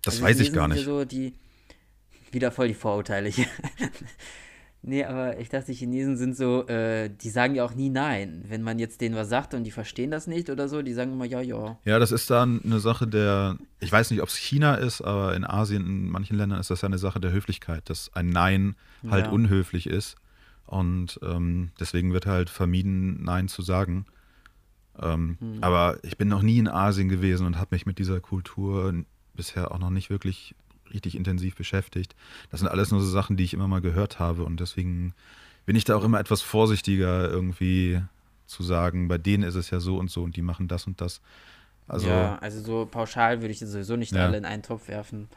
Das 0.03 0.15
also 0.15 0.25
weiß 0.25 0.37
Chinesen 0.37 0.53
ich 0.53 0.59
gar 0.59 0.67
nicht. 0.67 0.85
So 0.85 1.05
die, 1.05 1.33
wieder 2.31 2.51
voll 2.51 2.67
die 2.67 2.73
Vorurteile 2.73 3.29
hier. 3.29 3.47
Nee, 4.83 5.05
aber 5.05 5.39
ich 5.39 5.49
dachte, 5.49 5.67
die 5.67 5.77
Chinesen 5.77 6.17
sind 6.17 6.35
so, 6.35 6.65
äh, 6.67 7.09
die 7.09 7.29
sagen 7.29 7.53
ja 7.53 7.63
auch 7.63 7.75
nie 7.75 7.89
nein. 7.89 8.43
Wenn 8.47 8.63
man 8.63 8.79
jetzt 8.79 8.99
denen 8.99 9.15
was 9.15 9.29
sagt 9.29 9.53
und 9.53 9.63
die 9.63 9.71
verstehen 9.71 10.09
das 10.09 10.25
nicht 10.25 10.49
oder 10.49 10.67
so, 10.67 10.81
die 10.81 10.93
sagen 10.93 11.13
immer 11.13 11.25
ja, 11.25 11.39
ja. 11.39 11.77
Ja, 11.85 11.99
das 11.99 12.11
ist 12.11 12.31
dann 12.31 12.61
eine 12.63 12.79
Sache 12.79 13.07
der, 13.07 13.57
ich 13.79 13.91
weiß 13.91 14.09
nicht, 14.09 14.23
ob 14.23 14.29
es 14.29 14.35
China 14.35 14.75
ist, 14.75 15.01
aber 15.01 15.35
in 15.35 15.45
Asien, 15.45 15.85
in 15.85 16.09
manchen 16.09 16.35
Ländern 16.35 16.59
ist 16.59 16.71
das 16.71 16.81
ja 16.81 16.87
eine 16.87 16.97
Sache 16.97 17.19
der 17.19 17.31
Höflichkeit, 17.31 17.91
dass 17.91 18.11
ein 18.15 18.29
Nein 18.29 18.75
halt 19.07 19.27
ja. 19.27 19.31
unhöflich 19.31 19.85
ist. 19.85 20.15
Und 20.65 21.19
ähm, 21.21 21.69
deswegen 21.79 22.11
wird 22.11 22.25
halt 22.25 22.49
vermieden, 22.49 23.23
Nein 23.23 23.49
zu 23.49 23.61
sagen. 23.61 24.07
Ähm, 24.99 25.37
hm. 25.39 25.57
Aber 25.61 25.97
ich 26.03 26.17
bin 26.17 26.27
noch 26.27 26.41
nie 26.41 26.57
in 26.57 26.67
Asien 26.67 27.09
gewesen 27.09 27.45
und 27.45 27.57
habe 27.57 27.69
mich 27.71 27.85
mit 27.85 27.99
dieser 27.99 28.19
Kultur 28.19 28.93
bisher 29.33 29.71
auch 29.71 29.79
noch 29.79 29.89
nicht 29.89 30.09
wirklich 30.09 30.55
richtig 30.93 31.15
intensiv 31.15 31.55
beschäftigt. 31.55 32.15
Das 32.49 32.59
sind 32.59 32.69
alles 32.69 32.91
nur 32.91 33.01
so 33.01 33.07
Sachen, 33.07 33.37
die 33.37 33.43
ich 33.43 33.53
immer 33.53 33.67
mal 33.67 33.81
gehört 33.81 34.19
habe 34.19 34.43
und 34.43 34.59
deswegen 34.59 35.13
bin 35.65 35.75
ich 35.75 35.83
da 35.83 35.95
auch 35.95 36.03
immer 36.03 36.19
etwas 36.19 36.41
vorsichtiger 36.41 37.29
irgendwie 37.29 38.01
zu 38.45 38.63
sagen, 38.63 39.07
bei 39.07 39.17
denen 39.17 39.43
ist 39.43 39.55
es 39.55 39.69
ja 39.69 39.79
so 39.79 39.97
und 39.97 40.11
so 40.11 40.23
und 40.23 40.35
die 40.35 40.41
machen 40.41 40.67
das 40.67 40.85
und 40.87 40.99
das. 40.99 41.21
Also, 41.87 42.07
ja, 42.07 42.37
also 42.39 42.61
so 42.61 42.85
pauschal 42.85 43.41
würde 43.41 43.51
ich 43.51 43.59
sowieso 43.59 43.95
nicht 43.95 44.11
ja. 44.11 44.25
alle 44.25 44.37
in 44.37 44.45
einen 44.45 44.63
Topf 44.63 44.87
werfen. 44.87 45.29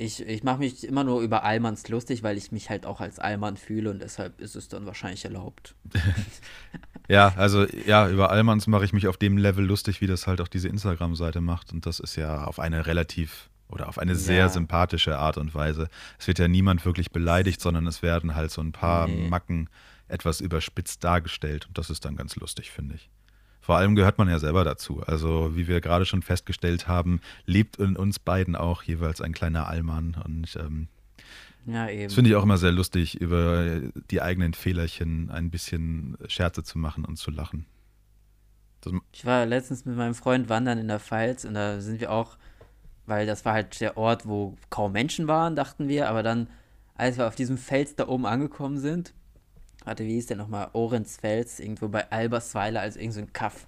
Ich, 0.00 0.26
ich 0.26 0.42
mache 0.44 0.60
mich 0.60 0.88
immer 0.88 1.04
nur 1.04 1.20
über 1.20 1.44
Allmanns 1.44 1.86
lustig, 1.88 2.22
weil 2.22 2.38
ich 2.38 2.52
mich 2.52 2.70
halt 2.70 2.86
auch 2.86 3.02
als 3.02 3.18
Allmann 3.18 3.58
fühle 3.58 3.90
und 3.90 4.00
deshalb 4.00 4.40
ist 4.40 4.56
es 4.56 4.66
dann 4.68 4.86
wahrscheinlich 4.86 5.26
erlaubt. 5.26 5.74
ja, 7.08 7.34
also 7.36 7.66
ja, 7.84 8.08
über 8.08 8.30
Allmanns 8.30 8.66
mache 8.66 8.86
ich 8.86 8.94
mich 8.94 9.08
auf 9.08 9.18
dem 9.18 9.36
Level 9.36 9.62
lustig, 9.62 10.00
wie 10.00 10.06
das 10.06 10.26
halt 10.26 10.40
auch 10.40 10.48
diese 10.48 10.68
Instagram-Seite 10.68 11.42
macht. 11.42 11.74
Und 11.74 11.84
das 11.84 12.00
ist 12.00 12.16
ja 12.16 12.44
auf 12.44 12.58
eine 12.58 12.86
relativ 12.86 13.50
oder 13.68 13.90
auf 13.90 13.98
eine 13.98 14.14
sehr 14.14 14.36
ja. 14.36 14.48
sympathische 14.48 15.18
Art 15.18 15.36
und 15.36 15.54
Weise. 15.54 15.90
Es 16.18 16.26
wird 16.26 16.38
ja 16.38 16.48
niemand 16.48 16.82
wirklich 16.86 17.10
beleidigt, 17.10 17.60
sondern 17.60 17.86
es 17.86 18.00
werden 18.00 18.34
halt 18.34 18.50
so 18.52 18.62
ein 18.62 18.72
paar 18.72 19.06
nee. 19.06 19.28
Macken 19.28 19.68
etwas 20.08 20.40
überspitzt 20.40 21.04
dargestellt. 21.04 21.66
Und 21.66 21.76
das 21.76 21.90
ist 21.90 22.06
dann 22.06 22.16
ganz 22.16 22.36
lustig, 22.36 22.70
finde 22.70 22.94
ich. 22.94 23.10
Vor 23.70 23.76
allem 23.76 23.94
gehört 23.94 24.18
man 24.18 24.28
ja 24.28 24.40
selber 24.40 24.64
dazu. 24.64 25.00
Also, 25.06 25.54
wie 25.54 25.68
wir 25.68 25.80
gerade 25.80 26.04
schon 26.04 26.22
festgestellt 26.22 26.88
haben, 26.88 27.20
lebt 27.46 27.76
in 27.76 27.96
uns 27.96 28.18
beiden 28.18 28.56
auch 28.56 28.82
jeweils 28.82 29.20
ein 29.20 29.32
kleiner 29.32 29.68
Allmann. 29.68 30.20
Und 30.24 30.56
ähm, 30.56 30.88
ja, 31.66 31.88
eben. 31.88 32.02
Das 32.02 32.14
finde 32.14 32.30
ich 32.30 32.34
auch 32.34 32.42
immer 32.42 32.58
sehr 32.58 32.72
lustig, 32.72 33.20
über 33.20 33.78
die 34.10 34.22
eigenen 34.22 34.54
Fehlerchen 34.54 35.30
ein 35.30 35.50
bisschen 35.50 36.18
Scherze 36.26 36.64
zu 36.64 36.80
machen 36.80 37.04
und 37.04 37.14
zu 37.14 37.30
lachen. 37.30 37.64
Das 38.80 38.92
ich 39.12 39.24
war 39.24 39.46
letztens 39.46 39.84
mit 39.84 39.96
meinem 39.96 40.16
Freund 40.16 40.48
wandern 40.48 40.78
in 40.78 40.88
der 40.88 40.98
Pfalz 40.98 41.44
und 41.44 41.54
da 41.54 41.80
sind 41.80 42.00
wir 42.00 42.10
auch, 42.10 42.38
weil 43.06 43.24
das 43.24 43.44
war 43.44 43.52
halt 43.52 43.80
der 43.80 43.96
Ort, 43.96 44.26
wo 44.26 44.56
kaum 44.70 44.90
Menschen 44.90 45.28
waren, 45.28 45.54
dachten 45.54 45.86
wir, 45.86 46.08
aber 46.08 46.24
dann, 46.24 46.48
als 46.96 47.18
wir 47.18 47.28
auf 47.28 47.36
diesem 47.36 47.56
Fels 47.56 47.94
da 47.94 48.08
oben 48.08 48.26
angekommen 48.26 48.78
sind, 48.78 49.14
warte, 49.84 50.04
wie 50.04 50.14
hieß 50.14 50.26
der 50.26 50.36
nochmal? 50.36 50.68
Orensfels, 50.72 51.60
irgendwo 51.60 51.88
bei 51.88 52.10
Albersweiler, 52.10 52.80
also 52.80 52.98
irgend 52.98 53.14
so 53.14 53.20
ein 53.20 53.32
Kaff. 53.32 53.66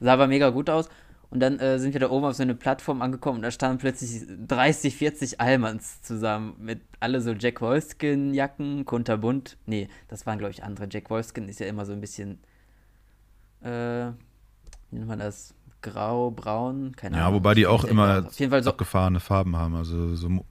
Sah 0.00 0.14
aber 0.14 0.26
mega 0.26 0.50
gut 0.50 0.70
aus. 0.70 0.88
Und 1.30 1.40
dann 1.40 1.58
äh, 1.60 1.78
sind 1.78 1.94
wir 1.94 2.00
da 2.00 2.10
oben 2.10 2.26
auf 2.26 2.34
so 2.34 2.42
eine 2.42 2.54
Plattform 2.54 3.00
angekommen 3.00 3.36
und 3.38 3.42
da 3.42 3.50
standen 3.50 3.78
plötzlich 3.78 4.22
30, 4.46 4.94
40 4.94 5.40
Allmanns 5.40 6.02
zusammen 6.02 6.56
mit 6.58 6.82
alle 7.00 7.22
so 7.22 7.32
Jack 7.32 7.62
Wolfskin-Jacken, 7.62 8.84
kunterbunt. 8.84 9.56
Nee, 9.64 9.88
das 10.08 10.26
waren, 10.26 10.38
glaube 10.38 10.52
ich, 10.52 10.62
andere. 10.62 10.88
Jack 10.90 11.08
Wolfskin 11.08 11.48
ist 11.48 11.58
ja 11.58 11.66
immer 11.66 11.86
so 11.86 11.92
ein 11.92 12.02
bisschen, 12.02 12.38
äh, 13.62 14.08
wie 14.90 14.96
nennt 14.96 15.08
man 15.08 15.20
das? 15.20 15.54
Grau, 15.80 16.30
braun, 16.30 16.94
keine 16.96 17.16
Ahnung. 17.16 17.28
Ja, 17.30 17.34
wobei 17.34 17.54
die 17.54 17.66
auch 17.66 17.84
immer 17.84 18.28
so 18.30 18.70
abgefahrene 18.70 19.18
Farben 19.18 19.56
haben, 19.56 19.74
also 19.74 20.14
so 20.14 20.44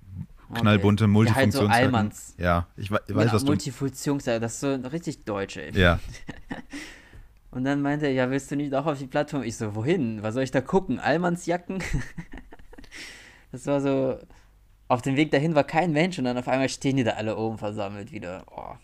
knallbunte 0.54 1.06
okay. 1.06 1.12
Multifunktions. 1.12 1.56
Ja, 1.56 1.62
halt 1.62 1.72
so 1.72 1.86
Allmanns. 1.86 2.36
Ja, 2.38 2.68
ich, 2.78 2.92
weiß, 2.92 3.02
was 3.08 3.44
du... 3.44 3.48
Multifunktions, 3.48 4.26
das 4.26 4.54
ist 4.54 4.60
so 4.60 4.74
richtig 4.74 5.24
deutsch, 5.26 5.58
ey. 5.58 5.78
Ja. 5.78 6.00
Und 7.52 7.66
dann 7.66 7.82
meinte 7.82 8.06
er, 8.06 8.14
ja, 8.14 8.30
willst 8.30 8.50
du 8.50 8.56
nicht 8.56 8.74
auch 8.74 8.86
auf 8.86 8.98
die 8.98 9.08
Plattform? 9.08 9.44
Ich 9.44 9.58
so, 9.58 9.76
wohin? 9.76 10.24
Was 10.24 10.36
soll 10.36 10.44
ich 10.44 10.52
da 10.52 10.62
gucken? 10.62 11.00
Allmanns 11.00 11.46
Jacken? 11.46 11.84
das 13.52 13.66
war 13.66 13.82
so, 13.82 14.20
auf 14.88 15.02
dem 15.02 15.18
Weg 15.18 15.32
dahin 15.32 15.54
war 15.54 15.66
kein 15.66 15.92
Mensch 15.92 16.18
und 16.18 16.26
dann 16.26 16.38
auf 16.38 16.48
einmal 16.48 16.70
stehen 16.70 16.98
die 16.98 17.04
da 17.04 17.12
alle 17.12 17.36
oben 17.38 17.58
versammelt 17.58 18.12
wieder. 18.12 18.46
Oh. 18.50 18.76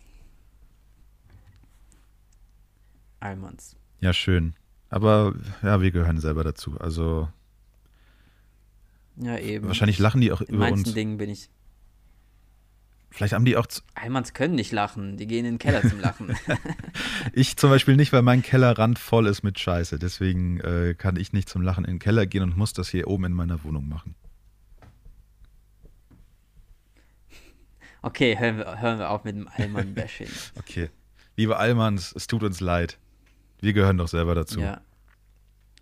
Allmanns. 3.19 3.75
Ja, 3.99 4.13
schön. 4.13 4.53
Aber 4.89 5.33
ja, 5.63 5.81
wir 5.81 5.91
gehören 5.91 6.19
selber 6.19 6.43
dazu. 6.43 6.79
Also. 6.79 7.27
Ja, 9.17 9.37
eben. 9.37 9.67
Wahrscheinlich 9.67 9.99
lachen 9.99 10.21
die 10.21 10.31
auch 10.31 10.41
In 10.41 10.55
über 10.55 10.71
uns. 10.71 10.93
Dingen 10.93 11.17
bin 11.17 11.29
ich 11.29 11.49
Vielleicht 13.17 13.33
haben 13.33 13.45
die 13.45 13.57
auch. 13.57 13.65
Almans 13.95 14.35
können 14.35 14.53
nicht 14.53 14.71
lachen, 14.71 15.17
die 15.17 15.25
gehen 15.25 15.43
in 15.43 15.53
den 15.53 15.57
Keller 15.57 15.81
zum 15.81 15.99
Lachen. 15.99 16.37
ich 17.33 17.57
zum 17.57 17.71
Beispiel 17.71 17.95
nicht, 17.95 18.13
weil 18.13 18.21
mein 18.21 18.43
Kellerrand 18.43 18.99
voll 18.99 19.25
ist 19.25 19.41
mit 19.41 19.57
Scheiße. 19.57 19.97
Deswegen 19.97 20.59
äh, 20.59 20.93
kann 20.95 21.15
ich 21.15 21.33
nicht 21.33 21.49
zum 21.49 21.63
Lachen 21.63 21.83
in 21.83 21.95
den 21.95 21.99
Keller 21.99 22.27
gehen 22.27 22.43
und 22.43 22.55
muss 22.55 22.73
das 22.73 22.89
hier 22.89 23.07
oben 23.07 23.25
in 23.25 23.33
meiner 23.33 23.63
Wohnung 23.63 23.89
machen. 23.89 24.13
Okay, 28.03 28.37
hören 28.37 28.59
wir, 28.59 28.79
hören 28.79 28.99
wir 28.99 29.09
auf 29.09 29.23
mit 29.23 29.35
dem 29.35 29.47
Allmann-Bashing. 29.47 30.29
okay. 30.59 30.91
Liebe 31.35 31.57
Allmanns, 31.57 32.13
es 32.15 32.27
tut 32.27 32.43
uns 32.43 32.59
leid. 32.59 32.99
Wir 33.61 33.73
gehören 33.73 33.97
doch 33.97 34.07
selber 34.07 34.35
dazu. 34.35 34.59
Ja. 34.59 34.81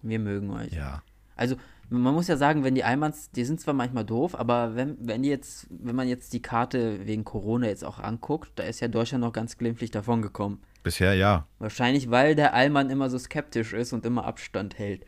Wir 0.01 0.19
mögen 0.19 0.51
euch. 0.51 0.71
Ja. 0.71 1.03
Also, 1.35 1.57
man 1.89 2.13
muss 2.13 2.27
ja 2.27 2.37
sagen, 2.37 2.63
wenn 2.63 2.75
die 2.75 2.83
Almans, 2.83 3.31
die 3.31 3.45
sind 3.45 3.61
zwar 3.61 3.73
manchmal 3.73 4.05
doof, 4.05 4.35
aber 4.35 4.75
wenn, 4.75 4.97
wenn 4.99 5.23
die 5.23 5.29
jetzt, 5.29 5.67
wenn 5.69 5.95
man 5.95 6.07
jetzt 6.07 6.33
die 6.33 6.41
Karte 6.41 7.05
wegen 7.05 7.23
Corona 7.23 7.67
jetzt 7.67 7.85
auch 7.85 7.99
anguckt, 7.99 8.51
da 8.55 8.63
ist 8.63 8.79
ja 8.79 8.87
Deutschland 8.87 9.23
noch 9.23 9.33
ganz 9.33 9.57
glimpflich 9.57 9.91
davon 9.91 10.21
gekommen. 10.21 10.61
Bisher 10.83 11.13
ja. 11.13 11.47
Wahrscheinlich, 11.59 12.11
weil 12.11 12.35
der 12.35 12.53
Allmann 12.53 12.89
immer 12.89 13.09
so 13.09 13.17
skeptisch 13.17 13.73
ist 13.73 13.93
und 13.93 14.05
immer 14.05 14.25
Abstand 14.25 14.77
hält. 14.77 15.05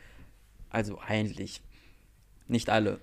Also 0.69 0.99
eigentlich. 0.99 1.61
Nicht 2.47 2.69
alle. 2.69 2.99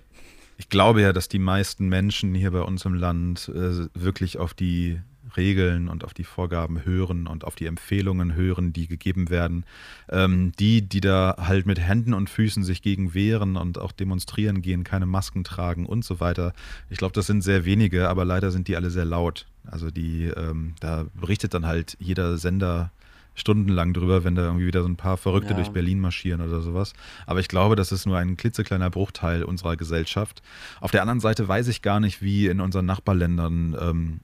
Ich 0.57 0.69
glaube 0.69 1.01
ja, 1.01 1.13
dass 1.13 1.27
die 1.27 1.39
meisten 1.39 1.87
Menschen 1.87 2.33
hier 2.33 2.51
bei 2.51 2.61
uns 2.61 2.85
im 2.85 2.93
Land 2.93 3.49
äh, 3.49 3.87
wirklich 3.93 4.37
auf 4.37 4.53
die 4.53 5.01
Regeln 5.37 5.87
und 5.87 6.03
auf 6.03 6.13
die 6.13 6.23
Vorgaben 6.23 6.85
hören 6.85 7.27
und 7.27 7.43
auf 7.43 7.55
die 7.55 7.65
Empfehlungen 7.65 8.35
hören, 8.35 8.73
die 8.73 8.87
gegeben 8.87 9.29
werden. 9.29 9.65
Ähm, 10.09 10.51
die, 10.59 10.81
die 10.81 11.01
da 11.01 11.35
halt 11.39 11.65
mit 11.65 11.79
Händen 11.79 12.13
und 12.13 12.29
Füßen 12.29 12.63
sich 12.63 12.81
gegen 12.81 13.13
wehren 13.13 13.55
und 13.57 13.77
auch 13.77 13.91
demonstrieren 13.91 14.61
gehen, 14.61 14.83
keine 14.83 15.05
Masken 15.05 15.43
tragen 15.43 15.85
und 15.85 16.05
so 16.05 16.19
weiter. 16.19 16.53
Ich 16.89 16.97
glaube, 16.97 17.13
das 17.13 17.27
sind 17.27 17.43
sehr 17.43 17.65
wenige, 17.65 18.09
aber 18.09 18.25
leider 18.25 18.51
sind 18.51 18.67
die 18.67 18.75
alle 18.75 18.89
sehr 18.89 19.05
laut. 19.05 19.45
Also 19.65 19.91
die, 19.91 20.25
ähm, 20.25 20.75
da 20.79 21.05
berichtet 21.13 21.53
dann 21.53 21.65
halt 21.65 21.97
jeder 21.99 22.37
Sender 22.37 22.91
stundenlang 23.35 23.93
drüber, 23.93 24.23
wenn 24.23 24.35
da 24.35 24.43
irgendwie 24.43 24.65
wieder 24.65 24.81
so 24.81 24.87
ein 24.87 24.95
paar 24.95 25.17
Verrückte 25.17 25.51
ja. 25.51 25.57
durch 25.57 25.69
Berlin 25.69 25.99
marschieren 25.99 26.41
oder 26.41 26.61
sowas. 26.61 26.93
Aber 27.25 27.39
ich 27.39 27.49
glaube, 27.49 27.75
das 27.75 27.91
ist 27.91 28.05
nur 28.05 28.17
ein 28.17 28.37
klitzekleiner 28.37 28.89
Bruchteil 28.89 29.43
unserer 29.43 29.75
Gesellschaft. 29.75 30.41
Auf 30.79 30.91
der 30.91 31.01
anderen 31.01 31.19
Seite 31.19 31.47
weiß 31.47 31.67
ich 31.67 31.81
gar 31.81 31.99
nicht, 31.99 32.21
wie 32.21 32.47
in 32.47 32.61
unseren 32.61 32.85
Nachbarländern 32.85 33.75
ähm, 33.79 34.19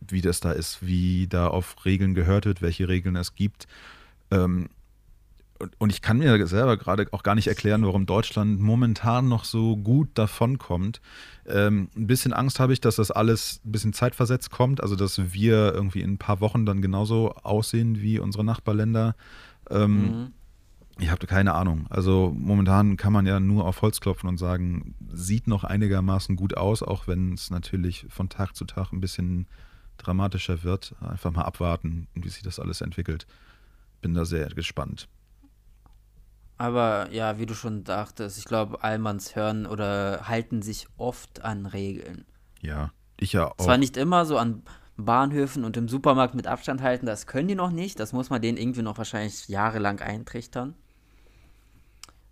wie 0.00 0.20
das 0.20 0.40
da 0.40 0.52
ist, 0.52 0.86
wie 0.86 1.26
da 1.26 1.48
auf 1.48 1.84
Regeln 1.84 2.14
gehört 2.14 2.46
wird, 2.46 2.62
welche 2.62 2.88
Regeln 2.88 3.16
es 3.16 3.34
gibt. 3.34 3.66
Ähm, 4.30 4.68
und 5.78 5.90
ich 5.90 6.02
kann 6.02 6.18
mir 6.18 6.46
selber 6.46 6.76
gerade 6.76 7.06
auch 7.12 7.22
gar 7.22 7.34
nicht 7.34 7.46
erklären, 7.48 7.84
warum 7.84 8.06
Deutschland 8.06 8.60
momentan 8.60 9.28
noch 9.28 9.44
so 9.44 9.76
gut 9.76 10.08
davonkommt. 10.14 11.00
Ähm, 11.46 11.88
ein 11.96 12.06
bisschen 12.06 12.32
Angst 12.32 12.60
habe 12.60 12.72
ich, 12.72 12.80
dass 12.80 12.96
das 12.96 13.10
alles 13.10 13.60
ein 13.64 13.72
bisschen 13.72 13.92
zeitversetzt 13.92 14.50
kommt, 14.50 14.82
also 14.82 14.96
dass 14.96 15.32
wir 15.32 15.72
irgendwie 15.72 16.02
in 16.02 16.14
ein 16.14 16.18
paar 16.18 16.40
Wochen 16.40 16.66
dann 16.66 16.82
genauso 16.82 17.32
aussehen 17.32 18.00
wie 18.00 18.18
unsere 18.18 18.44
Nachbarländer. 18.44 19.14
Ähm, 19.70 20.02
mhm. 20.02 20.32
Ich 20.98 21.10
habe 21.10 21.26
keine 21.26 21.54
Ahnung. 21.54 21.86
Also 21.90 22.34
momentan 22.36 22.96
kann 22.96 23.12
man 23.12 23.26
ja 23.26 23.38
nur 23.38 23.66
auf 23.66 23.82
Holz 23.82 24.00
klopfen 24.00 24.28
und 24.28 24.38
sagen, 24.38 24.94
sieht 25.12 25.46
noch 25.46 25.64
einigermaßen 25.64 26.36
gut 26.36 26.56
aus, 26.56 26.82
auch 26.82 27.06
wenn 27.06 27.34
es 27.34 27.50
natürlich 27.50 28.06
von 28.08 28.28
Tag 28.28 28.54
zu 28.54 28.64
Tag 28.64 28.92
ein 28.92 29.00
bisschen 29.00 29.46
dramatischer 29.98 30.62
wird. 30.62 30.94
Einfach 31.00 31.30
mal 31.30 31.42
abwarten, 31.42 32.08
wie 32.14 32.28
sich 32.28 32.42
das 32.42 32.58
alles 32.58 32.80
entwickelt. 32.80 33.26
Bin 34.00 34.14
da 34.14 34.24
sehr 34.24 34.48
gespannt. 34.48 35.08
Aber 36.58 37.10
ja, 37.12 37.38
wie 37.38 37.46
du 37.46 37.54
schon 37.54 37.84
dachtest, 37.84 38.38
ich 38.38 38.44
glaube, 38.44 38.82
Allmanns 38.82 39.36
hören 39.36 39.66
oder 39.66 40.28
halten 40.28 40.62
sich 40.62 40.86
oft 40.96 41.42
an 41.42 41.66
Regeln. 41.66 42.24
Ja, 42.62 42.92
ich 43.18 43.34
ja 43.34 43.48
auch. 43.48 43.56
Zwar 43.58 43.76
nicht 43.76 43.96
immer 43.96 44.24
so 44.24 44.38
an 44.38 44.62
Bahnhöfen 44.96 45.64
und 45.64 45.76
im 45.76 45.88
Supermarkt 45.88 46.34
mit 46.34 46.46
Abstand 46.46 46.80
halten, 46.80 47.04
das 47.04 47.26
können 47.26 47.48
die 47.48 47.54
noch 47.54 47.70
nicht. 47.70 48.00
Das 48.00 48.14
muss 48.14 48.30
man 48.30 48.40
denen 48.40 48.56
irgendwie 48.56 48.82
noch 48.82 48.96
wahrscheinlich 48.96 49.48
jahrelang 49.48 50.00
eintrichtern 50.00 50.74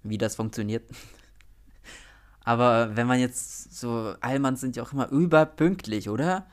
wie 0.05 0.19
das 0.19 0.37
funktioniert. 0.37 0.89
Aber 2.45 2.95
wenn 2.97 3.07
man 3.07 3.19
jetzt 3.19 3.75
so, 3.75 4.15
Allmanns 4.21 4.61
sind 4.61 4.77
ja 4.77 4.83
auch 4.83 4.93
immer 4.93 5.09
überpünktlich, 5.09 6.09
oder? 6.09 6.47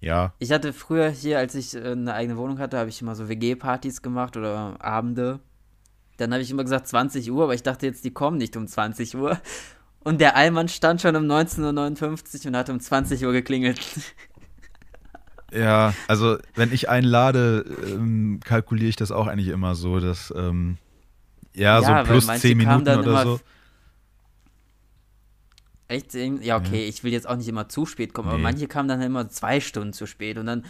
Ja. 0.00 0.32
Ich 0.38 0.50
hatte 0.50 0.72
früher 0.72 1.10
hier, 1.10 1.38
als 1.38 1.54
ich 1.54 1.74
äh, 1.74 1.92
eine 1.92 2.14
eigene 2.14 2.36
Wohnung 2.36 2.58
hatte, 2.58 2.78
habe 2.78 2.88
ich 2.88 3.00
immer 3.02 3.14
so 3.14 3.28
WG-Partys 3.28 4.02
gemacht 4.02 4.36
oder 4.36 4.76
Abende. 4.80 5.40
Dann 6.16 6.32
habe 6.32 6.42
ich 6.42 6.50
immer 6.50 6.64
gesagt 6.64 6.86
20 6.86 7.30
Uhr, 7.30 7.44
aber 7.44 7.54
ich 7.54 7.62
dachte 7.62 7.86
jetzt, 7.86 8.04
die 8.04 8.10
kommen 8.10 8.38
nicht 8.38 8.56
um 8.56 8.66
20 8.66 9.16
Uhr. 9.16 9.38
Und 10.02 10.20
der 10.20 10.36
Allmann 10.36 10.68
stand 10.68 11.02
schon 11.02 11.14
um 11.16 11.24
19.59 11.24 12.40
Uhr 12.40 12.46
und 12.48 12.56
hat 12.56 12.70
um 12.70 12.80
20 12.80 13.24
Uhr 13.24 13.32
geklingelt. 13.32 13.80
Ja, 15.52 15.94
also 16.08 16.38
wenn 16.54 16.72
ich 16.72 16.88
einlade, 16.88 17.64
ähm, 17.84 18.40
kalkuliere 18.44 18.88
ich 18.88 18.96
das 18.96 19.10
auch 19.10 19.26
eigentlich 19.26 19.48
immer 19.48 19.74
so, 19.74 19.98
dass 19.98 20.32
ähm, 20.36 20.78
ja, 21.54 21.80
ja 21.80 22.04
so 22.04 22.12
plus 22.12 22.26
10 22.26 22.56
Minuten 22.56 22.88
oder 22.88 23.22
so. 23.24 23.40
Echt? 25.90 26.14
Ja, 26.14 26.56
okay, 26.56 26.82
ja. 26.82 26.88
ich 26.88 27.02
will 27.02 27.12
jetzt 27.12 27.28
auch 27.28 27.36
nicht 27.36 27.48
immer 27.48 27.68
zu 27.68 27.84
spät 27.84 28.14
kommen, 28.14 28.28
nee. 28.28 28.34
aber 28.34 28.42
manche 28.42 28.68
kamen 28.68 28.88
dann 28.88 29.02
immer 29.02 29.28
zwei 29.28 29.60
Stunden 29.60 29.92
zu 29.92 30.06
spät 30.06 30.38
und 30.38 30.46
dann 30.46 30.64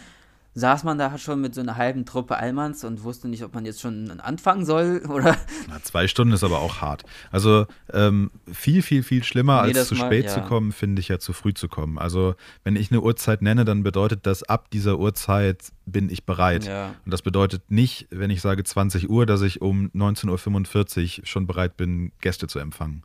saß 0.53 0.83
man 0.83 0.97
da 0.97 1.17
schon 1.17 1.39
mit 1.39 1.55
so 1.55 1.61
einer 1.61 1.77
halben 1.77 2.05
Truppe 2.05 2.37
Allmanns 2.37 2.83
und 2.83 3.03
wusste 3.03 3.29
nicht, 3.29 3.43
ob 3.43 3.53
man 3.53 3.65
jetzt 3.65 3.79
schon 3.79 4.19
anfangen 4.19 4.65
soll 4.65 5.03
oder. 5.09 5.37
Na, 5.69 5.81
zwei 5.81 6.07
Stunden 6.07 6.33
ist 6.33 6.43
aber 6.43 6.59
auch 6.59 6.81
hart. 6.81 7.03
Also 7.31 7.67
ähm, 7.93 8.31
viel, 8.51 8.81
viel, 8.81 9.03
viel 9.03 9.23
schlimmer 9.23 9.61
nee, 9.61 9.69
als 9.69 9.87
zu 9.87 9.95
Mal, 9.95 10.07
spät 10.07 10.25
ja. 10.25 10.31
zu 10.31 10.41
kommen, 10.41 10.71
finde 10.71 10.99
ich 10.99 11.07
ja 11.07 11.19
zu 11.19 11.33
früh 11.33 11.53
zu 11.53 11.69
kommen. 11.69 11.97
Also 11.97 12.35
wenn 12.63 12.75
ich 12.75 12.91
eine 12.91 13.01
Uhrzeit 13.01 13.41
nenne, 13.41 13.63
dann 13.63 13.83
bedeutet 13.83 14.25
das, 14.25 14.43
ab 14.43 14.69
dieser 14.71 14.99
Uhrzeit 14.99 15.71
bin 15.85 16.09
ich 16.09 16.25
bereit. 16.25 16.65
Ja. 16.65 16.95
Und 17.05 17.13
das 17.13 17.21
bedeutet 17.21 17.69
nicht, 17.69 18.07
wenn 18.09 18.29
ich 18.29 18.41
sage 18.41 18.63
20 18.63 19.09
Uhr, 19.09 19.25
dass 19.25 19.41
ich 19.41 19.61
um 19.61 19.89
19.45 19.95 21.19
Uhr 21.19 21.25
schon 21.25 21.47
bereit 21.47 21.77
bin, 21.77 22.11
Gäste 22.19 22.47
zu 22.47 22.59
empfangen. 22.59 23.03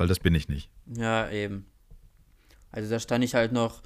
Weil 0.00 0.08
das 0.08 0.18
bin 0.18 0.34
ich 0.34 0.48
nicht. 0.48 0.70
Ja, 0.86 1.28
eben. 1.28 1.66
Also 2.72 2.88
da 2.88 2.98
stand 2.98 3.22
ich 3.22 3.34
halt 3.34 3.52
noch 3.52 3.82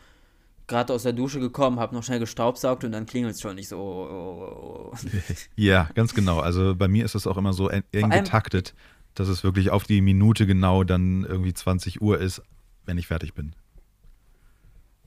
gerade 0.69 0.93
aus 0.93 1.03
der 1.03 1.12
Dusche 1.12 1.41
gekommen, 1.41 1.81
habe 1.81 1.93
noch 1.93 2.05
schnell 2.05 2.21
gestaubsaugt 2.21 2.85
und 2.85 2.93
dann 2.93 3.05
klingelt 3.05 3.35
es 3.35 3.41
schon 3.41 3.57
nicht 3.57 3.67
so. 3.67 3.79
Oh, 3.81 4.07
oh, 4.09 4.93
oh. 4.93 4.97
ja, 5.57 5.91
ganz 5.97 6.15
genau. 6.15 6.39
Also 6.39 6.77
bei 6.77 6.87
mir 6.87 7.05
ist 7.05 7.17
es 7.17 7.27
auch 7.27 7.37
immer 7.37 7.53
so 7.53 7.69
eng 7.69 7.83
getaktet, 7.91 8.77
dass 9.17 9.27
es 9.27 9.43
wirklich 9.43 9.71
auf 9.71 9.83
die 9.83 10.01
Minute 10.03 10.47
genau 10.47 10.85
dann 10.85 11.25
irgendwie 11.25 11.53
20 11.53 12.01
Uhr 12.01 12.21
ist, 12.21 12.43
wenn 12.87 12.97
ich 12.97 13.09
fertig 13.09 13.35
bin. 13.35 13.57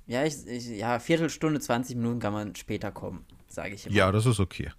Ja, 0.08 0.26
ich, 0.26 0.46
ich, 0.46 0.68
ja, 0.68 1.00
Viertelstunde, 1.00 1.62
20 1.62 1.96
Minuten 1.96 2.20
kann 2.20 2.34
man 2.34 2.54
später 2.56 2.92
kommen, 2.92 3.24
sage 3.48 3.76
ich 3.76 3.86
immer. 3.86 3.96
Ja, 3.96 4.12
das 4.12 4.26
ist 4.26 4.42
okay. 4.42 4.72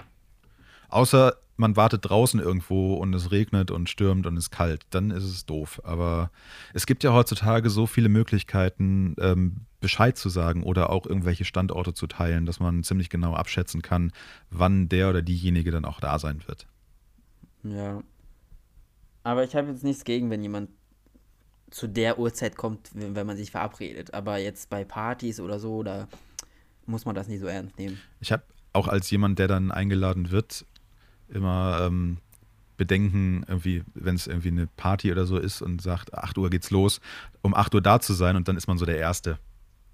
Außer 0.88 1.36
man 1.58 1.74
wartet 1.76 2.08
draußen 2.08 2.38
irgendwo 2.38 2.94
und 2.94 3.12
es 3.14 3.32
regnet 3.32 3.72
und 3.72 3.90
stürmt 3.90 4.26
und 4.26 4.36
es 4.36 4.44
ist 4.44 4.50
kalt, 4.50 4.86
dann 4.90 5.10
ist 5.10 5.24
es 5.24 5.44
doof. 5.44 5.80
Aber 5.82 6.30
es 6.72 6.86
gibt 6.86 7.02
ja 7.02 7.12
heutzutage 7.12 7.68
so 7.68 7.86
viele 7.86 8.08
Möglichkeiten, 8.08 9.16
ähm, 9.18 9.62
Bescheid 9.80 10.16
zu 10.16 10.28
sagen 10.28 10.62
oder 10.62 10.90
auch 10.90 11.04
irgendwelche 11.04 11.44
Standorte 11.44 11.94
zu 11.94 12.06
teilen, 12.06 12.46
dass 12.46 12.60
man 12.60 12.84
ziemlich 12.84 13.10
genau 13.10 13.34
abschätzen 13.34 13.82
kann, 13.82 14.12
wann 14.50 14.88
der 14.88 15.10
oder 15.10 15.20
diejenige 15.20 15.72
dann 15.72 15.84
auch 15.84 15.98
da 15.98 16.18
sein 16.20 16.42
wird. 16.46 16.66
Ja. 17.64 18.02
Aber 19.24 19.42
ich 19.42 19.56
habe 19.56 19.68
jetzt 19.68 19.82
nichts 19.84 20.04
gegen, 20.04 20.30
wenn 20.30 20.42
jemand 20.42 20.70
zu 21.70 21.88
der 21.88 22.18
Uhrzeit 22.18 22.56
kommt, 22.56 22.90
wenn 22.94 23.26
man 23.26 23.36
sich 23.36 23.50
verabredet. 23.50 24.14
Aber 24.14 24.38
jetzt 24.38 24.70
bei 24.70 24.84
Partys 24.84 25.40
oder 25.40 25.58
so, 25.58 25.82
da 25.82 26.08
muss 26.86 27.04
man 27.04 27.16
das 27.16 27.26
nicht 27.26 27.40
so 27.40 27.46
ernst 27.46 27.78
nehmen. 27.78 27.98
Ich 28.20 28.30
habe 28.30 28.44
auch 28.72 28.86
als 28.88 29.10
jemand, 29.10 29.38
der 29.38 29.48
dann 29.48 29.70
eingeladen 29.70 30.30
wird, 30.30 30.64
immer 31.28 31.80
ähm, 31.82 32.18
Bedenken, 32.76 33.44
irgendwie, 33.48 33.82
wenn 33.94 34.14
es 34.14 34.26
irgendwie 34.26 34.48
eine 34.48 34.66
Party 34.66 35.10
oder 35.10 35.26
so 35.26 35.38
ist 35.38 35.62
und 35.62 35.82
sagt, 35.82 36.14
8 36.14 36.38
Uhr 36.38 36.50
geht's 36.50 36.70
los, 36.70 37.00
um 37.42 37.54
8 37.54 37.74
Uhr 37.74 37.82
da 37.82 38.00
zu 38.00 38.12
sein 38.12 38.36
und 38.36 38.48
dann 38.48 38.56
ist 38.56 38.68
man 38.68 38.78
so 38.78 38.86
der 38.86 38.98
Erste 38.98 39.38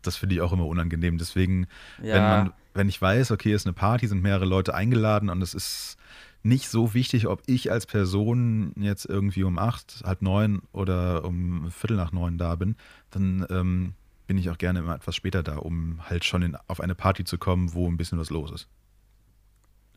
das 0.06 0.16
finde 0.16 0.34
ich 0.34 0.40
auch 0.40 0.52
immer 0.52 0.66
unangenehm. 0.66 1.18
Deswegen, 1.18 1.66
ja. 2.02 2.14
wenn 2.14 2.22
man, 2.22 2.52
wenn 2.74 2.88
ich 2.88 3.00
weiß, 3.00 3.30
okay, 3.30 3.52
es 3.52 3.62
ist 3.62 3.66
eine 3.66 3.74
Party, 3.74 4.06
sind 4.06 4.22
mehrere 4.22 4.44
Leute 4.44 4.74
eingeladen 4.74 5.28
und 5.28 5.42
es 5.42 5.54
ist 5.54 5.96
nicht 6.42 6.68
so 6.68 6.92
wichtig, 6.92 7.26
ob 7.26 7.42
ich 7.46 7.72
als 7.72 7.86
Person 7.86 8.72
jetzt 8.76 9.06
irgendwie 9.06 9.44
um 9.44 9.58
acht, 9.58 10.02
halb 10.04 10.20
neun 10.20 10.60
oder 10.72 11.24
um 11.24 11.70
Viertel 11.70 11.96
nach 11.96 12.12
neun 12.12 12.36
da 12.36 12.54
bin, 12.56 12.76
dann 13.10 13.46
ähm, 13.48 13.94
bin 14.26 14.36
ich 14.36 14.50
auch 14.50 14.58
gerne 14.58 14.80
immer 14.80 14.94
etwas 14.94 15.16
später 15.16 15.42
da, 15.42 15.56
um 15.56 16.00
halt 16.08 16.24
schon 16.24 16.42
in, 16.42 16.56
auf 16.68 16.80
eine 16.80 16.94
Party 16.94 17.24
zu 17.24 17.38
kommen, 17.38 17.72
wo 17.72 17.88
ein 17.88 17.96
bisschen 17.96 18.18
was 18.18 18.30
los 18.30 18.50
ist. 18.50 18.68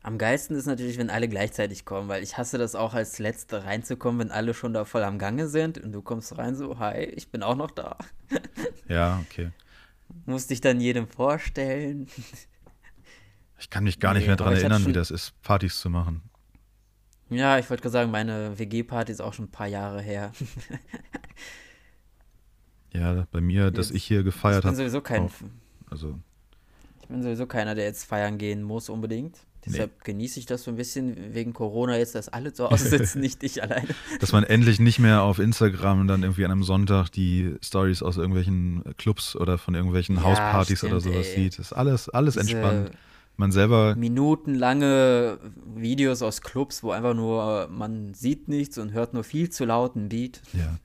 Am 0.02 0.16
geilsten 0.16 0.56
ist 0.56 0.66
natürlich, 0.66 0.96
wenn 0.96 1.10
alle 1.10 1.28
gleichzeitig 1.28 1.84
kommen, 1.84 2.08
weil 2.08 2.22
ich 2.22 2.38
hasse 2.38 2.56
das 2.56 2.74
auch 2.74 2.94
als 2.94 3.18
Letzte 3.18 3.64
reinzukommen, 3.64 4.20
wenn 4.20 4.30
alle 4.30 4.54
schon 4.54 4.72
da 4.72 4.84
voll 4.84 5.02
am 5.02 5.18
Gange 5.18 5.48
sind 5.48 5.78
und 5.78 5.92
du 5.92 6.02
kommst 6.02 6.38
rein 6.38 6.54
so, 6.54 6.78
hi, 6.78 7.04
ich 7.04 7.30
bin 7.30 7.42
auch 7.42 7.56
noch 7.56 7.70
da. 7.70 7.96
Ja, 8.88 9.22
okay. 9.26 9.50
Musste 10.24 10.54
ich 10.54 10.62
dann 10.62 10.80
jedem 10.80 11.08
vorstellen. 11.08 12.06
Ich 13.58 13.68
kann 13.68 13.84
mich 13.84 14.00
gar 14.00 14.14
nee, 14.14 14.20
nicht 14.20 14.28
mehr 14.28 14.36
daran 14.36 14.54
erinnern, 14.54 14.86
wie 14.86 14.94
das 14.94 15.10
ist, 15.10 15.38
Partys 15.42 15.78
zu 15.78 15.90
machen. 15.90 16.22
Ja, 17.28 17.58
ich 17.58 17.68
wollte 17.68 17.82
gerade 17.82 17.92
sagen, 17.92 18.10
meine 18.10 18.58
WG-Party 18.58 19.12
ist 19.12 19.20
auch 19.20 19.34
schon 19.34 19.46
ein 19.46 19.50
paar 19.50 19.66
Jahre 19.66 20.00
her. 20.00 20.32
ja, 22.94 23.26
bei 23.30 23.42
mir, 23.42 23.70
dass 23.70 23.90
ich 23.90 24.04
hier 24.04 24.22
gefeiert 24.22 24.64
habe. 24.64 24.68
Ich 24.68 24.78
bin 24.78 24.86
sowieso 24.86 25.02
kein. 25.02 25.30
Also. 25.90 26.18
Ich 27.02 27.08
bin 27.08 27.22
sowieso 27.22 27.46
keiner, 27.46 27.74
der 27.74 27.84
jetzt 27.84 28.04
feiern 28.04 28.38
gehen 28.38 28.62
muss 28.62 28.88
unbedingt. 28.88 29.36
Deshalb 29.66 29.90
nee. 29.90 30.04
genieße 30.04 30.38
ich 30.38 30.46
das 30.46 30.64
so 30.64 30.70
ein 30.70 30.76
bisschen 30.76 31.34
wegen 31.34 31.52
Corona 31.52 31.96
jetzt, 31.96 32.14
dass 32.14 32.28
alle 32.28 32.52
zu 32.52 32.70
Hause 32.70 32.88
sitzen, 32.98 33.20
nicht 33.20 33.42
ich 33.42 33.62
alleine. 33.62 33.88
Dass 34.20 34.32
man 34.32 34.44
endlich 34.44 34.80
nicht 34.80 34.98
mehr 34.98 35.22
auf 35.22 35.38
Instagram 35.38 36.06
dann 36.06 36.22
irgendwie 36.22 36.44
an 36.44 36.52
einem 36.52 36.62
Sonntag 36.62 37.10
die 37.10 37.56
Stories 37.62 38.02
aus 38.02 38.16
irgendwelchen 38.16 38.84
Clubs 38.96 39.36
oder 39.36 39.58
von 39.58 39.74
irgendwelchen 39.74 40.16
ja, 40.16 40.22
Hauspartys 40.22 40.78
stimmt, 40.78 40.92
oder 40.92 41.00
sowas 41.00 41.26
ey. 41.28 41.42
sieht. 41.42 41.58
Das 41.58 41.66
ist 41.66 41.72
alles, 41.72 42.08
alles 42.08 42.34
Diese 42.34 42.56
entspannt. 42.56 42.90
Man 43.40 43.52
selber. 43.52 43.94
Minutenlange 43.94 45.38
Videos 45.76 46.22
aus 46.22 46.40
Clubs, 46.40 46.82
wo 46.82 46.90
einfach 46.90 47.14
nur 47.14 47.68
man 47.70 48.12
sieht 48.12 48.48
nichts 48.48 48.78
und 48.78 48.92
hört 48.92 49.14
nur 49.14 49.22
viel 49.22 49.48
zu 49.48 49.64
lauten 49.64 50.08
Beat. 50.08 50.42
Ja. 50.52 50.76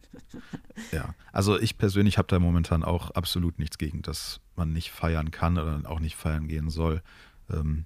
Ja. 0.92 1.16
Also 1.32 1.60
ich 1.60 1.80
persönlich 1.80 2.20
habe 2.20 2.28
da 2.28 2.38
momentan 2.38 2.84
auch 2.84 3.12
absolut 3.12 3.58
nichts 3.58 3.80
gegen, 3.80 4.04
dass 4.04 4.40
man 4.56 4.72
nicht 4.72 4.92
feiern 4.92 5.32
kann 5.32 5.58
oder 5.58 5.82
auch 5.90 6.00
nicht 6.00 6.16
feiern 6.16 6.48
gehen 6.48 6.70
soll. 6.70 7.02
Ähm, 7.50 7.86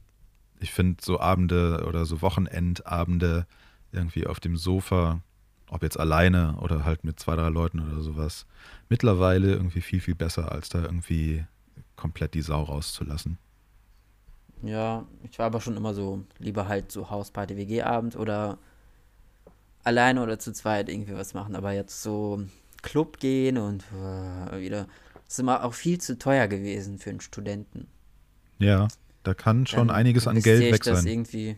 ich 0.60 0.72
finde 0.72 1.04
so 1.04 1.20
Abende 1.20 1.86
oder 1.88 2.06
so 2.06 2.22
Wochenendabende 2.22 3.46
irgendwie 3.92 4.28
auf 4.28 4.40
dem 4.40 4.58
Sofa, 4.58 5.22
ob 5.70 5.84
jetzt 5.84 6.00
alleine 6.00 6.58
oder 6.62 6.86
halt 6.86 7.04
mit 7.04 7.20
zwei, 7.20 7.36
drei 7.36 7.50
Leuten 7.50 7.80
oder 7.80 8.02
sowas, 8.02 8.46
mittlerweile 8.90 9.54
irgendwie 9.54 9.82
viel, 9.82 10.00
viel 10.00 10.16
besser, 10.16 10.52
als 10.52 10.70
da 10.70 10.82
irgendwie 10.82 11.46
komplett 11.96 12.34
die 12.34 12.42
Sau 12.42 12.64
rauszulassen. 12.64 13.38
Ja, 14.64 15.06
ich 15.30 15.38
war 15.38 15.48
aber 15.48 15.62
schon 15.62 15.78
immer 15.78 15.94
so, 15.94 16.24
lieber 16.40 16.68
halt 16.68 16.92
so 16.92 17.10
Hausparty, 17.10 17.58
WG-Abend 17.58 18.16
oder 18.16 18.58
alleine 19.84 20.24
oder 20.24 20.40
zu 20.40 20.52
zweit 20.52 20.90
irgendwie 20.90 21.14
was 21.14 21.34
machen, 21.34 21.56
aber 21.56 21.74
jetzt 21.74 22.02
so 22.02 22.44
Club 22.82 23.20
gehen 23.20 23.58
und 23.58 23.84
uh, 23.94 24.58
wieder, 24.58 24.88
das 25.26 25.34
ist 25.34 25.40
immer 25.40 25.64
auch 25.64 25.74
viel 25.74 26.00
zu 26.00 26.18
teuer 26.18 26.48
gewesen 26.48 26.98
für 26.98 27.12
einen 27.12 27.22
Studenten. 27.22 27.88
Ja. 28.60 28.88
Da 29.24 29.34
kann 29.34 29.66
schon 29.68 29.90
einiges 29.90 30.28
an 30.28 30.40
Geld 30.42 30.72
weg 30.72 30.84
sein. 30.84 31.06
irgendwie, 31.06 31.58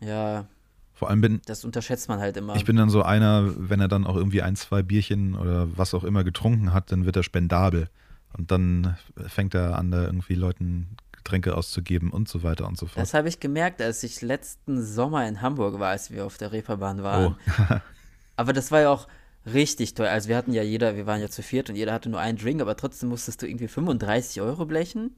ja. 0.00 0.46
Vor 0.94 1.10
allem 1.10 1.20
bin. 1.20 1.40
Das 1.44 1.64
unterschätzt 1.64 2.08
man 2.08 2.20
halt 2.20 2.36
immer. 2.36 2.56
Ich 2.56 2.64
bin 2.64 2.76
dann 2.76 2.88
so 2.88 3.02
einer, 3.02 3.52
wenn 3.56 3.80
er 3.80 3.88
dann 3.88 4.06
auch 4.06 4.16
irgendwie 4.16 4.40
ein, 4.40 4.56
zwei 4.56 4.82
Bierchen 4.82 5.34
oder 5.34 5.76
was 5.76 5.92
auch 5.92 6.04
immer 6.04 6.24
getrunken 6.24 6.72
hat, 6.72 6.90
dann 6.90 7.04
wird 7.04 7.16
er 7.16 7.22
spendabel. 7.22 7.90
Und 8.32 8.50
dann 8.50 8.96
fängt 9.26 9.54
er 9.54 9.78
an, 9.78 9.90
da 9.90 10.04
irgendwie 10.04 10.34
Leuten 10.34 10.96
Getränke 11.26 11.56
auszugeben 11.56 12.10
und 12.10 12.28
so 12.28 12.42
weiter 12.44 12.66
und 12.68 12.78
so 12.78 12.86
fort. 12.86 13.02
Das 13.02 13.12
habe 13.12 13.28
ich 13.28 13.40
gemerkt, 13.40 13.82
als 13.82 14.02
ich 14.04 14.22
letzten 14.22 14.82
Sommer 14.82 15.26
in 15.26 15.42
Hamburg 15.42 15.78
war, 15.80 15.90
als 15.90 16.10
wir 16.10 16.24
auf 16.24 16.38
der 16.38 16.52
Reeperbahn 16.52 17.02
waren. 17.02 17.36
Oh. 17.58 17.74
aber 18.36 18.52
das 18.52 18.70
war 18.70 18.80
ja 18.82 18.90
auch 18.90 19.08
richtig 19.44 19.94
teuer. 19.94 20.10
Also 20.10 20.28
wir 20.28 20.36
hatten 20.36 20.52
ja 20.52 20.62
jeder, 20.62 20.96
wir 20.96 21.06
waren 21.06 21.20
ja 21.20 21.28
zu 21.28 21.42
viert 21.42 21.68
und 21.68 21.76
jeder 21.76 21.92
hatte 21.92 22.08
nur 22.08 22.20
einen 22.20 22.38
Drink, 22.38 22.60
aber 22.60 22.76
trotzdem 22.76 23.08
musstest 23.08 23.42
du 23.42 23.46
irgendwie 23.46 23.68
35 23.68 24.40
Euro 24.40 24.66
blechen. 24.66 25.16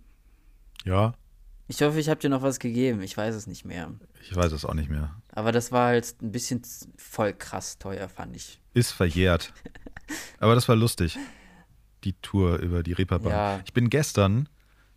Ja. 0.85 1.13
Ich 1.71 1.83
hoffe, 1.83 2.01
ich 2.01 2.09
habe 2.09 2.19
dir 2.19 2.31
noch 2.31 2.41
was 2.41 2.59
gegeben. 2.59 3.03
Ich 3.03 3.15
weiß 3.15 3.35
es 3.35 3.47
nicht 3.47 3.67
mehr. 3.67 3.93
Ich 4.23 4.35
weiß 4.35 4.53
es 4.53 4.65
auch 4.65 4.73
nicht 4.73 4.89
mehr. 4.89 5.15
Aber 5.33 5.53
das 5.53 5.71
war 5.71 5.89
halt 5.89 6.17
ein 6.23 6.33
bisschen 6.33 6.63
voll 6.97 7.35
krass 7.35 7.79
teuer, 7.79 8.09
fand 8.09 8.35
ich. 8.35 8.59
Ist 8.73 8.93
verjährt. 8.93 9.53
aber 10.41 10.55
das 10.55 10.67
war 10.67 10.77
lustig. 10.77 11.19
Die 12.05 12.15
Tour 12.15 12.57
über 12.59 12.83
die 12.83 12.95
Reeperbahn. 12.95 13.33
Ja. 13.33 13.61
Ich 13.67 13.75
bin 13.75 13.91
gestern 13.91 14.49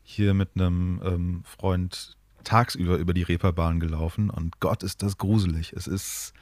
hier 0.02 0.34
mit 0.34 0.52
einem 0.56 1.02
ähm, 1.04 1.44
Freund 1.44 2.18
tagsüber 2.46 2.96
über 2.96 3.14
die 3.14 3.24
Reeperbahn 3.24 3.82
gelaufen 3.82 4.30
und 4.30 4.62
Gott 4.62 4.82
ist 4.82 5.04
das 5.04 5.18
gruselig. 5.18 5.74
Es 5.74 5.88
ist 5.88 6.34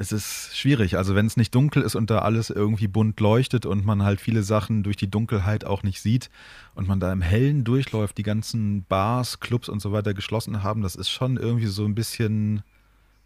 es 0.00 0.12
ist 0.12 0.56
schwierig. 0.56 0.96
Also 0.96 1.16
wenn 1.16 1.26
es 1.26 1.36
nicht 1.36 1.52
dunkel 1.54 1.82
ist 1.82 1.96
und 1.96 2.08
da 2.08 2.20
alles 2.20 2.50
irgendwie 2.50 2.86
bunt 2.86 3.18
leuchtet 3.18 3.66
und 3.66 3.84
man 3.84 4.04
halt 4.04 4.20
viele 4.20 4.44
Sachen 4.44 4.84
durch 4.84 4.96
die 4.96 5.10
Dunkelheit 5.10 5.64
auch 5.64 5.82
nicht 5.82 6.00
sieht 6.00 6.30
und 6.76 6.86
man 6.86 7.00
da 7.00 7.12
im 7.12 7.20
Hellen 7.20 7.64
durchläuft, 7.64 8.16
die 8.16 8.22
ganzen 8.22 8.84
Bars, 8.84 9.40
Clubs 9.40 9.68
und 9.68 9.80
so 9.80 9.90
weiter 9.90 10.14
geschlossen 10.14 10.62
haben, 10.62 10.82
das 10.82 10.94
ist 10.94 11.10
schon 11.10 11.36
irgendwie 11.36 11.66
so 11.66 11.84
ein 11.84 11.96
bisschen 11.96 12.62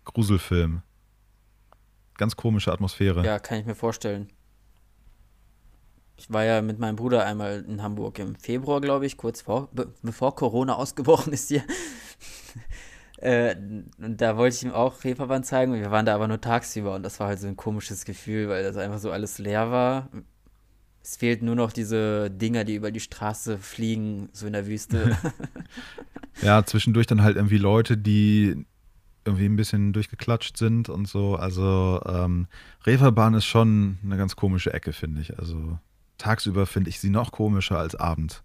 Gruselfilm. 0.07 0.81
Ganz 2.17 2.37
komische 2.37 2.73
Atmosphäre. 2.73 3.23
Ja, 3.25 3.39
kann 3.39 3.59
ich 3.59 3.67
mir 3.67 3.75
vorstellen. 3.75 4.31
Ich 6.17 6.33
war 6.33 6.45
ja 6.45 6.63
mit 6.63 6.79
meinem 6.79 6.97
Bruder 6.97 7.27
einmal 7.27 7.67
in 7.69 7.83
Hamburg 7.83 8.19
im 8.19 8.35
Februar, 8.35 8.81
glaube 8.81 9.05
ich, 9.05 9.19
kurz 9.19 9.43
vor, 9.43 9.69
bevor 10.01 10.35
Corona 10.35 10.77
ausgebrochen 10.77 11.35
ist 11.35 11.49
hier. 11.49 11.65
Äh, 13.23 13.55
und 13.99 14.21
da 14.21 14.37
wollte 14.37 14.57
ich 14.57 14.65
ihm 14.65 14.73
auch 14.73 15.05
Reeperbahn 15.05 15.45
zeigen. 15.45 15.75
Wir 15.75 15.93
waren 15.93 16.05
da 16.05 16.15
aber 16.15 16.27
nur 16.27 16.41
tagsüber 16.41 16.97
und 16.97 17.05
das 17.05 17.21
war 17.21 17.29
halt 17.29 17.39
so 17.39 17.47
ein 17.47 17.57
komisches 17.57 18.05
Gefühl, 18.05 18.49
weil 18.49 18.65
das 18.65 18.77
einfach 18.77 18.99
so 18.99 19.13
alles 19.13 19.39
leer 19.39 19.71
war. 19.71 20.09
Es 21.05 21.17
fehlt 21.17 21.41
nur 21.41 21.55
noch 21.55 21.73
diese 21.73 22.31
Dinger, 22.31 22.65
die 22.65 22.75
über 22.75 22.91
die 22.91 22.99
Straße 22.99 23.59
fliegen, 23.59 24.29
so 24.33 24.49
in 24.49 24.55
der 24.55 24.67
Wüste. 24.67 25.17
ja, 26.43 26.65
zwischendurch 26.65 27.07
dann 27.07 27.23
halt 27.23 27.37
irgendwie 27.37 27.59
Leute, 27.59 27.97
die 27.97 28.67
irgendwie 29.25 29.47
ein 29.47 29.57
bisschen 29.57 29.93
durchgeklatscht 29.93 30.57
sind 30.57 30.89
und 30.89 31.07
so. 31.07 31.37
Also 31.37 32.03
ähm, 32.05 32.49
Reeperbahn 32.85 33.35
ist 33.35 33.45
schon 33.45 33.99
eine 34.05 34.17
ganz 34.17 34.35
komische 34.35 34.73
Ecke, 34.73 34.93
finde 34.93 35.21
ich. 35.21 35.39
Also 35.39 35.79
tagsüber 36.19 36.67
finde 36.67 36.91
ich 36.91 36.99
sie 36.99 37.11
noch 37.11 37.31
komischer 37.31 37.79
als 37.79 37.95
abends. 37.95 38.43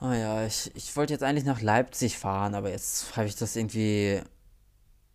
Oh 0.00 0.12
ja, 0.12 0.44
ich, 0.46 0.70
ich 0.74 0.94
wollte 0.96 1.14
jetzt 1.14 1.22
eigentlich 1.22 1.44
nach 1.44 1.62
Leipzig 1.62 2.18
fahren, 2.18 2.54
aber 2.54 2.70
jetzt 2.70 3.16
habe 3.16 3.26
ich 3.26 3.36
das 3.36 3.56
irgendwie 3.56 4.20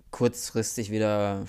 kurzfristig 0.09 0.91
wieder. 0.91 1.45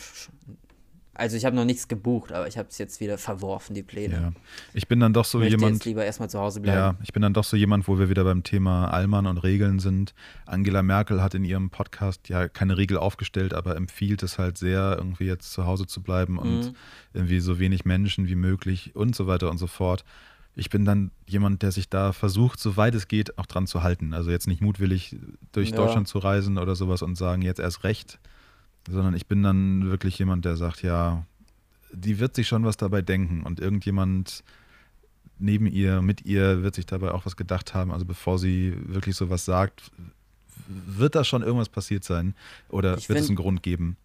Also 1.15 1.37
ich 1.37 1.45
habe 1.45 1.55
noch 1.55 1.67
nichts 1.67 1.89
gebucht, 1.89 2.33
aber 2.33 2.47
ich 2.47 2.57
habe 2.57 2.69
es 2.71 2.79
jetzt 2.79 3.01
wieder 3.01 3.19
verworfen, 3.19 3.75
die 3.75 3.83
Pläne. 3.83 4.15
Ja. 4.15 4.33
Ich 4.73 4.89
bin 4.89 4.99
dann 4.99 5.13
doch 5.13 5.27
so 5.27 5.41
ich 5.41 5.51
jemand. 5.51 5.75
Jetzt 5.75 5.85
lieber 5.85 6.05
erstmal 6.05 6.31
zu 6.31 6.39
Hause 6.41 6.61
bleiben. 6.61 6.79
Ja, 6.79 6.95
ich 7.03 7.13
bin 7.13 7.23
dann 7.23 7.35
doch 7.35 7.45
so 7.45 7.57
jemand, 7.57 7.87
wo 7.87 7.99
wir 7.99 8.09
wieder 8.09 8.25
beim 8.25 8.43
Thema 8.43 8.89
Allmann 8.89 9.27
und 9.27 9.39
Regeln 9.39 9.79
sind. 9.79 10.15
Angela 10.47 10.83
Merkel 10.83 11.23
hat 11.23 11.35
in 11.35 11.45
ihrem 11.45 11.71
Podcast 11.71 12.29
ja 12.29 12.49
keine 12.49 12.79
Regel 12.79 12.97
aufgestellt, 12.97 13.53
aber 13.53 13.77
empfiehlt 13.77 14.23
es 14.23 14.39
halt 14.39 14.57
sehr, 14.57 14.97
irgendwie 14.99 15.25
jetzt 15.25 15.53
zu 15.53 15.67
Hause 15.67 15.87
zu 15.87 16.03
bleiben 16.03 16.39
und 16.39 16.61
mhm. 16.61 16.77
irgendwie 17.13 17.41
so 17.41 17.59
wenig 17.59 17.85
Menschen 17.85 18.27
wie 18.27 18.35
möglich 18.35 18.97
und 18.97 19.15
so 19.15 19.27
weiter 19.27 19.51
und 19.51 19.59
so 19.59 19.67
fort 19.67 20.05
ich 20.55 20.69
bin 20.69 20.85
dann 20.85 21.11
jemand, 21.27 21.63
der 21.63 21.73
sich 21.73 21.89
da 21.89 22.13
versucht, 22.13 22.61
soweit 22.61 22.95
es 22.95 23.09
geht, 23.09 23.39
auch 23.39 23.47
dran 23.47 23.67
zu 23.67 23.83
halten. 23.83 24.13
Also 24.13 24.31
jetzt 24.31 24.47
nicht 24.47 24.61
mutwillig 24.61 25.17
durch 25.53 25.71
ja. 25.71 25.77
Deutschland 25.77 26.09
zu 26.09 26.19
reisen 26.19 26.59
oder 26.59 26.77
sowas 26.77 27.03
und 27.03 27.17
sagen, 27.17 27.43
jetzt 27.43 27.61
erst 27.61 27.85
recht, 27.85 28.19
sondern 28.89 29.15
ich 29.15 29.27
bin 29.27 29.43
dann 29.43 29.91
wirklich 29.91 30.19
jemand, 30.19 30.45
der 30.45 30.57
sagt, 30.57 30.83
ja, 30.83 31.25
die 31.93 32.19
wird 32.19 32.37
sich 32.37 32.49
schon 32.49 32.65
was 32.65 32.77
dabei 32.77 33.03
denken 33.03 33.43
und 33.43 33.61
irgendjemand 33.61 34.45
neben 35.39 35.67
ihr, 35.67 36.03
mit 36.03 36.25
ihr 36.25 36.63
wird 36.63 36.75
sich 36.75 36.87
dabei 36.87 37.13
auch 37.13 37.27
was 37.27 37.37
gedacht 37.37 37.75
haben. 37.75 37.91
Also 37.91 38.05
bevor 38.05 38.39
sie 38.39 38.77
wirklich 38.87 39.17
sowas 39.17 39.45
sagt, 39.45 39.91
wird 40.67 41.15
da 41.15 41.25
schon 41.25 41.43
irgendwas 41.43 41.69
passiert 41.69 42.05
sein 42.05 42.35
oder 42.69 42.97
ich 42.97 43.09
wird 43.09 43.19
find, 43.19 43.25
es 43.25 43.31
einen 43.31 43.37
Grund 43.37 43.63
geben? 43.63 43.97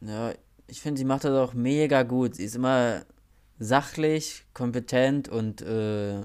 Ja, 0.00 0.32
ich 0.66 0.80
finde, 0.80 0.98
sie 0.98 1.04
macht 1.04 1.24
das 1.24 1.32
auch 1.32 1.54
mega 1.54 2.02
gut. 2.02 2.36
Sie 2.36 2.44
ist 2.44 2.56
immer 2.56 3.02
sachlich, 3.62 4.44
kompetent 4.54 5.28
und 5.28 5.62
äh, 5.62 6.22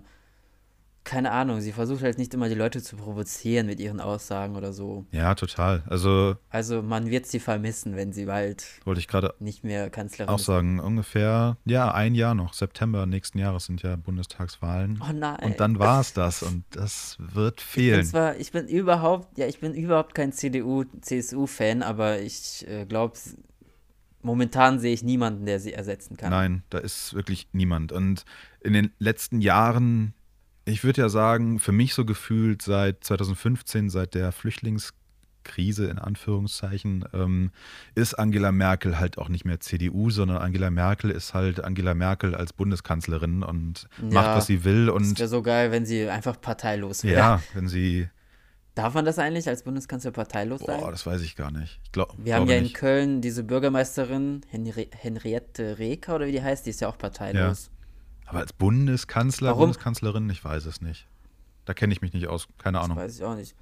keine 1.08 1.32
Ahnung, 1.32 1.62
sie 1.62 1.72
versucht 1.72 2.04
halt 2.04 2.18
nicht 2.18 2.34
immer 2.34 2.50
die 2.50 2.56
Leute 2.56 2.84
zu 2.84 2.98
provozieren 2.98 3.66
mit 3.66 3.80
ihren 3.80 4.02
Aussagen 4.02 4.58
oder 4.58 4.74
so. 4.74 5.06
Ja, 5.12 5.36
total. 5.36 5.82
Also, 5.88 6.36
also 6.50 6.82
man 6.82 7.10
wird 7.10 7.26
sie 7.26 7.40
vermissen, 7.40 7.96
wenn 7.96 8.12
sie 8.12 8.26
bald 8.26 8.66
wollte 8.84 9.00
ich 9.00 9.08
gerade 9.08 9.34
nicht 9.40 9.64
mehr 9.64 9.90
Kanzlerin 9.90 10.30
auch 10.30 10.38
sagen, 10.38 10.82
ungefähr, 10.82 11.56
ja, 11.64 11.94
ein 11.94 12.14
Jahr 12.14 12.36
noch. 12.36 12.54
September 12.54 13.06
nächsten 13.06 13.40
Jahres 13.40 13.68
sind 13.68 13.84
ja 13.84 13.96
Bundestagswahlen. 13.96 15.02
Oh 15.02 15.14
nein. 15.14 15.40
Und 15.44 15.62
dann 15.62 15.80
war 15.80 16.02
es 16.02 16.12
das 16.12 16.44
und 16.44 16.66
das 16.72 17.16
wird 17.20 17.62
fehlen. 17.62 18.02
Ich 18.02 18.06
bin, 18.08 18.10
zwar, 18.10 18.36
ich 18.36 18.52
bin 18.52 18.68
überhaupt, 18.68 19.38
ja, 19.38 19.48
ich 19.48 19.62
bin 19.62 19.74
überhaupt 19.74 20.14
kein 20.14 20.34
CDU, 20.34 20.84
CSU-Fan, 21.00 21.84
aber 21.84 22.20
ich 22.20 22.68
äh, 22.68 22.86
glaube, 22.86 23.18
momentan 24.22 24.80
sehe 24.80 24.94
ich 24.94 25.04
niemanden, 25.04 25.46
der 25.46 25.60
sie 25.60 25.74
ersetzen 25.74 26.18
kann. 26.18 26.32
Nein, 26.32 26.64
da 26.70 26.78
ist 26.78 27.14
wirklich 27.14 27.48
niemand. 27.52 27.92
Und 27.92 28.26
in 28.62 28.74
den 28.74 28.92
letzten 29.00 29.42
Jahren, 29.42 30.14
ich 30.66 30.84
würde 30.84 31.02
ja 31.02 31.10
sagen, 31.10 31.60
für 31.60 31.72
mich 31.72 31.94
so 31.94 32.06
gefühlt 32.06 32.62
seit 32.62 33.04
2015, 33.04 33.90
seit 33.90 34.16
der 34.16 34.32
Flüchtlingskrise 34.32 35.88
in 35.88 36.00
Anführungszeichen, 36.00 37.06
ähm, 37.14 37.52
ist 37.96 38.16
Angela 38.16 38.52
Merkel 38.52 39.00
halt 39.00 39.18
auch 39.18 39.30
nicht 39.30 39.46
mehr 39.46 39.60
CDU, 39.60 40.10
sondern 40.10 40.38
Angela 40.38 40.70
Merkel 40.70 41.12
ist 41.12 41.34
halt 41.34 41.64
Angela 41.64 41.94
Merkel 41.94 42.36
als 42.36 42.54
Bundeskanzlerin 42.54 43.44
und 43.44 43.88
ja, 44.02 44.08
macht, 44.10 44.38
was 44.38 44.48
sie 44.48 44.64
will. 44.64 44.90
Und 44.90 45.04
es 45.04 45.20
wäre 45.20 45.30
so 45.30 45.42
geil, 45.42 45.72
wenn 45.72 45.86
sie 45.86 46.10
einfach 46.10 46.40
parteilos 46.42 47.04
wäre. 47.04 47.18
Ja, 47.18 47.42
wenn 47.54 47.68
sie 47.68 48.10
Darf 48.78 48.94
man 48.94 49.06
das 49.06 49.18
eigentlich 49.18 49.48
als 49.48 49.64
Bundeskanzler 49.64 50.12
parteilos 50.12 50.62
sein? 50.62 50.80
Boah, 50.80 50.92
das 50.92 51.04
weiß 51.04 51.22
ich 51.22 51.36
gar 51.36 51.50
nicht. 51.50 51.80
Ich 51.84 51.92
glaub, 51.92 52.14
Wir 52.16 52.36
haben 52.36 52.48
ja 52.48 52.58
in 52.58 52.72
Köln 52.74 53.22
diese 53.22 53.44
Bürgermeisterin 53.44 54.42
Henri 54.50 54.88
Henriette 54.92 55.80
Reker 55.80 56.14
oder 56.14 56.28
wie 56.28 56.32
die 56.32 56.44
heißt, 56.44 56.68
die 56.68 56.70
ist 56.70 56.82
ja 56.82 56.88
auch 56.88 56.98
parteilos. 57.00 57.72
Ja. 57.72 58.30
Aber 58.30 58.40
als 58.40 58.54
Bundeskanzler, 58.54 59.50
Warum? 59.50 59.62
Bundeskanzlerin, 59.62 60.30
ich 60.30 60.46
weiß 60.46 60.66
es 60.68 60.82
nicht. 60.82 61.08
Da 61.66 61.74
kenne 61.74 61.92
ich 61.92 62.04
mich 62.04 62.14
nicht 62.14 62.28
aus, 62.28 62.48
keine 62.60 62.80
Ahnung. 62.80 62.98
Das 62.98 63.06
weiß 63.06 63.16
ich 63.16 63.24
auch 63.24 63.36
nicht. 63.36 63.56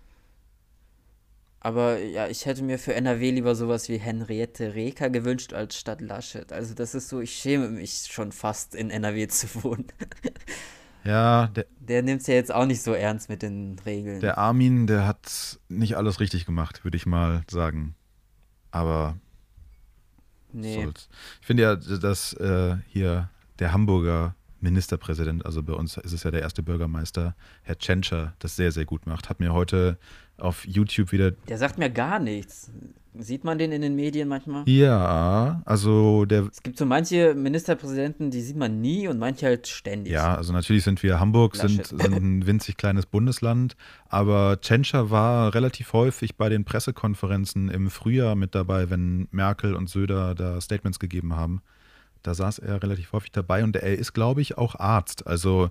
Aber 1.61 1.97
ja, 1.97 2.28
ich 2.28 2.45
hätte 2.45 2.61
mir 2.63 2.78
für 2.78 2.93
NRW 2.93 3.32
lieber 3.32 3.55
sowas 3.55 3.88
wie 3.88 3.97
Henriette 3.97 4.76
Reker 4.76 5.09
gewünscht 5.09 5.53
als 5.53 5.78
Stadt 5.78 6.01
Laschet. 6.01 6.51
Also 6.51 6.74
das 6.74 6.93
ist 6.93 7.07
so, 7.07 7.22
ich 7.22 7.34
schäme 7.34 7.70
mich 7.70 8.07
schon 8.11 8.34
fast 8.34 8.76
in 8.76 8.89
NRW 8.89 9.30
zu 9.30 9.63
wohnen. 9.63 9.88
Ja, 11.06 11.47
der, 11.47 11.66
der 11.80 12.01
nimmt 12.01 12.22
es 12.22 12.28
ja 12.28 12.34
jetzt 12.34 12.53
auch 12.53 12.66
nicht 12.66 12.82
so 12.82 12.93
ernst 12.93 13.30
mit 13.30 13.41
den 13.41 13.78
Regeln. 13.86 14.22
Der 14.22 14.38
Armin, 14.38 14.88
der 14.88 15.06
hat 15.06 15.60
nicht 15.70 15.97
alles 15.97 16.20
richtig 16.20 16.45
gemacht, 16.45 16.84
würde 16.84 16.97
ich 16.97 17.06
mal 17.06 17.43
sagen. 17.49 17.95
Aber 18.72 19.16
nee. 20.51 20.84
Soll's. 20.84 21.08
Ich 21.41 21.47
finde 21.47 21.64
ja, 21.64 21.76
dass 21.76 22.34
äh, 22.34 22.78
hier 22.88 23.30
der 23.60 23.72
Hamburger 23.72 24.36
Ministerpräsident, 24.62 25.45
also 25.45 25.62
bei 25.62 25.74
uns 25.74 25.97
ist 25.97 26.12
es 26.12 26.24
ja 26.24 26.32
der 26.32 26.41
erste 26.41 26.64
Bürgermeister, 26.64 27.36
Herr 27.62 27.78
Tschentscher, 27.78 28.34
das 28.39 28.56
sehr, 28.56 28.72
sehr 28.72 28.86
gut 28.86 29.06
macht. 29.06 29.30
Hat 29.30 29.39
mir 29.39 29.53
heute 29.53 29.99
auf 30.38 30.66
YouTube 30.66 31.12
wieder. 31.12 31.32
Der 31.32 31.60
sagt 31.60 31.78
mir 31.78 31.89
gar 31.89 32.20
nichts. 32.20 32.72
Sieht 33.20 33.43
man 33.43 33.57
den 33.57 33.72
in 33.72 33.82
den 33.82 33.95
Medien 33.95 34.28
manchmal? 34.28 34.68
Ja, 34.68 35.61
also 35.66 36.26
der. 36.26 36.47
Es 36.51 36.61
gibt 36.61 36.78
so 36.78 36.86
manche 36.86 37.34
Ministerpräsidenten, 37.34 38.32
die 38.32 38.41
sieht 38.41 38.57
man 38.57 38.82
nie 38.82 39.07
und 39.07 39.20
manche 39.20 39.45
halt 39.45 39.68
ständig. 39.68 40.11
Ja, 40.11 40.36
also 40.36 40.53
natürlich 40.53 40.84
sind 40.84 41.01
wir 41.03 41.20
Hamburg, 41.20 41.55
sind, 41.55 41.86
sind, 41.88 42.01
ein 42.01 42.45
winzig 42.47 42.78
kleines 42.78 43.05
Bundesland, 43.05 43.76
aber 44.09 44.59
Tschentscher 44.61 45.11
war 45.11 45.53
relativ 45.53 45.93
häufig 45.93 46.36
bei 46.36 46.49
den 46.49 46.66
Pressekonferenzen 46.66 47.70
im 47.70 47.89
Frühjahr 47.89 48.36
mit 48.36 48.55
dabei, 48.55 48.89
wenn 48.89 49.28
Merkel 49.32 49.76
und 49.76 49.89
Söder 49.89 50.36
da 50.36 50.59
Statements 50.59 50.99
gegeben 50.99 51.36
haben. 51.36 51.61
Da 52.24 52.34
saß 52.34 52.59
er 52.59 52.82
relativ 52.82 53.13
häufig 53.13 53.32
dabei 53.32 53.63
und 53.63 53.76
er 53.76 53.97
ist, 53.97 54.13
glaube 54.13 54.41
ich, 54.41 54.57
auch 54.57 54.76
Arzt. 54.76 55.28
Also 55.28 55.70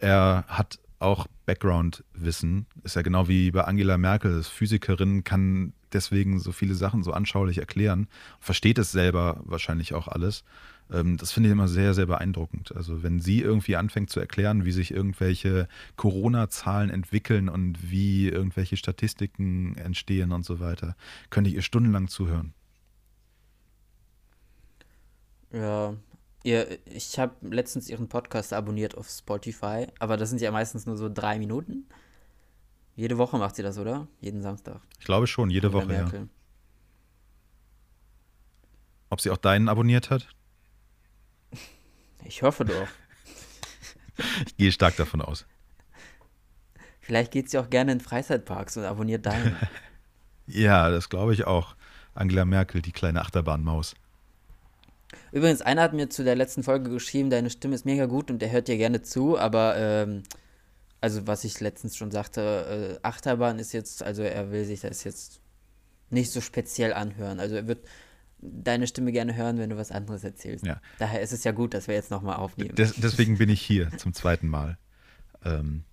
er 0.00 0.44
hat 0.48 0.78
auch 0.98 1.26
Background-Wissen. 1.46 2.66
Ist 2.84 2.96
ja 2.96 3.02
genau 3.02 3.28
wie 3.28 3.50
bei 3.50 3.64
Angela 3.64 3.98
Merkel, 3.98 4.38
ist 4.38 4.48
Physikerin, 4.48 5.24
kann 5.24 5.72
deswegen 5.92 6.38
so 6.38 6.52
viele 6.52 6.74
Sachen 6.74 7.02
so 7.02 7.12
anschaulich 7.12 7.58
erklären, 7.58 8.08
versteht 8.40 8.78
es 8.78 8.92
selber 8.92 9.40
wahrscheinlich 9.44 9.94
auch 9.94 10.08
alles. 10.08 10.44
Ähm, 10.90 11.16
das 11.16 11.32
finde 11.32 11.48
ich 11.48 11.52
immer 11.52 11.68
sehr, 11.68 11.94
sehr 11.94 12.06
beeindruckend. 12.06 12.74
Also 12.74 13.02
wenn 13.02 13.20
sie 13.20 13.40
irgendwie 13.40 13.76
anfängt 13.76 14.10
zu 14.10 14.20
erklären, 14.20 14.64
wie 14.64 14.72
sich 14.72 14.92
irgendwelche 14.92 15.68
Corona-Zahlen 15.96 16.90
entwickeln 16.90 17.48
und 17.48 17.90
wie 17.90 18.28
irgendwelche 18.28 18.76
Statistiken 18.76 19.76
entstehen 19.76 20.32
und 20.32 20.44
so 20.44 20.60
weiter, 20.60 20.96
könnte 21.30 21.50
ich 21.50 21.56
ihr 21.56 21.62
stundenlang 21.62 22.08
zuhören. 22.08 22.54
Ja, 25.52 25.94
Ihr, 26.42 26.78
ich 26.86 27.18
habe 27.18 27.34
letztens 27.42 27.90
ihren 27.90 28.08
Podcast 28.08 28.52
abonniert 28.54 28.96
auf 28.96 29.08
Spotify, 29.08 29.86
aber 29.98 30.16
das 30.16 30.30
sind 30.30 30.40
ja 30.40 30.50
meistens 30.50 30.86
nur 30.86 30.96
so 30.96 31.10
drei 31.12 31.38
Minuten. 31.38 31.86
Jede 33.00 33.16
Woche 33.16 33.38
macht 33.38 33.56
sie 33.56 33.62
das, 33.62 33.78
oder? 33.78 34.08
Jeden 34.20 34.42
Samstag. 34.42 34.82
Ich 34.98 35.06
glaube 35.06 35.26
schon, 35.26 35.48
jede 35.48 35.68
Angela 35.68 35.84
Woche, 35.84 35.94
ja. 35.94 36.02
Merkel. 36.02 36.28
Ob 39.08 39.22
sie 39.22 39.30
auch 39.30 39.38
deinen 39.38 39.70
abonniert 39.70 40.10
hat? 40.10 40.28
Ich 42.24 42.42
hoffe 42.42 42.66
doch. 42.66 42.88
Ich 44.46 44.54
gehe 44.58 44.70
stark 44.70 44.96
davon 44.96 45.22
aus. 45.22 45.46
Vielleicht 47.00 47.32
geht 47.32 47.48
sie 47.48 47.56
auch 47.56 47.70
gerne 47.70 47.92
in 47.92 48.00
Freizeitparks 48.00 48.76
und 48.76 48.84
abonniert 48.84 49.24
deinen. 49.24 49.56
Ja, 50.46 50.90
das 50.90 51.08
glaube 51.08 51.32
ich 51.32 51.46
auch. 51.46 51.76
Angela 52.12 52.44
Merkel, 52.44 52.82
die 52.82 52.92
kleine 52.92 53.22
Achterbahnmaus. 53.22 53.94
Übrigens, 55.32 55.62
einer 55.62 55.80
hat 55.80 55.94
mir 55.94 56.10
zu 56.10 56.22
der 56.22 56.36
letzten 56.36 56.62
Folge 56.62 56.90
geschrieben, 56.90 57.30
deine 57.30 57.48
Stimme 57.48 57.76
ist 57.76 57.86
mega 57.86 58.04
gut 58.04 58.30
und 58.30 58.42
der 58.42 58.50
hört 58.50 58.68
dir 58.68 58.76
gerne 58.76 59.00
zu, 59.00 59.38
aber 59.38 59.76
ähm, 59.78 60.24
also 61.00 61.26
was 61.26 61.44
ich 61.44 61.60
letztens 61.60 61.96
schon 61.96 62.10
sagte, 62.10 62.98
äh, 63.00 63.06
Achterbahn 63.06 63.58
ist 63.58 63.72
jetzt, 63.72 64.02
also 64.02 64.22
er 64.22 64.50
will 64.50 64.64
sich 64.64 64.80
das 64.80 65.04
jetzt 65.04 65.40
nicht 66.10 66.30
so 66.30 66.40
speziell 66.40 66.92
anhören. 66.92 67.40
Also 67.40 67.56
er 67.56 67.66
wird 67.66 67.86
deine 68.38 68.86
Stimme 68.86 69.12
gerne 69.12 69.34
hören, 69.34 69.58
wenn 69.58 69.70
du 69.70 69.76
was 69.76 69.90
anderes 69.90 70.24
erzählst. 70.24 70.66
Ja. 70.66 70.80
Daher 70.98 71.20
ist 71.20 71.32
es 71.32 71.44
ja 71.44 71.52
gut, 71.52 71.74
dass 71.74 71.88
wir 71.88 71.94
jetzt 71.94 72.10
nochmal 72.10 72.36
aufnehmen. 72.36 72.74
Des, 72.74 72.94
deswegen 72.96 73.38
bin 73.38 73.48
ich 73.48 73.60
hier 73.60 73.90
zum 73.96 74.14
zweiten 74.14 74.48
Mal. 74.48 74.78
Ähm, 75.44 75.84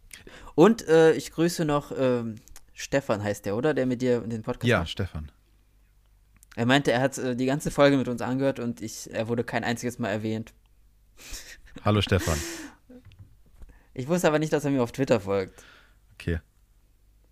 Und 0.55 0.87
äh, 0.87 1.13
ich 1.13 1.31
grüße 1.31 1.65
noch 1.65 1.91
ähm, 1.97 2.35
Stefan 2.73 3.23
heißt 3.23 3.45
der, 3.45 3.55
oder? 3.55 3.73
Der 3.73 3.85
mit 3.85 4.01
dir 4.01 4.21
den 4.21 4.43
Podcast 4.43 4.67
ja, 4.67 4.79
macht. 4.79 4.89
Stefan. 4.89 5.31
Er 6.55 6.65
meinte, 6.65 6.91
er 6.91 7.01
hat 7.01 7.17
äh, 7.17 7.35
die 7.35 7.45
ganze 7.45 7.71
Folge 7.71 7.97
mit 7.97 8.07
uns 8.07 8.21
angehört 8.21 8.59
und 8.59 8.81
ich, 8.81 9.11
er 9.11 9.27
wurde 9.27 9.43
kein 9.43 9.63
einziges 9.63 9.99
Mal 9.99 10.09
erwähnt. 10.09 10.53
Hallo 11.83 12.01
Stefan. 12.01 12.37
Ich 13.97 14.07
wusste 14.07 14.27
aber 14.27 14.37
nicht, 14.37 14.53
dass 14.53 14.63
er 14.63 14.69
mir 14.71 14.83
auf 14.83 14.91
Twitter 14.91 15.19
folgt. 15.19 15.63
Okay. 16.13 16.39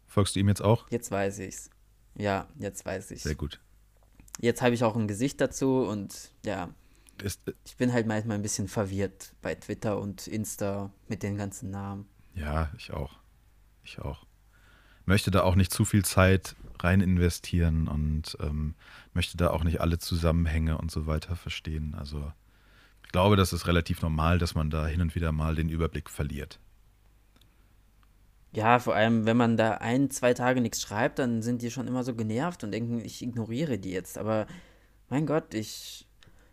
Folgst 0.07 0.35
du 0.35 0.39
ihm 0.39 0.47
jetzt 0.47 0.61
auch? 0.63 0.89
Jetzt 0.89 1.11
weiß 1.11 1.39
ich's. 1.39 1.69
Ja, 2.15 2.47
jetzt 2.57 2.83
weiß 2.85 3.11
ich's. 3.11 3.23
Sehr 3.23 3.35
gut. 3.35 3.59
Jetzt 4.39 4.61
habe 4.63 4.73
ich 4.73 4.83
auch 4.83 4.95
ein 4.95 5.07
Gesicht 5.07 5.39
dazu 5.39 5.83
und 5.83 6.31
ja, 6.43 6.69
Ist, 7.21 7.41
ich 7.65 7.77
bin 7.77 7.93
halt 7.93 8.07
manchmal 8.07 8.37
ein 8.37 8.41
bisschen 8.41 8.67
verwirrt 8.67 9.33
bei 9.43 9.53
Twitter 9.53 9.99
und 9.99 10.25
Insta 10.27 10.91
mit 11.07 11.21
den 11.23 11.37
ganzen 11.37 11.69
Namen. 11.69 12.07
ja, 12.33 12.71
ich 12.77 12.91
auch. 12.91 13.19
Ich 13.83 13.99
auch. 13.99 14.25
Möchte 15.05 15.29
da 15.29 15.43
auch 15.43 15.53
nicht 15.55 15.71
zu 15.71 15.85
viel 15.85 16.03
Zeit 16.03 16.55
rein 16.79 16.99
investieren 16.99 17.87
und 17.87 18.35
ähm, 18.41 18.73
möchte 19.13 19.37
da 19.37 19.51
auch 19.51 19.63
nicht 19.63 19.79
alle 19.81 19.99
Zusammenhänge 19.99 20.79
und 20.79 20.89
so 20.89 21.05
weiter 21.05 21.35
verstehen. 21.35 21.93
Also 21.93 22.33
ich 23.05 23.11
glaube, 23.11 23.35
das 23.35 23.53
ist 23.53 23.67
relativ 23.67 24.01
normal, 24.01 24.39
dass 24.39 24.55
man 24.55 24.69
da 24.69 24.85
hin 24.87 25.01
und 25.01 25.15
wieder 25.15 25.31
mal 25.31 25.55
den 25.55 25.69
Überblick 25.69 26.09
verliert. 26.09 26.59
Ja, 28.51 28.79
vor 28.79 28.95
allem, 28.95 29.25
wenn 29.25 29.35
man 29.35 29.57
da 29.57 29.75
ein, 29.75 30.09
zwei 30.09 30.33
Tage 30.33 30.61
nichts 30.61 30.81
schreibt, 30.81 31.19
dann 31.19 31.41
sind 31.41 31.61
die 31.61 31.71
schon 31.71 31.87
immer 31.87 32.03
so 32.03 32.15
genervt 32.15 32.63
und 32.63 32.71
denken, 32.71 33.03
ich 33.03 33.21
ignoriere 33.21 33.77
die 33.77 33.91
jetzt. 33.91 34.17
Aber 34.17 34.47
mein 35.09 35.25
Gott, 35.25 35.53
ich, 35.53 36.07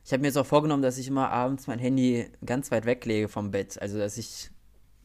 ich 0.04 0.12
habe 0.12 0.20
mir 0.20 0.28
jetzt 0.28 0.36
auch 0.36 0.46
vorgenommen, 0.46 0.82
dass 0.82 0.98
ich 0.98 1.06
immer 1.06 1.30
abends 1.30 1.68
mein 1.68 1.78
Handy 1.78 2.26
ganz 2.44 2.72
weit 2.72 2.86
weglege 2.86 3.28
vom 3.28 3.52
Bett. 3.52 3.80
Also, 3.80 3.98
dass 3.98 4.18
ich 4.18 4.50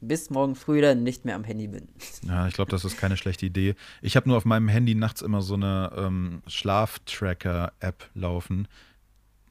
bis 0.02 0.32
morgen 0.32 0.56
früh 0.56 0.82
dann 0.82 1.04
nicht 1.04 1.24
mehr 1.24 1.36
am 1.36 1.43
Handy 1.43 1.68
bin. 1.68 1.88
Ja, 2.28 2.48
ich 2.48 2.56
glaube, 2.56 2.72
das 2.72 2.84
ist 2.84 2.98
keine 2.98 3.16
schlechte 3.16 3.45
Idee. 3.45 3.76
Ich 4.02 4.16
habe 4.16 4.28
nur 4.28 4.38
auf 4.38 4.45
meinem 4.45 4.68
Handy 4.68 4.95
nachts 4.95 5.22
immer 5.22 5.41
so 5.41 5.54
eine 5.54 5.91
ähm, 5.95 6.41
Schlaftracker-App 6.48 8.10
laufen. 8.16 8.68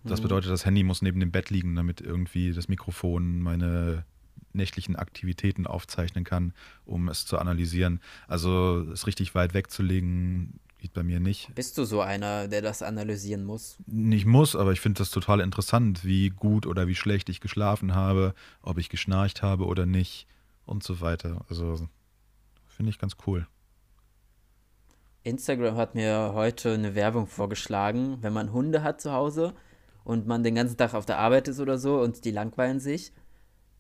Das 0.06 0.20
Mhm. 0.20 0.24
bedeutet, 0.24 0.50
das 0.50 0.64
Handy 0.64 0.82
muss 0.82 1.02
neben 1.02 1.20
dem 1.20 1.30
Bett 1.30 1.50
liegen, 1.50 1.74
damit 1.74 2.00
irgendwie 2.00 2.52
das 2.52 2.68
Mikrofon 2.68 3.40
meine 3.40 4.04
nächtlichen 4.52 4.96
Aktivitäten 4.96 5.66
aufzeichnen 5.66 6.24
kann, 6.24 6.52
um 6.84 7.08
es 7.08 7.26
zu 7.26 7.38
analysieren. 7.38 8.00
Also 8.26 8.80
es 8.92 9.06
richtig 9.06 9.34
weit 9.34 9.52
wegzulegen, 9.54 10.60
geht 10.78 10.94
bei 10.94 11.02
mir 11.02 11.20
nicht. 11.20 11.54
Bist 11.54 11.76
du 11.78 11.84
so 11.84 12.00
einer, 12.00 12.48
der 12.48 12.62
das 12.62 12.82
analysieren 12.82 13.44
muss? 13.44 13.76
Nicht 13.86 14.26
muss, 14.26 14.56
aber 14.56 14.72
ich 14.72 14.80
finde 14.80 14.98
das 14.98 15.10
total 15.10 15.40
interessant, 15.40 16.04
wie 16.04 16.30
gut 16.30 16.66
oder 16.66 16.88
wie 16.88 16.94
schlecht 16.94 17.28
ich 17.28 17.40
geschlafen 17.40 17.94
habe, 17.94 18.34
ob 18.62 18.78
ich 18.78 18.88
geschnarcht 18.88 19.42
habe 19.42 19.66
oder 19.66 19.84
nicht 19.86 20.26
und 20.64 20.82
so 20.82 21.00
weiter. 21.00 21.44
Also 21.48 21.88
finde 22.66 22.90
ich 22.90 22.98
ganz 22.98 23.16
cool. 23.26 23.46
Instagram 25.22 25.76
hat 25.76 25.94
mir 25.94 26.32
heute 26.34 26.72
eine 26.74 26.94
Werbung 26.94 27.26
vorgeschlagen, 27.26 28.18
wenn 28.20 28.32
man 28.32 28.52
Hunde 28.52 28.82
hat 28.82 29.00
zu 29.00 29.12
Hause 29.12 29.54
und 30.06 30.26
man 30.26 30.44
den 30.44 30.54
ganzen 30.54 30.76
Tag 30.76 30.94
auf 30.94 31.04
der 31.04 31.18
Arbeit 31.18 31.48
ist 31.48 31.58
oder 31.58 31.78
so 31.78 32.00
und 32.00 32.24
die 32.24 32.30
langweilen 32.30 32.78
sich. 32.78 33.12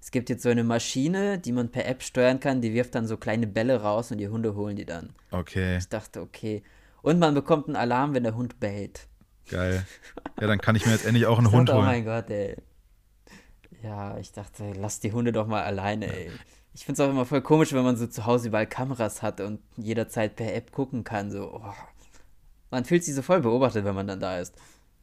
Es 0.00 0.10
gibt 0.10 0.28
jetzt 0.28 0.42
so 0.42 0.48
eine 0.48 0.64
Maschine, 0.64 1.38
die 1.38 1.52
man 1.52 1.70
per 1.70 1.86
App 1.86 2.02
steuern 2.02 2.40
kann, 2.40 2.60
die 2.60 2.74
wirft 2.74 2.96
dann 2.96 3.06
so 3.06 3.16
kleine 3.16 3.46
Bälle 3.46 3.80
raus 3.80 4.10
und 4.10 4.18
die 4.18 4.28
Hunde 4.28 4.56
holen 4.56 4.76
die 4.76 4.84
dann. 4.84 5.10
Okay, 5.30 5.78
Ich 5.78 5.88
dachte, 5.88 6.20
okay. 6.20 6.62
Und 7.02 7.20
man 7.20 7.34
bekommt 7.34 7.68
einen 7.68 7.76
Alarm, 7.76 8.12
wenn 8.12 8.24
der 8.24 8.34
Hund 8.34 8.58
bellt. 8.60 9.06
geil. 9.48 9.86
Ja, 10.40 10.48
dann 10.48 10.58
kann 10.58 10.76
ich 10.76 10.84
mir 10.84 10.92
jetzt 10.92 11.06
endlich 11.06 11.26
auch 11.26 11.38
einen 11.38 11.50
Hund 11.50 11.70
oh 11.70 11.74
holen. 11.74 11.86
mein 11.86 12.04
Gott, 12.04 12.28
ey. 12.28 12.56
Ja, 13.82 14.18
ich 14.18 14.32
dachte, 14.32 14.72
lass 14.76 15.00
die 15.00 15.12
Hunde 15.12 15.32
doch 15.32 15.46
mal 15.46 15.62
alleine, 15.62 16.14
ey. 16.14 16.30
Ich 16.74 16.84
finde 16.84 17.00
es 17.02 17.08
auch 17.08 17.10
immer 17.10 17.24
voll 17.24 17.40
komisch, 17.40 17.72
wenn 17.72 17.84
man 17.84 17.96
so 17.96 18.06
zu 18.06 18.26
Hause 18.26 18.48
überall 18.48 18.66
Kameras 18.66 19.22
hat 19.22 19.40
und 19.40 19.60
jederzeit 19.76 20.36
per 20.36 20.54
App 20.54 20.72
gucken 20.72 21.04
kann. 21.04 21.30
So, 21.30 21.54
oh. 21.54 21.72
Man 22.70 22.84
fühlt 22.84 23.04
sich 23.04 23.14
so 23.14 23.22
voll 23.22 23.40
beobachtet, 23.40 23.84
wenn 23.84 23.94
man 23.94 24.08
dann 24.08 24.20
da 24.20 24.38
ist. 24.38 24.54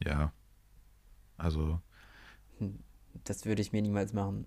Ja. 0.04 0.32
Also, 1.36 1.80
Das 3.24 3.44
würde 3.44 3.62
ich 3.62 3.72
mir 3.72 3.82
niemals 3.82 4.12
machen. 4.12 4.46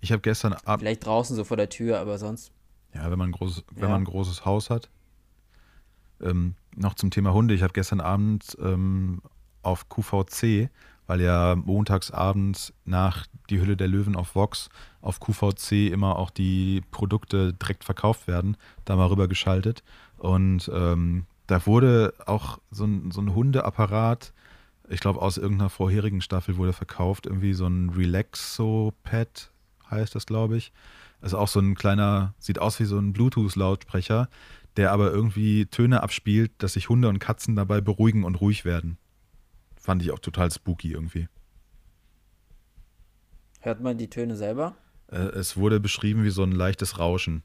ich 0.00 0.12
habe 0.12 0.22
gestern 0.22 0.52
Abend, 0.52 0.80
Vielleicht 0.82 1.04
draußen 1.06 1.34
so 1.36 1.44
vor 1.44 1.56
der 1.56 1.68
Tür, 1.68 1.98
aber 2.00 2.18
sonst. 2.18 2.52
ja, 2.94 3.10
wenn 3.10 3.18
man 3.18 3.30
ein 3.30 3.32
großes, 3.32 3.64
wenn 3.74 3.82
Ja. 3.84 3.88
man 3.90 4.02
ein 4.02 4.04
großes 4.06 4.44
Haus 4.44 4.70
hat. 4.70 4.88
Ähm, 6.20 6.54
noch 6.74 6.94
zum 6.94 7.10
Thema 7.10 7.32
Hunde. 7.34 7.54
Ich 7.54 7.62
habe 7.62 7.72
gestern 7.72 8.00
Abend 8.00 8.56
ähm, 8.60 9.20
auf 9.62 9.88
QVC, 9.88 10.70
weil 11.06 11.20
ja 11.20 11.54
montags 11.56 12.10
abends 12.10 12.72
nach 12.84 13.26
Die 13.50 13.60
Hülle 13.60 13.76
der 13.76 13.86
Löwen 13.88 14.16
auf 14.16 14.34
Vox 14.34 14.70
auf 15.02 15.20
QVC 15.20 15.90
immer 15.92 16.16
auch 16.16 16.30
die 16.30 16.82
Produkte 16.90 17.52
direkt 17.52 17.84
verkauft 17.84 18.26
werden, 18.26 18.56
da 18.84 18.96
mal 18.96 19.06
rüber 19.06 19.28
geschaltet. 19.28 19.82
Und 20.18 20.70
ähm, 20.74 21.26
da 21.46 21.64
wurde 21.66 22.14
auch 22.26 22.58
so 22.70 22.84
ein, 22.84 23.10
so 23.10 23.20
ein 23.20 23.34
Hundeapparat, 23.34 24.32
ich 24.88 25.00
glaube 25.00 25.20
aus 25.22 25.36
irgendeiner 25.38 25.70
vorherigen 25.70 26.20
Staffel 26.20 26.56
wurde 26.56 26.72
verkauft, 26.72 27.26
irgendwie 27.26 27.54
so 27.54 27.66
ein 27.66 27.90
Relaxo-Pad 27.90 29.50
heißt 29.90 30.14
das, 30.14 30.26
glaube 30.26 30.56
ich. 30.56 30.72
Also 31.20 31.38
auch 31.38 31.48
so 31.48 31.60
ein 31.60 31.74
kleiner, 31.74 32.34
sieht 32.38 32.58
aus 32.58 32.78
wie 32.80 32.84
so 32.84 32.98
ein 32.98 33.12
Bluetooth-Lautsprecher, 33.12 34.28
der 34.76 34.92
aber 34.92 35.10
irgendwie 35.10 35.66
Töne 35.66 36.02
abspielt, 36.02 36.52
dass 36.58 36.74
sich 36.74 36.88
Hunde 36.88 37.08
und 37.08 37.18
Katzen 37.18 37.56
dabei 37.56 37.80
beruhigen 37.80 38.24
und 38.24 38.36
ruhig 38.36 38.64
werden. 38.64 38.98
Fand 39.76 40.02
ich 40.02 40.10
auch 40.10 40.18
total 40.18 40.50
spooky 40.50 40.92
irgendwie. 40.92 41.28
Hört 43.60 43.80
man 43.80 43.98
die 43.98 44.10
Töne 44.10 44.36
selber? 44.36 44.76
Äh, 45.08 45.16
es 45.16 45.56
wurde 45.56 45.80
beschrieben 45.80 46.24
wie 46.24 46.30
so 46.30 46.42
ein 46.42 46.52
leichtes 46.52 46.98
Rauschen. 46.98 47.42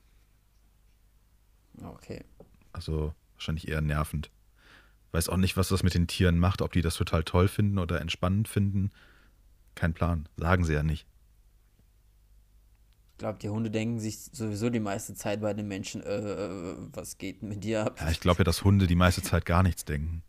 Okay. 1.82 2.24
Also 2.74 3.14
wahrscheinlich 3.34 3.68
eher 3.68 3.82
nervend. 3.82 4.30
Weiß 5.12 5.30
auch 5.30 5.38
nicht, 5.38 5.58
was 5.58 5.70
das 5.70 5.84
mit 5.84 5.94
den 5.94 6.08
Tieren 6.08 6.40
macht, 6.40 6.62
ob 6.62 6.72
die 6.72 6.82
das 6.82 6.96
total 6.96 7.24
toll 7.24 7.48
finden 7.48 7.78
oder 7.80 8.00
entspannend 8.00 8.48
finden. 8.48 8.92
Kein 9.76 9.94
Plan. 9.94 10.28
Sagen 10.38 10.64
sie 10.64 10.74
ja 10.74 10.84
nicht. 10.84 11.06
Ich 13.14 13.18
glaube, 13.18 13.38
die 13.40 13.50
Hunde 13.50 13.70
denken 13.70 14.00
sich 14.00 14.18
sowieso 14.18 14.70
die 14.70 14.80
meiste 14.80 15.14
Zeit 15.14 15.42
bei 15.42 15.54
den 15.54 15.68
Menschen, 15.68 16.02
äh, 16.02 16.18
äh, 16.18 16.76
was 16.94 17.18
geht 17.18 17.44
mit 17.44 17.64
dir 17.64 17.86
ab? 17.86 18.00
Ja, 18.00 18.10
ich 18.10 18.20
glaube 18.20 18.40
ja, 18.40 18.44
dass 18.44 18.64
Hunde 18.64 18.88
die 18.88 18.96
meiste 18.96 19.22
Zeit 19.22 19.46
gar 19.46 19.62
nichts 19.62 19.86
denken. 19.86 20.24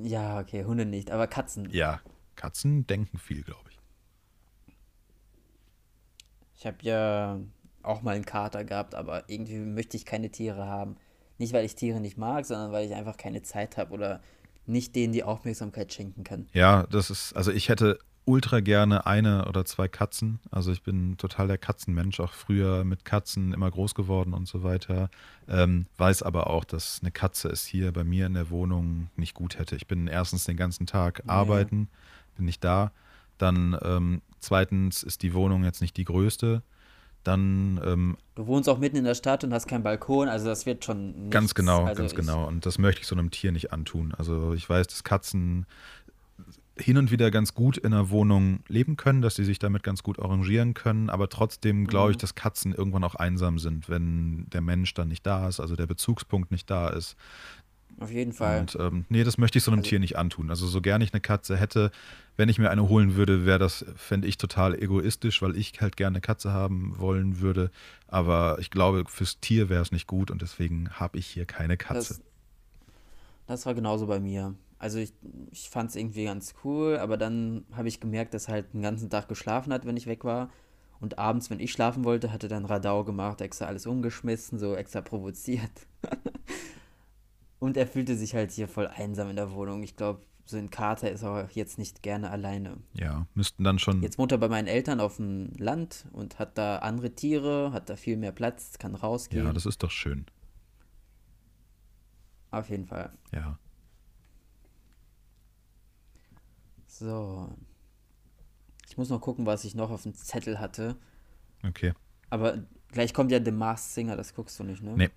Ja, 0.00 0.38
okay, 0.38 0.64
Hunde 0.64 0.84
nicht, 0.84 1.10
aber 1.10 1.26
Katzen. 1.26 1.70
Ja, 1.70 2.00
Katzen 2.36 2.86
denken 2.86 3.18
viel, 3.18 3.42
glaube 3.42 3.68
ich. 3.70 3.78
Ich 6.56 6.66
habe 6.66 6.78
ja 6.82 7.40
auch 7.82 8.02
mal 8.02 8.14
einen 8.14 8.24
Kater 8.24 8.64
gehabt, 8.64 8.94
aber 8.94 9.28
irgendwie 9.28 9.58
möchte 9.58 9.96
ich 9.96 10.04
keine 10.04 10.30
Tiere 10.30 10.66
haben. 10.66 10.96
Nicht, 11.38 11.52
weil 11.52 11.64
ich 11.64 11.74
Tiere 11.74 12.00
nicht 12.00 12.18
mag, 12.18 12.44
sondern 12.44 12.72
weil 12.72 12.86
ich 12.86 12.94
einfach 12.94 13.16
keine 13.16 13.42
Zeit 13.42 13.76
habe 13.76 13.92
oder 13.92 14.20
nicht 14.66 14.94
denen 14.94 15.12
die 15.12 15.24
Aufmerksamkeit 15.24 15.92
schenken 15.92 16.24
kann. 16.24 16.46
Ja, 16.52 16.84
das 16.90 17.10
ist, 17.10 17.34
also 17.34 17.50
ich 17.52 17.68
hätte 17.68 17.98
ultra 18.26 18.60
gerne 18.60 19.06
eine 19.06 19.48
oder 19.48 19.64
zwei 19.64 19.88
Katzen. 19.88 20.38
Also 20.50 20.70
ich 20.70 20.82
bin 20.82 21.16
total 21.16 21.48
der 21.48 21.56
Katzenmensch, 21.56 22.20
auch 22.20 22.32
früher 22.34 22.84
mit 22.84 23.06
Katzen 23.06 23.54
immer 23.54 23.70
groß 23.70 23.94
geworden 23.94 24.34
und 24.34 24.46
so 24.46 24.62
weiter. 24.62 25.08
Ähm, 25.48 25.86
weiß 25.96 26.22
aber 26.22 26.50
auch, 26.50 26.64
dass 26.64 26.98
eine 27.00 27.10
Katze 27.10 27.48
es 27.48 27.64
hier 27.64 27.90
bei 27.90 28.04
mir 28.04 28.26
in 28.26 28.34
der 28.34 28.50
Wohnung 28.50 29.08
nicht 29.16 29.32
gut 29.32 29.58
hätte. 29.58 29.76
Ich 29.76 29.86
bin 29.86 30.08
erstens 30.08 30.44
den 30.44 30.58
ganzen 30.58 30.86
Tag 30.86 31.22
Ja. 31.26 31.32
arbeiten, 31.32 31.88
bin 32.36 32.44
nicht 32.44 32.62
da. 32.62 32.92
Dann 33.38 33.78
ähm, 33.82 34.20
zweitens 34.40 35.02
ist 35.02 35.22
die 35.22 35.32
Wohnung 35.32 35.64
jetzt 35.64 35.80
nicht 35.80 35.96
die 35.96 36.04
größte. 36.04 36.62
Dann 37.24 37.80
ähm, 37.84 38.16
Du 38.36 38.46
wohnst 38.46 38.68
auch 38.68 38.78
mitten 38.78 38.96
in 38.96 39.04
der 39.04 39.14
Stadt 39.14 39.44
und 39.44 39.52
hast 39.52 39.66
keinen 39.66 39.82
Balkon, 39.82 40.28
also 40.28 40.46
das 40.46 40.64
wird 40.66 40.84
schon 40.84 41.10
nichts. 41.12 41.30
Ganz 41.30 41.54
genau, 41.54 41.84
also 41.84 42.00
ganz 42.02 42.14
genau. 42.14 42.46
Und 42.46 42.64
das 42.64 42.78
möchte 42.78 43.00
ich 43.02 43.06
so 43.06 43.14
einem 43.16 43.30
Tier 43.30 43.52
nicht 43.52 43.72
antun. 43.72 44.14
Also 44.16 44.54
ich 44.54 44.68
weiß, 44.68 44.86
dass 44.86 45.04
Katzen 45.04 45.66
hin 46.78 46.96
und 46.96 47.10
wieder 47.10 47.32
ganz 47.32 47.54
gut 47.54 47.76
in 47.76 47.92
einer 47.92 48.08
Wohnung 48.10 48.60
leben 48.68 48.96
können, 48.96 49.20
dass 49.20 49.34
sie 49.34 49.44
sich 49.44 49.58
damit 49.58 49.82
ganz 49.82 50.04
gut 50.04 50.20
arrangieren 50.20 50.74
können, 50.74 51.10
aber 51.10 51.28
trotzdem 51.28 51.88
glaube 51.88 52.12
ich, 52.12 52.16
Mhm. 52.18 52.20
dass 52.20 52.34
Katzen 52.36 52.72
irgendwann 52.72 53.02
auch 53.02 53.16
einsam 53.16 53.58
sind, 53.58 53.88
wenn 53.88 54.46
der 54.50 54.60
Mensch 54.60 54.94
dann 54.94 55.08
nicht 55.08 55.26
da 55.26 55.48
ist, 55.48 55.58
also 55.58 55.74
der 55.74 55.86
Bezugspunkt 55.88 56.52
nicht 56.52 56.70
da 56.70 56.88
ist. 56.88 57.16
Auf 57.98 58.12
jeden 58.12 58.32
Fall. 58.32 58.60
Und 58.60 58.76
ähm, 58.80 59.06
nee, 59.08 59.24
das 59.24 59.38
möchte 59.38 59.58
ich 59.58 59.64
so 59.64 59.72
einem 59.72 59.80
Also- 59.80 59.88
Tier 59.90 59.98
nicht 59.98 60.16
antun. 60.16 60.50
Also 60.50 60.68
so 60.68 60.80
gern 60.80 61.00
ich 61.00 61.12
eine 61.12 61.20
Katze 61.20 61.56
hätte, 61.56 61.90
wenn 62.38 62.48
ich 62.48 62.60
mir 62.60 62.70
eine 62.70 62.88
holen 62.88 63.16
würde, 63.16 63.44
wäre 63.44 63.58
das, 63.58 63.84
fände 63.96 64.28
ich 64.28 64.38
total 64.38 64.80
egoistisch, 64.80 65.42
weil 65.42 65.56
ich 65.56 65.80
halt 65.80 65.96
gerne 65.96 66.14
eine 66.14 66.20
Katze 66.20 66.52
haben 66.52 66.94
wollen 66.96 67.40
würde. 67.40 67.72
Aber 68.06 68.58
ich 68.60 68.70
glaube, 68.70 69.04
fürs 69.08 69.40
Tier 69.40 69.68
wäre 69.68 69.82
es 69.82 69.90
nicht 69.90 70.06
gut 70.06 70.30
und 70.30 70.40
deswegen 70.40 70.88
habe 70.90 71.18
ich 71.18 71.26
hier 71.26 71.46
keine 71.46 71.76
Katze. 71.76 72.14
Das, 72.14 72.22
das 73.48 73.66
war 73.66 73.74
genauso 73.74 74.06
bei 74.06 74.20
mir. 74.20 74.54
Also 74.78 75.00
ich, 75.00 75.12
ich 75.50 75.68
fand 75.68 75.90
es 75.90 75.96
irgendwie 75.96 76.26
ganz 76.26 76.54
cool, 76.62 76.98
aber 76.98 77.16
dann 77.16 77.64
habe 77.72 77.88
ich 77.88 77.98
gemerkt, 77.98 78.34
dass 78.34 78.46
er 78.46 78.54
halt 78.54 78.72
den 78.72 78.82
ganzen 78.82 79.10
Tag 79.10 79.26
geschlafen 79.26 79.72
hat, 79.72 79.84
wenn 79.84 79.96
ich 79.96 80.06
weg 80.06 80.24
war. 80.24 80.48
Und 81.00 81.18
abends, 81.18 81.50
wenn 81.50 81.58
ich 81.58 81.72
schlafen 81.72 82.04
wollte, 82.04 82.32
hat 82.32 82.44
er 82.44 82.48
dann 82.48 82.66
Radau 82.66 83.02
gemacht, 83.02 83.40
extra 83.40 83.66
alles 83.66 83.84
umgeschmissen, 83.84 84.60
so 84.60 84.76
extra 84.76 85.00
provoziert. 85.00 85.72
Und 87.58 87.76
er 87.76 87.88
fühlte 87.88 88.16
sich 88.16 88.36
halt 88.36 88.52
hier 88.52 88.68
voll 88.68 88.86
einsam 88.86 89.28
in 89.28 89.36
der 89.36 89.50
Wohnung. 89.50 89.82
Ich 89.82 89.96
glaube, 89.96 90.20
so 90.48 90.56
ein 90.56 90.70
Kater 90.70 91.10
ist 91.10 91.24
auch 91.24 91.50
jetzt 91.50 91.78
nicht 91.78 92.02
gerne 92.02 92.30
alleine. 92.30 92.78
ja, 92.94 93.26
müssten 93.34 93.64
dann 93.64 93.78
schon. 93.78 94.02
Jetzt 94.02 94.18
wohnt 94.18 94.32
er 94.32 94.38
bei 94.38 94.48
meinen 94.48 94.66
Eltern 94.66 95.00
auf 95.00 95.16
dem 95.16 95.52
Land 95.58 96.06
und 96.12 96.38
hat 96.38 96.56
da 96.56 96.78
andere 96.78 97.10
Tiere, 97.14 97.72
hat 97.72 97.90
da 97.90 97.96
viel 97.96 98.16
mehr 98.16 98.32
Platz, 98.32 98.78
kann 98.78 98.94
rausgehen. 98.94 99.44
ja, 99.44 99.52
das 99.52 99.66
ist 99.66 99.82
doch 99.82 99.90
schön. 99.90 100.26
Auf 102.50 102.70
jeden 102.70 102.86
Fall. 102.86 103.12
Ja. 103.32 103.58
So. 106.86 107.54
Ich 108.88 108.96
muss 108.96 109.10
noch 109.10 109.20
gucken, 109.20 109.44
was 109.44 109.64
ich 109.64 109.74
noch 109.74 109.90
auf 109.90 110.02
dem 110.02 110.14
Zettel 110.14 110.58
hatte. 110.58 110.96
Okay. 111.62 111.92
Aber 112.30 112.64
gleich 112.88 113.12
kommt 113.12 113.30
ja 113.30 113.44
The 113.44 113.50
Masked 113.50 113.92
Singer, 113.92 114.16
das 114.16 114.34
guckst 114.34 114.58
du 114.58 114.64
nicht, 114.64 114.82
ne? 114.82 114.94
Nee. 114.96 115.10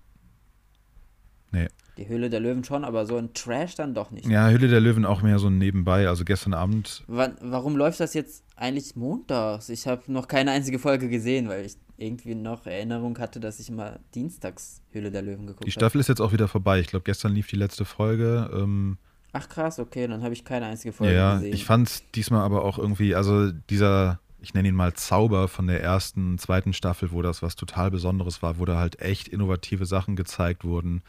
Nee. 1.52 1.68
Die 1.98 2.08
Höhle 2.08 2.30
der 2.30 2.40
Löwen 2.40 2.64
schon, 2.64 2.84
aber 2.84 3.04
so 3.04 3.16
ein 3.16 3.34
Trash 3.34 3.74
dann 3.74 3.94
doch 3.94 4.10
nicht. 4.10 4.26
Ja, 4.26 4.48
Hülle 4.48 4.68
der 4.68 4.80
Löwen 4.80 5.04
auch 5.04 5.20
mehr 5.20 5.38
so 5.38 5.50
nebenbei. 5.50 6.08
Also 6.08 6.24
gestern 6.24 6.54
Abend. 6.54 7.04
Wann, 7.06 7.36
warum 7.42 7.76
läuft 7.76 8.00
das 8.00 8.14
jetzt 8.14 8.44
eigentlich 8.56 8.96
montags? 8.96 9.68
Ich 9.68 9.86
habe 9.86 10.10
noch 10.10 10.26
keine 10.26 10.52
einzige 10.52 10.78
Folge 10.78 11.10
gesehen, 11.10 11.48
weil 11.48 11.66
ich 11.66 11.76
irgendwie 11.98 12.34
noch 12.34 12.66
Erinnerung 12.66 13.18
hatte, 13.18 13.40
dass 13.40 13.60
ich 13.60 13.68
immer 13.68 13.98
dienstags 14.14 14.80
Höhle 14.90 15.10
der 15.10 15.22
Löwen 15.22 15.46
geguckt 15.46 15.66
Die 15.66 15.70
habe. 15.70 15.80
Staffel 15.80 16.00
ist 16.00 16.08
jetzt 16.08 16.20
auch 16.20 16.32
wieder 16.32 16.48
vorbei. 16.48 16.80
Ich 16.80 16.86
glaube, 16.86 17.04
gestern 17.04 17.32
lief 17.34 17.46
die 17.48 17.56
letzte 17.56 17.84
Folge. 17.84 18.50
Ähm, 18.54 18.96
Ach 19.32 19.48
krass, 19.48 19.78
okay, 19.78 20.06
dann 20.06 20.22
habe 20.22 20.34
ich 20.34 20.44
keine 20.44 20.66
einzige 20.66 20.92
Folge 20.92 21.14
ja, 21.14 21.34
gesehen. 21.34 21.54
ich 21.54 21.64
fand 21.64 21.88
es 21.88 22.10
diesmal 22.12 22.42
aber 22.42 22.64
auch 22.64 22.78
irgendwie, 22.78 23.14
also 23.14 23.50
dieser, 23.50 24.20
ich 24.42 24.52
nenne 24.52 24.68
ihn 24.68 24.74
mal 24.74 24.92
Zauber 24.92 25.48
von 25.48 25.66
der 25.66 25.82
ersten, 25.82 26.36
zweiten 26.38 26.74
Staffel, 26.74 27.12
wo 27.12 27.22
das 27.22 27.42
was 27.42 27.56
total 27.56 27.90
Besonderes 27.90 28.42
war, 28.42 28.58
wo 28.58 28.64
da 28.66 28.78
halt 28.78 29.00
echt 29.00 29.28
innovative 29.28 29.86
Sachen 29.86 30.16
gezeigt 30.16 30.64
wurden, 30.64 31.02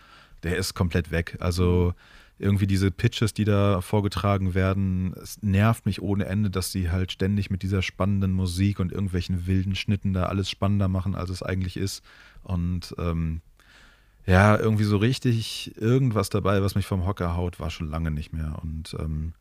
der 0.44 0.58
ist 0.58 0.74
komplett 0.74 1.12
weg. 1.12 1.38
Also 1.40 1.94
irgendwie 2.40 2.68
diese 2.68 2.92
Pitches, 2.92 3.34
die 3.34 3.46
da 3.46 3.82
vorgetragen 3.82 4.54
werden, 4.54 5.14
es 5.22 5.42
nervt 5.42 5.86
mich 5.86 6.02
ohne 6.02 6.26
Ende, 6.26 6.50
dass 6.50 6.72
sie 6.72 6.90
halt 6.90 7.12
ständig 7.12 7.50
mit 7.50 7.64
dieser 7.64 7.82
spannenden 7.82 8.34
Musik 8.34 8.80
und 8.80 8.92
irgendwelchen 8.92 9.48
wilden 9.48 9.76
Schnitten 9.76 10.14
da 10.14 10.26
alles 10.26 10.50
spannender 10.50 10.88
machen, 10.88 11.16
als 11.16 11.30
es 11.30 11.44
eigentlich 11.44 11.78
ist. 11.78 12.04
Und 12.44 12.96
ähm, 12.98 13.42
ja, 14.26 14.58
irgendwie 14.58 14.84
so 14.84 14.98
richtig 14.98 15.76
irgendwas 15.80 16.30
dabei, 16.30 16.62
was 16.62 16.76
mich 16.76 16.86
vom 16.86 17.06
Hocker 17.06 17.36
haut, 17.36 17.60
war 17.60 17.70
schon 17.70 17.90
lange 17.90 18.12
nicht 18.12 18.34
mehr. 18.34 18.58
Und 18.62 18.96
ähm, 19.00 19.34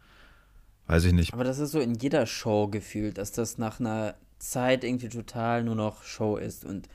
weiß 0.86 1.04
ich 1.04 1.12
nicht. 1.12 1.32
Aber 1.32 1.44
das 1.44 1.58
ist 1.58 1.72
so 1.72 1.80
in 1.80 1.94
jeder 1.94 2.26
Show 2.26 2.68
gefühlt, 2.68 3.18
dass 3.18 3.32
das 3.32 3.58
nach 3.58 3.80
einer 3.80 4.14
Zeit 4.38 4.84
irgendwie 4.84 5.08
total 5.08 5.64
nur 5.64 5.76
noch 5.76 6.02
Show 6.02 6.36
ist 6.36 6.64
und 6.64 6.88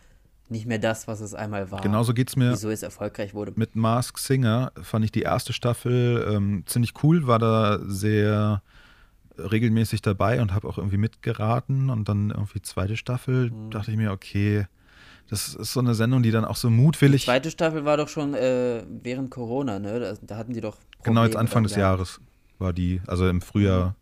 nicht 0.49 0.65
mehr 0.65 0.79
das, 0.79 1.07
was 1.07 1.19
es 1.21 1.33
einmal 1.33 1.71
war. 1.71 1.81
Genauso 1.81 2.13
geht 2.13 2.29
es 2.29 2.35
mir 2.35 2.51
Wieso 2.51 2.69
es 2.69 2.83
erfolgreich 2.83 3.33
wurde. 3.33 3.53
mit 3.55 3.75
Mask 3.75 4.17
Singer. 4.17 4.71
Fand 4.81 5.03
ich 5.05 5.11
die 5.11 5.21
erste 5.23 5.53
Staffel 5.53 6.25
ähm, 6.31 6.63
ziemlich 6.65 6.93
cool, 7.03 7.27
war 7.27 7.39
da 7.39 7.79
sehr 7.85 8.61
regelmäßig 9.37 10.01
dabei 10.01 10.41
und 10.41 10.53
habe 10.53 10.67
auch 10.67 10.77
irgendwie 10.77 10.97
mitgeraten. 10.97 11.89
Und 11.89 12.09
dann 12.09 12.31
irgendwie 12.31 12.61
zweite 12.61 12.97
Staffel 12.97 13.51
Mhm. 13.51 13.71
dachte 13.71 13.91
ich 13.91 13.97
mir, 13.97 14.11
okay, 14.11 14.65
das 15.29 15.53
ist 15.55 15.73
so 15.73 15.79
eine 15.81 15.93
Sendung, 15.93 16.23
die 16.23 16.31
dann 16.31 16.45
auch 16.45 16.55
so 16.55 16.69
Die 16.69 16.73
mutwillig. 16.75 17.25
zweite 17.25 17.51
Staffel 17.51 17.83
war 17.85 17.97
doch 17.97 18.07
schon 18.07 18.33
äh, 18.33 18.83
während 19.03 19.29
Corona, 19.29 19.77
ne? 19.79 19.99
Da, 19.99 20.13
da 20.21 20.37
hatten 20.37 20.53
die 20.53 20.61
doch 20.61 20.77
Genau, 21.03 21.21
jetzt 21.23 21.33
Probleme 21.33 21.39
Anfang 21.41 21.63
des. 21.63 21.75
Jahres 21.75 22.21
war 22.59 22.73
die, 22.73 23.01
also 23.07 23.27
im 23.27 23.41
Frühjahr. 23.41 23.95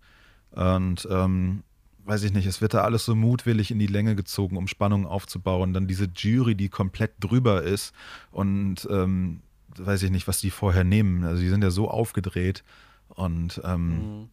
Und 0.52 1.08
ähm, 1.12 1.64
weiß 2.06 2.24
ich 2.24 2.34
nicht, 2.34 2.45
es 2.45 2.62
wird 2.62 2.74
da 2.74 2.82
alles 2.84 3.03
so 3.06 3.16
mutwillig 3.16 3.72
in 3.72 3.80
die 3.80 3.88
Länge 3.88 4.16
gezogen, 4.16 4.58
um 4.58 4.68
Spannung 4.68 5.06
aufzubauen. 5.06 5.74
Dann 5.74 5.88
diese 5.88 6.06
Jury, 6.16 6.56
die 6.56 6.70
komplett 6.70 7.12
drüber 7.20 7.64
ist 7.64 7.93
und 8.32 8.88
ähm, 8.89 9.41
weiß 9.78 10.03
ich 10.03 10.12
nicht, 10.12 10.28
was 10.28 10.39
die 10.39 10.51
vorher 10.51 10.84
nehmen. 10.84 11.24
Also 11.24 11.41
die 11.41 11.49
sind 11.49 11.64
ja 11.64 11.72
so 11.72 11.89
aufgedreht 11.89 12.64
und 13.10 13.60
ähm, 13.66 13.89
Mhm. 14.22 14.30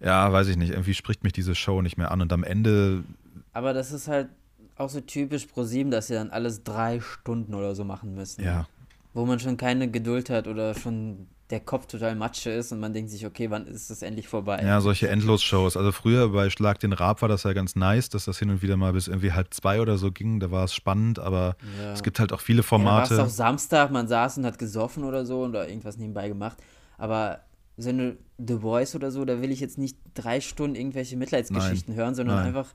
ja, 0.00 0.32
weiß 0.32 0.48
ich 0.48 0.56
nicht, 0.56 0.70
irgendwie 0.70 0.94
spricht 0.94 1.24
mich 1.24 1.32
diese 1.32 1.54
Show 1.54 1.82
nicht 1.82 1.96
mehr 1.96 2.10
an. 2.10 2.20
Und 2.20 2.32
am 2.32 2.44
Ende, 2.44 3.04
Aber 3.52 3.72
das 3.72 3.90
ist 3.92 4.06
halt 4.08 4.28
auch 4.76 4.90
so 4.90 5.00
typisch 5.00 5.46
ProSieben, 5.46 5.90
dass 5.90 6.08
sie 6.08 6.14
dann 6.14 6.30
alles 6.30 6.62
drei 6.64 7.00
Stunden 7.00 7.54
oder 7.54 7.74
so 7.74 7.84
machen 7.84 8.14
müssen. 8.14 8.42
ja, 8.44 8.66
Wo 9.12 9.24
man 9.24 9.38
schon 9.40 9.56
keine 9.56 9.90
Geduld 9.90 10.30
hat 10.30 10.46
oder 10.48 10.74
schon 10.74 11.26
der 11.50 11.60
Kopf 11.60 11.86
total 11.86 12.14
Matsche 12.16 12.50
ist 12.50 12.72
und 12.72 12.80
man 12.80 12.92
denkt 12.94 13.10
sich, 13.10 13.26
okay, 13.26 13.50
wann 13.50 13.66
ist 13.66 13.90
das 13.90 14.00
endlich 14.02 14.28
vorbei? 14.28 14.62
ja, 14.64 14.80
solche 14.80 15.08
Endlos-Shows. 15.08 15.76
Also 15.76 15.92
früher 15.92 16.30
bei 16.30 16.48
Schlag 16.48 16.78
den 16.80 16.92
Rab 16.94 17.20
war 17.20 17.28
das 17.28 17.42
ja 17.42 17.52
ganz 17.52 17.76
nice, 17.76 18.08
dass 18.08 18.24
das 18.24 18.38
hin 18.38 18.48
und 18.50 18.62
wieder 18.62 18.76
mal 18.78 18.92
bis 18.94 19.08
irgendwie 19.08 19.32
halb 19.32 19.52
zwei 19.52 19.80
oder 19.80 19.98
so 19.98 20.10
ging. 20.10 20.40
Da 20.40 20.50
war 20.50 20.64
es 20.64 20.74
spannend, 20.74 21.18
aber 21.18 21.56
Ja. 21.78 21.92
es 21.92 22.02
gibt 22.02 22.18
halt 22.18 22.32
auch 22.32 22.40
viele 22.40 22.62
Ja, 22.62 22.78
da 22.78 22.84
war 22.84 23.02
es 23.02 23.08
Formate. 23.10 23.22
auch 23.22 23.28
Samstag, 23.28 23.90
man 23.90 24.08
saß 24.08 24.38
und 24.38 24.46
hat 24.46 24.58
gesoffen 24.58 25.04
oder 25.04 25.26
so 25.26 25.44
oder 25.44 25.68
irgendwas 25.68 25.98
nebenbei 25.98 26.28
gemacht. 26.28 26.56
Aber 26.96 27.40
so 27.76 27.90
eine 27.90 28.16
The 28.38 28.58
Voice 28.60 28.94
oder 28.94 29.10
so, 29.10 29.24
da 29.24 29.42
will 29.42 29.50
ich 29.52 29.60
jetzt 29.60 29.76
nicht 29.78 29.98
drei 30.14 30.40
Stunden 30.40 30.76
irgendwelche 30.76 31.16
Mitleidsgeschichten 31.16 31.94
hören, 31.94 32.14
sondern 32.14 32.36
Nein. 32.36 32.46
einfach 32.46 32.72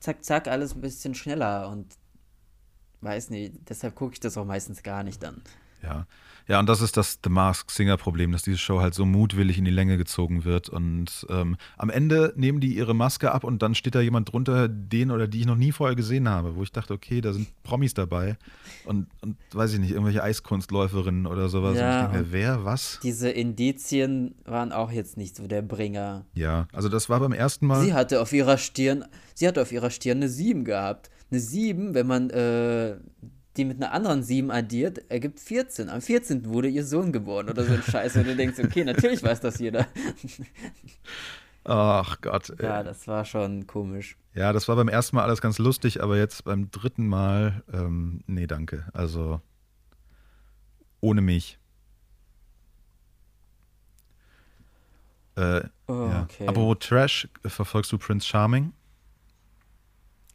zack, 0.00 0.24
zack, 0.24 0.48
alles 0.48 0.74
ein 0.74 0.80
bisschen 0.80 1.14
schneller 1.14 1.68
und 1.68 1.86
weiß 3.02 3.30
nicht, 3.30 3.52
deshalb 3.68 3.94
gucke 3.94 4.14
ich 4.14 4.20
das 4.20 4.36
auch 4.38 4.44
meistens 4.44 4.82
gar 4.82 5.02
nicht 5.02 5.22
dann. 5.22 5.42
Ja. 5.82 6.06
Ja, 6.48 6.60
und 6.60 6.68
das 6.68 6.80
ist 6.80 6.96
das 6.96 7.18
The 7.24 7.30
Mask 7.30 7.72
Singer 7.72 7.96
Problem, 7.96 8.30
dass 8.30 8.42
diese 8.42 8.58
Show 8.58 8.80
halt 8.80 8.94
so 8.94 9.04
mutwillig 9.04 9.58
in 9.58 9.64
die 9.64 9.72
Länge 9.72 9.96
gezogen 9.98 10.44
wird. 10.44 10.68
Und 10.68 11.26
ähm, 11.28 11.56
am 11.76 11.90
Ende 11.90 12.32
nehmen 12.36 12.60
die 12.60 12.76
ihre 12.76 12.94
Maske 12.94 13.32
ab 13.32 13.42
und 13.42 13.62
dann 13.62 13.74
steht 13.74 13.96
da 13.96 14.00
jemand 14.00 14.32
drunter, 14.32 14.68
den 14.68 15.10
oder 15.10 15.26
die 15.26 15.40
ich 15.40 15.46
noch 15.46 15.56
nie 15.56 15.72
vorher 15.72 15.96
gesehen 15.96 16.28
habe, 16.28 16.54
wo 16.54 16.62
ich 16.62 16.70
dachte, 16.70 16.94
okay, 16.94 17.20
da 17.20 17.32
sind 17.32 17.48
Promis 17.64 17.94
dabei. 17.94 18.36
Und, 18.84 19.08
und 19.22 19.36
weiß 19.52 19.72
ich 19.72 19.80
nicht, 19.80 19.90
irgendwelche 19.90 20.22
Eiskunstläuferinnen 20.22 21.26
oder 21.26 21.48
sowas. 21.48 21.76
Ja, 21.76 21.98
und 21.98 22.06
ich 22.06 22.12
denke 22.12 22.32
wer, 22.32 22.64
was? 22.64 23.00
Diese 23.02 23.28
Indizien 23.28 24.36
waren 24.44 24.70
auch 24.70 24.92
jetzt 24.92 25.16
nicht 25.16 25.34
so 25.34 25.48
der 25.48 25.62
Bringer. 25.62 26.26
Ja, 26.34 26.68
also 26.72 26.88
das 26.88 27.08
war 27.08 27.18
beim 27.18 27.32
ersten 27.32 27.66
Mal. 27.66 27.82
Sie 27.82 27.92
hatte 27.92 28.20
auf 28.20 28.32
ihrer 28.32 28.56
Stirn, 28.56 29.04
sie 29.34 29.48
hatte 29.48 29.62
auf 29.62 29.72
ihrer 29.72 29.90
Stirn 29.90 30.18
eine 30.18 30.28
7 30.28 30.64
gehabt. 30.64 31.10
Eine 31.28 31.40
7, 31.40 31.94
wenn 31.94 32.06
man 32.06 32.30
äh, 32.30 32.98
die 33.56 33.64
mit 33.64 33.76
einer 33.82 33.92
anderen 33.92 34.22
7 34.22 34.50
addiert, 34.50 35.10
ergibt 35.10 35.40
14. 35.40 35.88
Am 35.88 36.00
14. 36.00 36.46
wurde 36.48 36.68
ihr 36.68 36.84
Sohn 36.84 37.12
geboren 37.12 37.48
oder 37.48 37.64
so 37.64 37.72
ein 37.72 37.82
Scheiß. 37.82 38.16
Und 38.16 38.26
du 38.26 38.36
denkst, 38.36 38.58
okay, 38.62 38.84
natürlich 38.84 39.22
weiß 39.22 39.40
das 39.40 39.58
jeder. 39.58 39.86
Ach 41.64 42.20
Gott. 42.20 42.50
ey. 42.58 42.64
Ja, 42.64 42.82
das 42.82 43.08
war 43.08 43.24
schon 43.24 43.66
komisch. 43.66 44.16
Ja, 44.34 44.52
das 44.52 44.68
war 44.68 44.76
beim 44.76 44.88
ersten 44.88 45.16
Mal 45.16 45.24
alles 45.24 45.40
ganz 45.40 45.58
lustig, 45.58 46.02
aber 46.02 46.16
jetzt 46.16 46.44
beim 46.44 46.70
dritten 46.70 47.08
Mal, 47.08 47.64
ähm, 47.72 48.20
nee, 48.26 48.46
danke. 48.46 48.86
Also 48.92 49.40
ohne 51.00 51.20
mich. 51.22 51.58
Äh, 55.36 55.62
Oh, 55.88 56.08
ja. 56.10 56.22
okay. 56.22 56.48
Apropos 56.48 56.78
Trash, 56.80 57.28
verfolgst 57.44 57.92
du 57.92 57.98
Prince 57.98 58.26
Charming? 58.26 58.72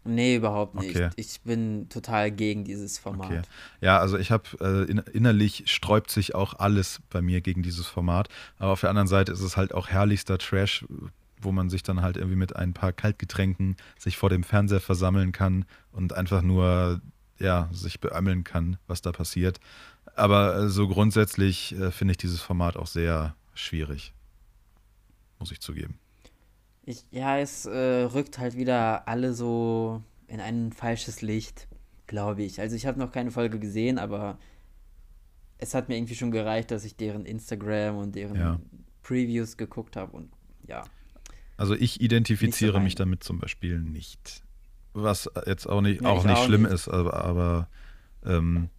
Nee, 0.04 0.36
überhaupt 0.36 0.76
nicht. 0.76 0.96
Okay. 0.96 1.10
Ich 1.16 1.42
bin 1.42 1.88
total 1.90 2.32
gegen 2.32 2.64
dieses 2.64 2.98
Format. 2.98 3.28
Okay. 3.28 3.42
Ja, 3.82 4.00
also 4.00 4.18
ich 4.18 4.32
habe 4.32 4.44
äh, 4.60 4.90
in, 4.90 4.98
innerlich 4.98 5.64
sträubt 5.68 6.10
sich 6.10 6.34
auch 6.34 6.56
alles 6.56 7.02
bei 7.10 7.22
mir 7.22 7.42
gegen 7.42 7.62
dieses 7.62 7.86
Format. 7.86 8.28
Aber 8.58 8.72
auf 8.72 8.82
der 8.82 8.90
anderen 8.90 9.08
Seite 9.08 9.32
ist 9.32 9.42
es 9.42 9.58
halt 9.58 9.74
auch 9.74 9.90
herrlichster 9.90 10.40
Trash, 10.40 10.86
wo 11.40 11.52
man 11.52 11.70
sich 11.70 11.84
dann 11.84 12.02
halt 12.02 12.18
irgendwie 12.18 12.36
mit 12.36 12.56
ein 12.56 12.74
paar 12.74 12.94
Kaltgetränken 12.94 13.76
sich 14.00 14.18
vor 14.18 14.30
dem 14.30 14.44
Fernseher 14.44 14.82
versammeln 14.82 15.32
kann 15.32 15.66
und 15.92 16.14
einfach 16.14 16.42
nur 16.42 17.02
ja, 17.38 17.70
sich 17.72 18.00
beömmeln 18.00 18.44
kann, 18.44 18.78
was 18.88 19.02
da 19.02 19.12
passiert. 19.12 19.60
Aber 20.16 20.56
äh, 20.56 20.70
so 20.70 20.88
grundsätzlich 20.88 21.76
äh, 21.76 21.92
finde 21.92 22.14
ich 22.14 22.18
dieses 22.18 22.42
Format 22.42 22.76
auch 22.78 22.88
sehr 22.88 23.36
schwierig. 23.54 24.14
Muss 25.40 25.52
ich 25.52 25.60
zugeben. 25.60 26.01
Ich, 26.92 27.06
ja, 27.12 27.38
es 27.38 27.66
äh, 27.66 28.04
rückt 28.04 28.38
halt 28.38 28.58
wieder 28.58 29.08
alle 29.08 29.34
so 29.34 30.04
in 30.28 30.40
ein 30.42 30.74
falsches 30.74 31.22
Licht, 31.22 31.68
glaube 32.08 32.44
ich. 32.44 32.60
Also 32.60 32.76
ich 32.76 32.86
habe 32.86 33.00
noch 33.00 33.12
keine 33.14 33.32
Folge 33.32 33.60
gesehen, 33.60 33.98
aber 33.98 34.38
es 35.58 35.74
hat 35.74 35.88
mir 35.88 35.96
irgendwie 35.96 36.16
schon 36.16 36.32
gereicht, 36.32 36.70
dass 36.72 36.84
ich 36.84 36.96
deren 36.98 37.26
Instagram 37.26 37.98
und 37.98 38.16
deren 38.16 38.36
Ja. 38.36 38.60
Previews 39.04 39.56
geguckt 39.56 39.96
habe 39.96 40.12
und 40.12 40.32
ja. 40.68 40.84
Also 41.56 41.76
ich 41.76 42.02
identifiziere 42.02 42.82
mich 42.82 42.96
damit 42.96 43.24
zum 43.24 43.40
Beispiel 43.40 43.80
nicht. 43.80 44.44
Was 44.94 45.30
jetzt 45.46 45.68
auch 45.68 45.80
nicht, 45.82 46.02
Ja, 46.02 46.10
auch 46.10 46.20
ich 46.20 46.26
nicht 46.26 46.38
auch 46.40 46.46
schlimm 46.46 46.64
nicht. 46.64 46.74
ist, 46.74 46.90
aber, 46.90 47.24
aber 47.24 47.70
ähm, 48.26 48.70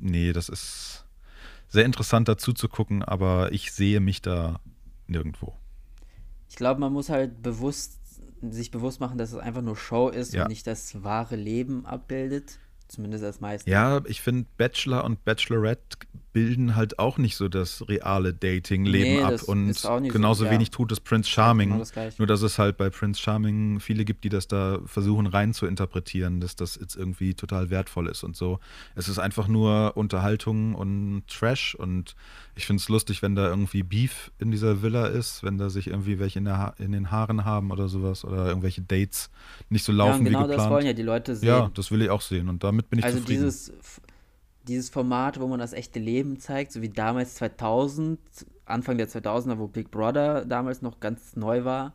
nee, 0.00 0.32
das 0.32 0.48
ist 0.48 1.06
sehr 1.68 1.84
interessant 1.84 2.26
dazu 2.26 2.52
zu 2.52 2.68
gucken, 2.68 3.04
aber 3.04 3.52
ich 3.52 3.70
sehe 3.70 4.00
mich 4.00 4.22
da 4.22 4.58
nirgendwo. 5.06 5.54
Ich 6.50 6.56
glaube, 6.56 6.80
man 6.80 6.92
muss 6.92 7.08
halt 7.08 7.42
bewusst 7.42 7.98
sich 8.42 8.70
bewusst 8.70 9.00
machen, 9.00 9.18
dass 9.18 9.32
es 9.32 9.38
einfach 9.38 9.62
nur 9.62 9.76
Show 9.76 10.08
ist 10.08 10.32
Ja. 10.34 10.42
und 10.42 10.48
nicht 10.48 10.66
das 10.66 11.02
wahre 11.04 11.36
Leben 11.36 11.86
abbildet. 11.86 12.58
Zumindest 12.88 13.22
als 13.22 13.40
meisten. 13.40 13.70
Ja, 13.70 14.00
ich 14.06 14.20
finde, 14.20 14.48
Bachelor 14.56 15.04
und 15.04 15.24
Bachelorette 15.24 15.98
bilden 16.32 16.76
halt 16.76 16.98
auch 16.98 17.18
nicht 17.18 17.36
so 17.36 17.48
das 17.48 17.88
reale 17.88 18.32
Dating-Leben 18.32 19.16
Nee, 19.16 19.22
ab. 19.22 19.30
das 19.32 19.42
Und 19.44 19.66
nicht 19.66 19.80
so, 19.80 20.00
genauso 20.00 20.44
ja. 20.44 20.50
wenig 20.50 20.70
tut 20.70 20.92
es 20.92 21.00
Prince 21.00 21.28
Genau 21.28 21.44
Charming. 21.46 21.78
das 21.78 21.92
Gleiche. 21.92 22.14
Nur, 22.18 22.26
dass 22.26 22.42
es 22.42 22.58
halt 22.58 22.76
bei 22.76 22.88
Prince 22.90 23.20
Charming 23.20 23.80
viele 23.80 24.04
gibt, 24.04 24.24
die 24.24 24.28
das 24.28 24.46
da 24.48 24.78
versuchen 24.84 25.26
rein 25.26 25.52
zu 25.54 25.66
interpretieren, 25.66 26.40
dass 26.40 26.56
das 26.56 26.76
jetzt 26.80 26.96
irgendwie 26.96 27.34
total 27.34 27.70
wertvoll 27.70 28.06
ist 28.08 28.22
und 28.24 28.36
so. 28.36 28.60
Es 28.94 29.08
ist 29.08 29.18
einfach 29.18 29.48
nur 29.48 29.96
Unterhaltung 29.96 30.74
und 30.74 31.22
Trash 31.28 31.74
und 31.74 32.14
ich 32.54 32.66
finde 32.66 32.80
es 32.80 32.88
lustig, 32.88 33.22
wenn 33.22 33.34
da 33.34 33.48
irgendwie 33.48 33.82
Beef 33.82 34.30
in 34.38 34.50
dieser 34.50 34.82
Villa 34.82 35.06
ist, 35.06 35.42
wenn 35.42 35.58
da 35.58 35.70
sich 35.70 35.86
irgendwie 35.88 36.18
welche 36.18 36.38
in, 36.38 36.46
in 36.78 36.92
den 36.92 37.10
Haaren 37.10 37.44
haben 37.44 37.70
oder 37.70 37.88
sowas 37.88 38.24
oder 38.24 38.46
irgendwelche 38.48 38.82
Dates 38.82 39.30
nicht 39.68 39.84
so 39.84 39.92
Ja, 39.92 39.98
laufen 39.98 40.20
und 40.20 40.24
genau 40.26 40.38
wie 40.40 40.42
das 40.48 40.50
geplant. 40.52 40.70
wollen 40.72 40.86
ja 40.86 40.92
die 40.92 41.02
Leute 41.02 41.34
sehen. 41.36 41.48
ja, 41.48 41.70
das 41.74 41.90
will 41.90 42.02
ich 42.02 42.10
auch 42.10 42.20
sehen 42.20 42.48
und 42.48 42.62
damit 42.64 42.88
bin 42.90 42.98
ich 42.98 43.04
also 43.04 43.18
zufrieden. 43.18 43.42
dieses, 43.44 43.72
dieses 44.70 44.88
Format, 44.88 45.40
wo 45.40 45.46
man 45.46 45.58
das 45.58 45.72
echte 45.72 45.98
Leben 45.98 46.38
zeigt, 46.38 46.72
so 46.72 46.80
wie 46.80 46.88
damals 46.88 47.34
2000, 47.34 48.18
Anfang 48.64 48.96
der 48.96 49.08
2000er, 49.08 49.58
wo 49.58 49.66
Big 49.66 49.90
Brother 49.90 50.44
damals 50.44 50.80
noch 50.80 51.00
ganz 51.00 51.36
neu 51.36 51.64
war, 51.64 51.92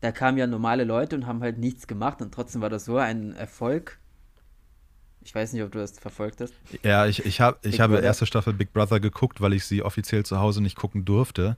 da 0.00 0.12
kamen 0.12 0.38
ja 0.38 0.46
normale 0.46 0.84
Leute 0.84 1.16
und 1.16 1.26
haben 1.26 1.40
halt 1.42 1.58
nichts 1.58 1.86
gemacht 1.86 2.22
und 2.22 2.32
trotzdem 2.32 2.62
war 2.62 2.70
das 2.70 2.84
so 2.84 2.96
ein 2.96 3.34
Erfolg. 3.34 3.98
Ich 5.24 5.34
weiß 5.34 5.52
nicht, 5.52 5.62
ob 5.64 5.72
du 5.72 5.78
das 5.78 5.98
verfolgt 5.98 6.40
hast. 6.40 6.54
Ja, 6.84 7.06
ich, 7.06 7.26
ich, 7.26 7.40
hab, 7.40 7.64
ich 7.64 7.72
Big 7.72 7.80
habe 7.80 7.94
Brother. 7.94 8.06
erste 8.06 8.26
Staffel 8.26 8.52
Big 8.52 8.72
Brother 8.72 9.00
geguckt, 9.00 9.40
weil 9.40 9.52
ich 9.54 9.64
sie 9.64 9.82
offiziell 9.82 10.24
zu 10.24 10.38
Hause 10.38 10.62
nicht 10.62 10.76
gucken 10.76 11.04
durfte, 11.04 11.56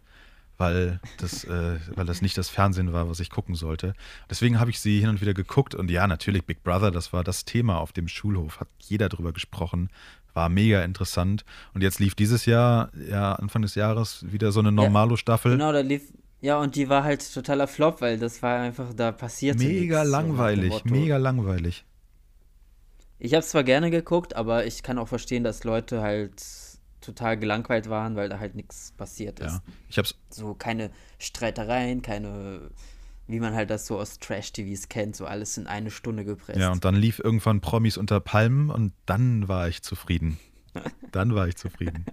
weil 0.56 1.00
das, 1.18 1.44
äh, 1.44 1.78
weil 1.94 2.06
das 2.06 2.22
nicht 2.22 2.38
das 2.38 2.48
Fernsehen 2.48 2.94
war, 2.94 3.10
was 3.10 3.20
ich 3.20 3.28
gucken 3.28 3.54
sollte. 3.54 3.94
Deswegen 4.30 4.58
habe 4.58 4.70
ich 4.70 4.80
sie 4.80 5.00
hin 5.00 5.10
und 5.10 5.20
wieder 5.20 5.34
geguckt 5.34 5.74
und 5.74 5.90
ja, 5.90 6.06
natürlich 6.06 6.44
Big 6.46 6.62
Brother, 6.62 6.90
das 6.90 7.12
war 7.12 7.22
das 7.24 7.44
Thema 7.44 7.78
auf 7.78 7.92
dem 7.92 8.08
Schulhof, 8.08 8.60
hat 8.60 8.68
jeder 8.78 9.10
drüber 9.10 9.32
gesprochen, 9.32 9.90
war 10.38 10.48
mega 10.48 10.82
interessant. 10.84 11.44
Und 11.74 11.82
jetzt 11.82 11.98
lief 11.98 12.14
dieses 12.14 12.46
Jahr, 12.46 12.92
ja, 13.10 13.32
Anfang 13.32 13.62
des 13.62 13.74
Jahres, 13.74 14.24
wieder 14.30 14.52
so 14.52 14.60
eine 14.60 14.70
Normalo-Staffel. 14.70 15.52
Genau, 15.52 15.72
da 15.72 15.80
lief. 15.80 16.12
Ja, 16.40 16.58
und 16.58 16.76
die 16.76 16.88
war 16.88 17.02
halt 17.02 17.34
totaler 17.34 17.66
Flop, 17.66 18.00
weil 18.00 18.18
das 18.18 18.40
war 18.40 18.60
einfach, 18.60 18.94
da 18.94 19.10
passierte 19.10 19.58
Mega 19.64 19.98
nichts, 19.98 20.06
so 20.06 20.16
langweilig, 20.16 20.70
Motto. 20.70 20.88
mega 20.88 21.16
langweilig. 21.16 21.84
Ich 23.18 23.34
habe 23.34 23.40
es 23.40 23.48
zwar 23.48 23.64
gerne 23.64 23.90
geguckt, 23.90 24.36
aber 24.36 24.64
ich 24.64 24.84
kann 24.84 24.98
auch 24.98 25.08
verstehen, 25.08 25.42
dass 25.42 25.64
Leute 25.64 26.00
halt 26.02 26.40
total 27.00 27.36
gelangweilt 27.36 27.88
waren, 27.88 28.14
weil 28.14 28.28
da 28.28 28.38
halt 28.38 28.54
nichts 28.54 28.92
passiert 28.96 29.40
ist. 29.40 29.54
Ja. 29.54 29.62
Ich 29.88 29.98
hab's, 29.98 30.14
So 30.30 30.54
keine 30.54 30.92
Streitereien, 31.18 32.02
keine, 32.02 32.70
wie 33.28 33.40
man 33.40 33.54
halt 33.54 33.70
das 33.70 33.86
so 33.86 33.98
aus 33.98 34.18
Trash-TVs 34.18 34.88
kennt, 34.88 35.14
so 35.14 35.26
alles 35.26 35.56
in 35.58 35.66
eine 35.66 35.90
Stunde 35.90 36.24
gepresst. 36.24 36.58
ja, 36.58 36.72
und 36.72 36.84
dann 36.84 36.96
lief 36.96 37.18
irgendwann 37.18 37.60
Promis 37.60 37.96
unter 37.96 38.20
Palmen 38.20 38.70
und 38.70 38.92
dann 39.06 39.46
war 39.46 39.68
ich 39.68 39.82
zufrieden. 39.82 40.38
Dann 41.12 41.34
war 41.34 41.48
ich 41.48 41.56
zufrieden. 41.56 42.04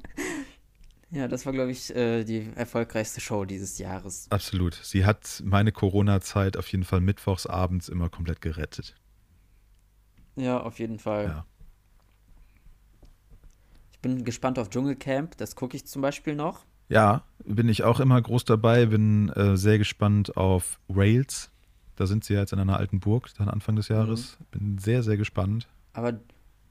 Ja, 1.12 1.28
das 1.28 1.46
war, 1.46 1.54
glaube 1.54 1.72
ich, 1.72 1.96
äh, 1.96 2.24
die 2.24 2.50
erfolgreichste 2.56 3.22
Show 3.22 3.46
dieses 3.46 3.78
Jahres. 3.78 4.28
Absolut. 4.32 4.74
Sie 4.74 5.06
hat 5.06 5.44
meine 5.46 5.72
Corona-Zeit 5.72 6.58
auf 6.58 6.68
jeden 6.72 6.84
Fall 6.84 7.00
mittwochs 7.00 7.46
abends 7.46 7.90
immer 7.90 8.10
komplett 8.10 8.42
gerettet. 8.42 8.96
Ja, 10.36 10.60
auf 10.62 10.80
jeden 10.80 10.98
Fall. 10.98 11.26
Ja. 11.26 11.46
Ich 13.92 14.00
bin 14.00 14.24
gespannt 14.24 14.58
auf 14.58 14.70
Dschungelcamp, 14.70 15.38
das 15.38 15.56
gucke 15.56 15.78
ich 15.78 15.86
zum 15.86 16.02
Beispiel 16.02 16.36
noch. 16.36 16.66
Ja, 16.90 17.24
bin 17.48 17.70
ich 17.70 17.84
auch 17.84 18.00
immer 18.00 18.22
groß 18.22 18.46
dabei, 18.46 18.86
bin 18.88 19.30
äh, 19.30 19.56
sehr 19.58 19.78
gespannt 19.78 20.36
auf 20.38 20.80
Rails. 20.90 21.52
Da 21.96 22.08
sind 22.08 22.24
sie 22.26 22.34
ja 22.34 22.42
jetzt 22.42 22.52
in 22.54 22.60
einer 22.60 22.78
alten 22.78 23.00
Burg, 23.00 23.30
dann 23.38 23.48
Anfang 23.50 23.76
des 23.76 23.88
Jahres. 23.88 24.38
Bin 24.52 24.78
sehr, 24.78 25.02
sehr 25.04 25.16
gespannt. 25.18 25.68
Aber 25.94 26.20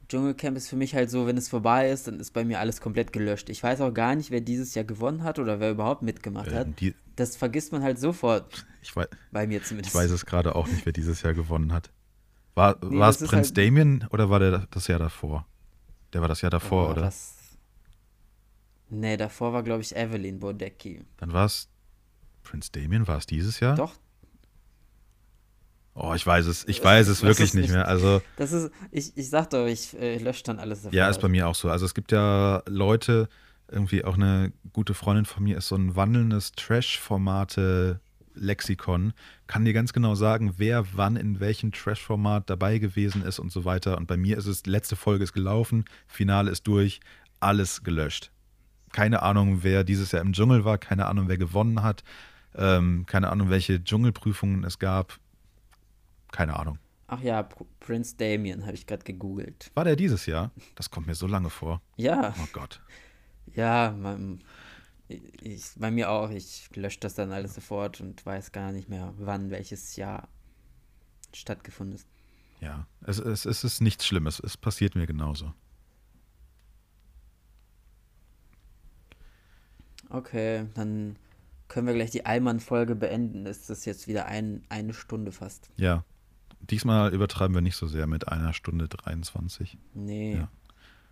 Dschungelcamp 0.08 0.56
ist 0.56 0.68
für 0.68 0.76
mich 0.76 0.94
halt 0.94 1.10
so, 1.10 1.26
wenn 1.26 1.38
es 1.38 1.48
vorbei 1.48 1.88
ist, 1.90 2.06
dann 2.06 2.20
ist 2.20 2.32
bei 2.32 2.44
mir 2.44 2.60
alles 2.60 2.80
komplett 2.82 3.12
gelöscht. 3.12 3.48
Ich 3.48 3.62
weiß 3.62 3.80
auch 3.80 3.92
gar 3.94 4.14
nicht, 4.14 4.30
wer 4.30 4.42
dieses 4.42 4.74
Jahr 4.74 4.84
gewonnen 4.84 5.22
hat 5.24 5.38
oder 5.38 5.60
wer 5.60 5.70
überhaupt 5.70 6.02
mitgemacht 6.02 6.48
Äh, 6.48 6.56
hat. 6.56 6.80
die, 6.80 6.94
Das 7.16 7.36
vergisst 7.36 7.72
man 7.72 7.82
halt 7.82 7.98
sofort, 7.98 8.66
ich, 8.82 8.94
weiß, 8.94 9.06
bei 9.32 9.46
mir 9.46 9.58
ich 9.58 9.64
zumindest. 9.64 9.94
weiß 9.94 10.10
es 10.10 10.26
gerade 10.26 10.54
auch 10.54 10.66
nicht, 10.68 10.84
wer 10.84 10.92
dieses 10.92 11.22
Jahr 11.22 11.32
gewonnen 11.32 11.72
hat. 11.72 11.90
War, 12.54 12.76
Nee, 12.86 12.98
war 12.98 13.08
es 13.08 13.18
Prinz 13.18 13.48
halt- 13.48 13.56
Damien 13.58 14.06
oder 14.10 14.28
war 14.28 14.40
der 14.40 14.66
das 14.70 14.88
Jahr 14.88 14.98
davor? 14.98 15.46
Der 16.12 16.20
war 16.20 16.28
das 16.28 16.42
Jahr 16.42 16.50
davor, 16.50 16.90
oder? 16.90 17.00
Das... 17.02 17.33
Nee, 19.00 19.16
davor 19.16 19.52
war, 19.52 19.62
glaube 19.62 19.82
ich, 19.82 19.94
Evelyn 19.94 20.38
Bodecki. 20.38 21.04
Dann 21.18 21.32
war 21.32 21.46
es 21.46 21.68
Prinz 22.42 22.70
Damien, 22.70 23.06
war 23.06 23.18
es 23.18 23.26
dieses 23.26 23.60
Jahr? 23.60 23.74
Doch, 23.74 23.94
Oh, 25.96 26.12
ich 26.12 26.26
weiß 26.26 26.46
es, 26.46 26.66
ich 26.66 26.82
weiß 26.82 27.06
es 27.06 27.18
Ich 27.18 27.24
wirklich 27.24 27.54
nicht 27.54 27.70
mehr. 27.70 27.86
Also, 27.86 28.20
das 28.36 28.50
ist, 28.50 28.72
ich, 28.90 29.16
ich 29.16 29.30
sag 29.30 29.50
doch, 29.50 29.66
ich 29.66 29.96
äh, 29.96 30.18
lösche 30.18 30.42
dann 30.42 30.58
alles. 30.58 30.88
Ja, 30.90 31.08
ist 31.08 31.20
bei 31.20 31.28
mir 31.28 31.46
auch 31.46 31.54
so. 31.54 31.70
Also 31.70 31.86
es 31.86 31.94
gibt 31.94 32.10
ja 32.10 32.64
Leute, 32.66 33.28
irgendwie 33.70 34.04
auch 34.04 34.14
eine 34.14 34.52
gute 34.72 34.94
Freundin 34.94 35.24
von 35.24 35.44
mir 35.44 35.56
ist 35.56 35.68
so 35.68 35.76
ein 35.76 35.94
wandelndes 35.94 36.50
Trash-Formate-Lexikon. 36.52 39.12
Kann 39.46 39.64
dir 39.64 39.72
ganz 39.72 39.92
genau 39.92 40.16
sagen, 40.16 40.54
wer 40.56 40.84
wann 40.96 41.14
in 41.14 41.38
welchem 41.38 41.70
Trash-Format 41.70 42.50
dabei 42.50 42.78
gewesen 42.78 43.22
ist 43.22 43.38
und 43.38 43.52
so 43.52 43.64
weiter. 43.64 43.96
Und 43.96 44.08
bei 44.08 44.16
mir 44.16 44.36
ist 44.36 44.46
es, 44.46 44.66
letzte 44.66 44.96
Folge 44.96 45.22
ist 45.22 45.32
gelaufen, 45.32 45.84
Finale 46.08 46.50
ist 46.50 46.66
durch, 46.66 46.98
alles 47.38 47.84
gelöscht. 47.84 48.32
Keine 48.94 49.22
Ahnung, 49.22 49.64
wer 49.64 49.82
dieses 49.82 50.12
Jahr 50.12 50.22
im 50.22 50.32
Dschungel 50.32 50.64
war, 50.64 50.78
keine 50.78 51.06
Ahnung, 51.06 51.26
wer 51.26 51.36
gewonnen 51.36 51.82
hat, 51.82 52.04
ähm, 52.54 53.06
keine 53.06 53.28
Ahnung, 53.30 53.50
welche 53.50 53.82
Dschungelprüfungen 53.82 54.62
es 54.62 54.78
gab. 54.78 55.18
Keine 56.30 56.56
Ahnung. 56.56 56.78
Ach 57.08 57.20
ja, 57.20 57.42
P 57.42 57.64
Prince 57.80 58.14
Damien 58.16 58.62
habe 58.64 58.74
ich 58.74 58.86
gerade 58.86 59.02
gegoogelt. 59.02 59.72
War 59.74 59.82
der 59.82 59.96
dieses 59.96 60.26
Jahr? 60.26 60.52
Das 60.76 60.92
kommt 60.92 61.08
mir 61.08 61.16
so 61.16 61.26
lange 61.26 61.50
vor. 61.50 61.82
Ja, 61.96 62.34
Oh 62.40 62.46
Gott. 62.52 62.80
ja, 63.56 63.90
man, 63.98 64.38
ich, 65.08 65.64
bei 65.76 65.90
mir 65.90 66.08
auch. 66.10 66.30
Ich 66.30 66.70
lösche 66.76 67.00
das 67.00 67.14
dann 67.14 67.32
alles 67.32 67.56
sofort 67.56 68.00
und 68.00 68.24
weiß 68.24 68.52
gar 68.52 68.70
nicht 68.70 68.88
mehr, 68.88 69.12
wann 69.18 69.50
welches 69.50 69.96
Jahr 69.96 70.28
stattgefunden 71.34 71.96
ist. 71.96 72.06
Ja, 72.60 72.86
es, 73.00 73.18
es, 73.18 73.44
es 73.44 73.64
ist 73.64 73.80
nichts 73.80 74.06
Schlimmes. 74.06 74.38
Es 74.38 74.56
passiert 74.56 74.94
mir 74.94 75.06
genauso. 75.08 75.52
Okay, 80.10 80.66
dann 80.74 81.16
können 81.68 81.86
wir 81.86 81.94
gleich 81.94 82.10
die 82.10 82.26
Allmann-Folge 82.26 82.94
beenden. 82.94 83.46
Ist 83.46 83.70
das 83.70 83.84
jetzt 83.84 84.06
wieder 84.06 84.26
ein, 84.26 84.62
eine 84.68 84.94
Stunde 84.94 85.32
fast? 85.32 85.70
Ja. 85.76 86.04
Diesmal 86.60 87.12
übertreiben 87.12 87.54
wir 87.54 87.60
nicht 87.60 87.76
so 87.76 87.86
sehr 87.86 88.06
mit 88.06 88.28
einer 88.28 88.52
Stunde 88.52 88.88
23. 88.88 89.76
Nee. 89.94 90.36
Ja. 90.36 90.48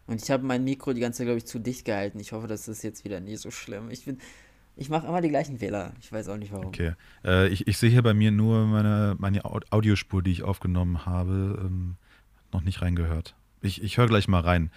Und 0.07 0.23
ich 0.23 0.31
habe 0.31 0.45
mein 0.45 0.65
Mikro 0.65 0.93
die 0.93 1.01
ganze 1.01 1.19
Zeit, 1.19 1.27
glaube 1.27 1.39
ich, 1.39 1.47
zu 1.47 1.59
dicht 1.59 1.85
gehalten. 1.85 2.19
Ich 2.21 2.33
hoffe, 2.33 2.47
das 2.47 2.69
ist 2.69 2.83
jetzt 2.83 3.05
wieder 3.05 3.21
nicht 3.21 3.41
so 3.41 3.51
schlimm. 3.51 3.91
Ich 3.91 4.05
bin, 4.05 4.19
ich 4.77 4.89
mache 4.89 5.07
immer 5.07 5.21
die 5.21 5.29
gleichen 5.29 5.59
Fehler. 5.59 5.93
Ich 6.01 6.11
weiß 6.11 6.29
auch 6.29 6.37
nicht 6.37 6.53
warum. 6.53 6.67
Okay. 6.67 6.93
Äh, 7.25 7.49
ich, 7.49 7.67
ich 7.67 7.77
sehe 7.79 7.91
hier 7.91 8.03
bei 8.03 8.15
mir 8.15 8.31
nur 8.33 8.67
meine, 8.67 9.15
meine 9.19 9.45
Au- 9.45 9.61
Audiospur, 9.71 10.23
die 10.23 10.33
ich 10.33 10.43
aufgenommen 10.43 11.07
habe, 11.07 11.61
ähm, 11.65 11.97
noch 12.53 12.63
nicht 12.63 12.83
reingehört. 12.83 13.35
Ich, 13.61 13.83
ich 13.83 13.97
höre 13.99 14.07
gleich 14.09 14.29
mal 14.29 14.41
rein. 14.41 14.71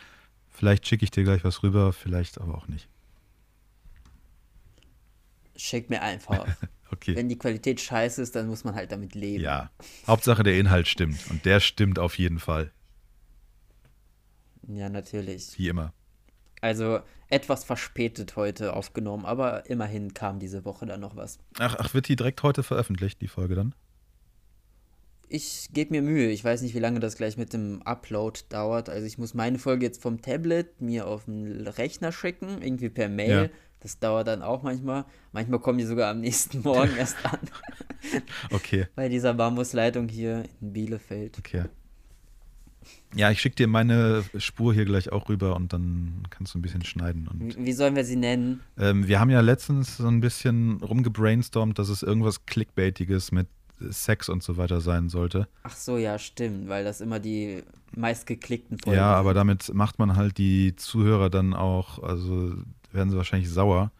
Vielleicht 0.49 0.87
schicke 0.87 1.03
ich 1.03 1.11
dir 1.11 1.23
gleich 1.23 1.43
was 1.43 1.63
rüber, 1.63 1.91
vielleicht 1.91 2.39
aber 2.39 2.55
auch 2.55 2.67
nicht. 2.67 2.87
Schick 5.55 5.89
mir 5.89 6.01
einfach. 6.01 6.47
Okay. 6.91 7.15
Wenn 7.15 7.27
die 7.27 7.37
Qualität 7.37 7.81
scheiße 7.81 8.21
ist, 8.21 8.35
dann 8.35 8.47
muss 8.47 8.63
man 8.63 8.75
halt 8.75 8.91
damit 8.91 9.15
leben. 9.15 9.43
Ja. 9.43 9.71
Hauptsache 10.05 10.43
der 10.43 10.57
Inhalt 10.57 10.87
stimmt. 10.87 11.19
Und 11.29 11.43
der 11.43 11.59
stimmt 11.59 11.97
auf 11.97 12.17
jeden 12.17 12.39
Fall. 12.39 12.71
Ja, 14.67 14.87
natürlich. 14.87 15.57
Wie 15.57 15.67
immer. 15.67 15.93
Also 16.61 16.99
etwas 17.29 17.63
verspätet 17.63 18.35
heute 18.35 18.73
aufgenommen, 18.73 19.25
aber 19.25 19.69
immerhin 19.69 20.13
kam 20.13 20.39
diese 20.39 20.63
Woche 20.63 20.85
dann 20.85 21.01
noch 21.01 21.15
was. 21.15 21.39
Ach, 21.59 21.75
ach, 21.79 21.93
wird 21.93 22.07
die 22.07 22.15
direkt 22.15 22.43
heute 22.43 22.63
veröffentlicht, 22.63 23.21
die 23.21 23.27
Folge 23.27 23.55
dann? 23.55 23.75
Ich 25.27 25.69
gebe 25.73 25.91
mir 25.91 26.01
Mühe. 26.01 26.29
Ich 26.29 26.43
weiß 26.43 26.61
nicht, 26.61 26.75
wie 26.75 26.79
lange 26.79 26.99
das 26.99 27.15
gleich 27.17 27.37
mit 27.37 27.53
dem 27.53 27.81
Upload 27.83 28.39
dauert. 28.49 28.89
Also 28.89 29.05
ich 29.07 29.17
muss 29.17 29.33
meine 29.33 29.57
Folge 29.59 29.85
jetzt 29.85 30.01
vom 30.01 30.21
Tablet 30.21 30.81
mir 30.81 31.07
auf 31.07 31.25
den 31.25 31.67
Rechner 31.67 32.11
schicken, 32.11 32.61
irgendwie 32.61 32.89
per 32.89 33.09
Mail. 33.09 33.29
Ja. 33.45 33.49
Das 33.79 33.99
dauert 33.99 34.27
dann 34.27 34.41
auch 34.41 34.63
manchmal. 34.63 35.05
Manchmal 35.31 35.59
kommen 35.59 35.77
die 35.77 35.85
sogar 35.85 36.09
am 36.11 36.19
nächsten 36.21 36.61
Morgen 36.61 36.95
erst 36.97 37.17
an. 37.25 37.39
Okay, 38.51 38.87
Bei 38.95 39.09
dieser 39.09 39.33
Bambusleitung 39.33 40.07
hier 40.07 40.43
in 40.61 40.73
Bielefeld. 40.73 41.37
okay. 41.39 41.65
Ja, 43.15 43.31
ich 43.31 43.39
schicke 43.41 43.55
dir 43.55 43.67
meine 43.67 44.23
Spur 44.37 44.73
hier 44.73 44.85
gleich 44.85 45.11
auch 45.11 45.29
rüber 45.29 45.55
und 45.55 45.71
dann 45.73 46.23
kannst 46.29 46.53
du 46.53 46.59
ein 46.59 46.61
bisschen 46.61 46.83
schneiden. 46.83 47.27
Und, 47.27 47.57
Wie 47.65 47.73
sollen 47.73 47.95
wir 47.95 48.03
sie 48.05 48.15
nennen? 48.17 48.59
ähm, 48.77 49.07
wir 49.07 49.19
haben 49.19 49.29
ja 49.29 49.39
letztens 49.41 49.97
so 49.97 50.07
ein 50.07 50.19
bisschen 50.19 50.81
rumgebrainstormt, 50.83 51.79
dass 51.79 51.89
es 51.89 52.03
irgendwas 52.03 52.45
Clickbaitiges 52.45 53.31
mit 53.31 53.47
Sex 53.79 54.29
und 54.29 54.43
so 54.43 54.57
weiter 54.57 54.81
sein 54.81 55.09
sollte. 55.09 55.47
Ach 55.63 55.75
so, 55.75 55.97
ja, 55.97 56.17
stimmt, 56.17 56.69
weil 56.69 56.83
das 56.83 57.01
immer 57.01 57.19
die 57.19 57.63
meistgeklickten 57.95 58.79
Folgen 58.79 58.97
Ja, 58.97 59.13
aber 59.13 59.33
damit 59.33 59.73
macht 59.73 59.99
man 59.99 60.15
halt 60.15 60.37
die 60.37 60.75
Zuhörer 60.75 61.29
dann 61.29 61.53
auch, 61.53 62.01
also 62.01 62.53
werden 62.91 63.09
sie 63.09 63.17
wahrscheinlich 63.17 63.49
sauer. 63.49 63.91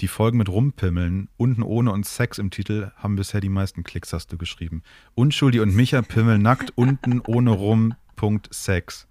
Die 0.00 0.08
Folgen 0.08 0.38
mit 0.38 0.48
Rumpimmeln, 0.48 1.28
unten 1.36 1.62
ohne 1.62 1.92
und 1.92 2.06
Sex 2.06 2.38
im 2.38 2.50
Titel, 2.50 2.90
haben 2.96 3.16
bisher 3.16 3.40
die 3.40 3.50
meisten 3.50 3.84
Klicks, 3.84 4.12
hast 4.14 4.32
du 4.32 4.38
geschrieben. 4.38 4.82
Unschuldi 5.14 5.60
und 5.60 5.74
Micha 5.74 6.00
pimmeln 6.00 6.40
nackt, 6.40 6.72
unten 6.74 7.20
ohne 7.20 7.50
rum, 7.50 7.94
Punkt 8.16 8.48
Sex. 8.52 9.06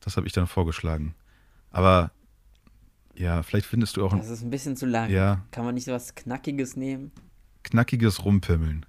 Das 0.00 0.16
habe 0.16 0.28
ich 0.28 0.32
dann 0.32 0.46
vorgeschlagen. 0.46 1.14
Aber 1.72 2.12
ja, 3.16 3.42
vielleicht 3.42 3.66
findest 3.66 3.96
du 3.96 4.06
auch 4.06 4.16
Das 4.16 4.28
ist 4.28 4.42
ein 4.42 4.50
bisschen 4.50 4.76
zu 4.76 4.86
lang. 4.86 5.10
Ja. 5.10 5.44
Kann 5.50 5.64
man 5.64 5.74
nicht 5.74 5.84
so 5.84 5.92
was 5.92 6.14
Knackiges 6.14 6.76
nehmen? 6.76 7.10
Knackiges 7.64 8.24
Rumpimmeln. 8.24 8.86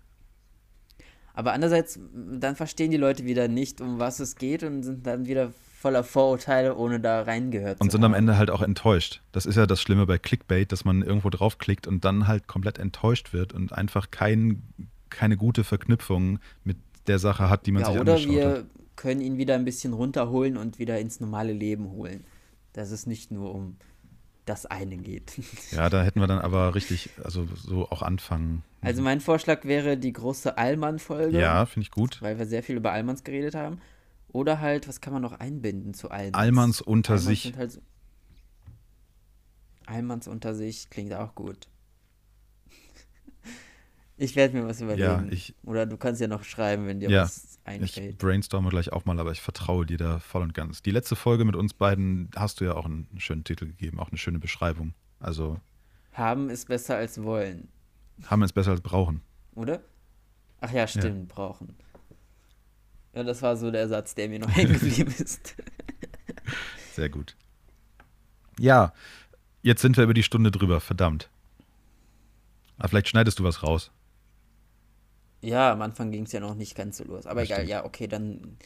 Aber 1.34 1.53
andererseits, 1.53 1.99
dann 2.13 2.55
verstehen 2.55 2.91
die 2.91 2.97
Leute 2.97 3.24
wieder 3.26 3.47
nicht, 3.47 3.80
um 3.82 3.99
was 3.99 4.20
es 4.20 4.36
geht 4.36 4.63
und 4.63 4.84
sind 4.84 5.07
dann 5.07 5.26
wieder 5.26 5.53
voller 5.80 6.03
Vorurteile, 6.03 6.76
ohne 6.76 6.99
da 6.99 7.22
reingehört 7.22 7.80
Und 7.80 7.91
zu 7.91 7.91
sind 7.91 8.03
am 8.03 8.13
haben. 8.13 8.13
Ende 8.13 8.38
halt 8.38 8.49
auch 8.49 8.61
enttäuscht. 8.61 9.22
Das 9.32 9.45
ist 9.45 9.55
ja 9.55 9.65
das 9.65 9.82
Schlimme 9.82 10.05
bei 10.05 10.17
Clickbait, 10.17 10.72
dass 10.72 10.84
man 10.84 11.01
irgendwo 11.01 11.30
draufklickt 11.30 11.88
und 11.88 12.03
dann 12.03 12.28
halt 12.28 12.47
komplett 12.47 12.78
enttäuscht 12.78 13.32
wird 13.32 13.53
und 13.53 13.72
einfach 13.72 14.11
kein, 14.11 14.63
keine 15.09 15.38
gute 15.38 15.63
Verknüpfung 15.63 16.39
mit 16.65 16.78
der 17.07 17.20
Sache 17.20 17.49
hat, 17.49 17.65
die 17.65 17.72
man 17.72 17.84
Ja, 17.84 17.86
sich 17.86 17.97
oder 17.97 18.17
angeschaut 18.17 18.30
wir 18.36 18.49
hat. 18.49 18.65
können 18.97 19.22
ihn 19.22 19.38
wieder 19.38 19.55
ein 19.55 19.63
bisschen 19.63 19.93
runterholen 19.93 20.57
und 20.57 20.80
wieder 20.80 20.99
ins 20.99 21.22
normale 21.22 21.53
Leben 21.53 21.89
holen. 21.91 22.26
Dass 22.74 22.91
es 22.91 23.05
nicht 23.07 23.32
nur 23.32 23.55
um 23.55 23.78
das 24.49 24.65
eine 24.65 24.97
geht. 24.97 25.33
Ja, 25.71 25.89
da 25.89 26.03
hätten 26.03 26.19
wir 26.19 26.27
dann 26.27 26.39
aber 26.39 26.75
richtig, 26.75 27.09
also 27.23 27.47
so 27.55 27.87
auch 27.89 28.01
anfangen. 28.01 28.63
Also 28.81 29.01
mein 29.01 29.21
Vorschlag 29.21 29.65
wäre 29.65 29.97
die 29.97 30.11
große 30.11 30.57
Allmann-Folge. 30.57 31.39
Ja, 31.39 31.65
finde 31.65 31.83
ich 31.83 31.91
gut. 31.91 32.21
Weil 32.21 32.37
wir 32.37 32.45
sehr 32.45 32.63
viel 32.63 32.75
über 32.75 32.91
Allmanns 32.91 33.23
geredet 33.23 33.55
haben. 33.55 33.79
Oder 34.31 34.59
halt, 34.59 34.87
was 34.87 34.99
kann 34.99 35.13
man 35.13 35.21
noch 35.21 35.39
einbinden 35.39 35.93
zu 35.93 36.11
Allmanns? 36.11 36.35
Allmanns 36.35 36.81
unter 36.81 37.13
Allmanns 37.13 37.25
sich. 37.25 37.53
Halt 37.55 37.71
so 37.71 37.81
Allmanns 39.85 40.27
unter 40.27 40.53
sich 40.53 40.89
klingt 40.89 41.13
auch 41.13 41.35
gut. 41.35 41.68
Ich 44.22 44.36
werde 44.36 44.57
mir 44.57 44.67
was 44.67 44.82
überlegen. 44.82 45.30
ich- 45.32 45.55
Oder 45.63 45.86
du 45.86 45.95
kannst 45.95 46.20
ja 46.20 46.28
noch 46.28 46.43
schreiben, 46.43 46.86
wenn 46.88 46.99
dir 46.99 47.09
Ja, 47.09 47.24
was 47.24 47.57
Ich 47.63 47.67
einfällt. 47.67 48.17
brainstorme 48.17 48.70
gleich 48.70 48.91
auch 48.91 49.05
mal, 49.05 49.17
aber 49.20 49.32
ich 49.32 49.41
vertraue 49.41 49.86
dir 49.86 49.97
da 49.97 50.20
voll 50.20 50.41
und 50.41 50.53
ganz. 50.53 50.82
Die 50.82 50.91
letzte 50.91 51.15
Folge 51.15 51.45
mit 51.45 51.55
uns 51.55 51.74
beiden 51.74 52.30
hast 52.36 52.59
du 52.59 52.65
ja 52.65 52.74
auch 52.76 52.86
einen 52.86 53.07
schönen 53.17 53.43
Titel 53.45 53.65
gegeben, 53.67 53.99
auch 53.99 54.09
eine 54.09 54.17
schöne 54.17 54.39
Beschreibung. 54.39 54.93
Also 55.20 55.59
Haben 56.11 56.49
ist 56.49 56.67
besser 56.67 56.97
als 56.97 57.24
wollen, 57.24 57.70
haben 58.26 58.43
es 58.43 58.51
besser 58.51 58.72
als 58.72 58.82
brauchen. 58.82 59.22
oder? 59.55 59.82
Ach 60.61 60.72
ja, 60.72 60.86
stimmt, 60.88 61.30
brauchen. 61.30 61.76
Ja, 63.13 63.24
das 63.24 63.41
war 63.41 63.55
so 63.55 63.72
der 63.72 63.88
Satz, 63.88 64.15
der 64.15 64.28
mir 64.28 64.39
noch 64.39 64.49
hängen 64.55 64.74
geblieben 64.74 65.13
ist. 65.17 65.55
Sehr 66.93 67.09
gut. 67.09 67.38
Ja, 68.59 68.91
jetzt 69.61 69.82
sind 69.82 69.95
wir 69.95 70.03
über 70.03 70.13
die 70.13 70.24
Stunde 70.24 70.51
drüber, 70.51 70.82
verdammt. 70.82 71.30
Aber 72.78 72.89
vielleicht 72.89 73.07
schneidest 73.07 73.39
du 73.39 73.43
was 73.45 73.63
raus. 73.63 73.91
Ja, 75.41 75.71
am 75.71 75.81
Anfang 75.81 76.11
ging 76.11 76.23
es 76.25 76.31
ja 76.31 76.39
noch 76.39 76.55
nicht 76.55 76.75
ganz 76.75 76.97
so 76.97 77.03
los. 77.05 77.25
Aber 77.25 77.41
Das 77.41 77.49
egal, 77.49 77.57
stimmt. 77.59 77.69
ja, 77.69 77.85
okay, 77.85 78.07
dann 78.07 78.57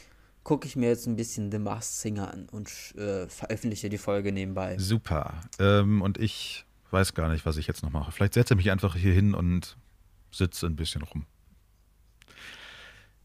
gucke 0.42 0.66
ich 0.66 0.76
mir 0.76 0.88
jetzt 0.88 1.06
ein 1.06 1.16
bisschen 1.16 1.50
The 1.50 1.58
Masked 1.58 2.00
Singer 2.00 2.32
an 2.32 2.48
und 2.50 2.68
äh, 2.96 3.28
veröffentliche 3.28 3.88
die 3.88 3.98
Folge 3.98 4.32
nebenbei. 4.32 4.76
Super. 4.78 5.40
Ähm, 5.58 6.02
und 6.02 6.18
ich 6.18 6.64
weiß 6.90 7.14
gar 7.14 7.28
nicht, 7.30 7.46
was 7.46 7.56
ich 7.56 7.66
jetzt 7.66 7.82
noch 7.82 7.90
mache. 7.90 8.12
Vielleicht 8.12 8.34
setze 8.34 8.54
ich 8.54 8.58
mich 8.58 8.70
einfach 8.70 8.94
hier 8.96 9.12
hin 9.12 9.34
und 9.34 9.76
sitze 10.30 10.66
ein 10.66 10.76
bisschen 10.76 11.02
rum. 11.02 11.26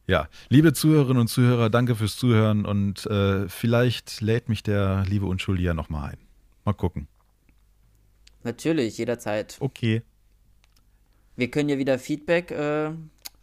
Ja, 0.08 0.28
liebe 0.50 0.74
Zuhörerinnen 0.74 1.22
und 1.22 1.28
Zuhörer, 1.28 1.70
danke 1.70 1.95
fürs 1.95 2.16
Zuhören 2.18 2.66
und 2.66 3.06
äh, 3.06 3.47
vielleicht 3.47 4.22
lädt 4.22 4.50
mich 4.50 4.64
der 4.64 5.04
liebe 5.08 5.28
Unschuldi 5.28 5.62
ja 5.64 5.76
nochmal 5.76 6.12
ein. 6.14 6.18
Mal 6.66 6.74
gucken. 6.74 7.08
Natürlich, 8.43 8.97
jederzeit. 8.97 9.58
Okay. 9.60 10.02
Wir 11.36 11.52
können 11.52 11.70
ja 11.70 11.78
wieder 11.78 12.00
Feedback 12.00 12.50
äh, 12.52 12.91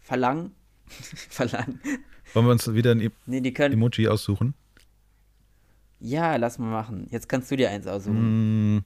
verlangen. 0.07 0.53
verlangen. 1.29 1.81
Wollen 2.33 2.47
wir 2.47 2.53
uns 2.53 2.73
wieder 2.73 2.93
ein 2.93 3.01
e 3.01 3.11
Nee, 3.27 3.41
die 3.41 3.53
können. 3.53 3.75
Emoji 3.75 4.09
aussuchen? 4.09 4.55
Ja, 5.99 6.37
lass 6.37 6.59
mal 6.59 6.71
machen. 6.71 7.07
Jetzt 7.11 7.29
kannst 7.29 7.51
du 7.51 7.57
dir 7.57 7.71
eins 7.71 7.87
aussuchen. 7.87 8.77
Mm, 8.77 8.85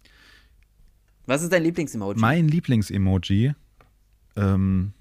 Was 1.26 1.42
ist 1.42 1.52
dein 1.52 1.62
Lieblingsemoji? 1.62 2.18
Mein 2.18 2.48
Lieblingsemoji 2.48 3.52
ähm, 4.36 4.92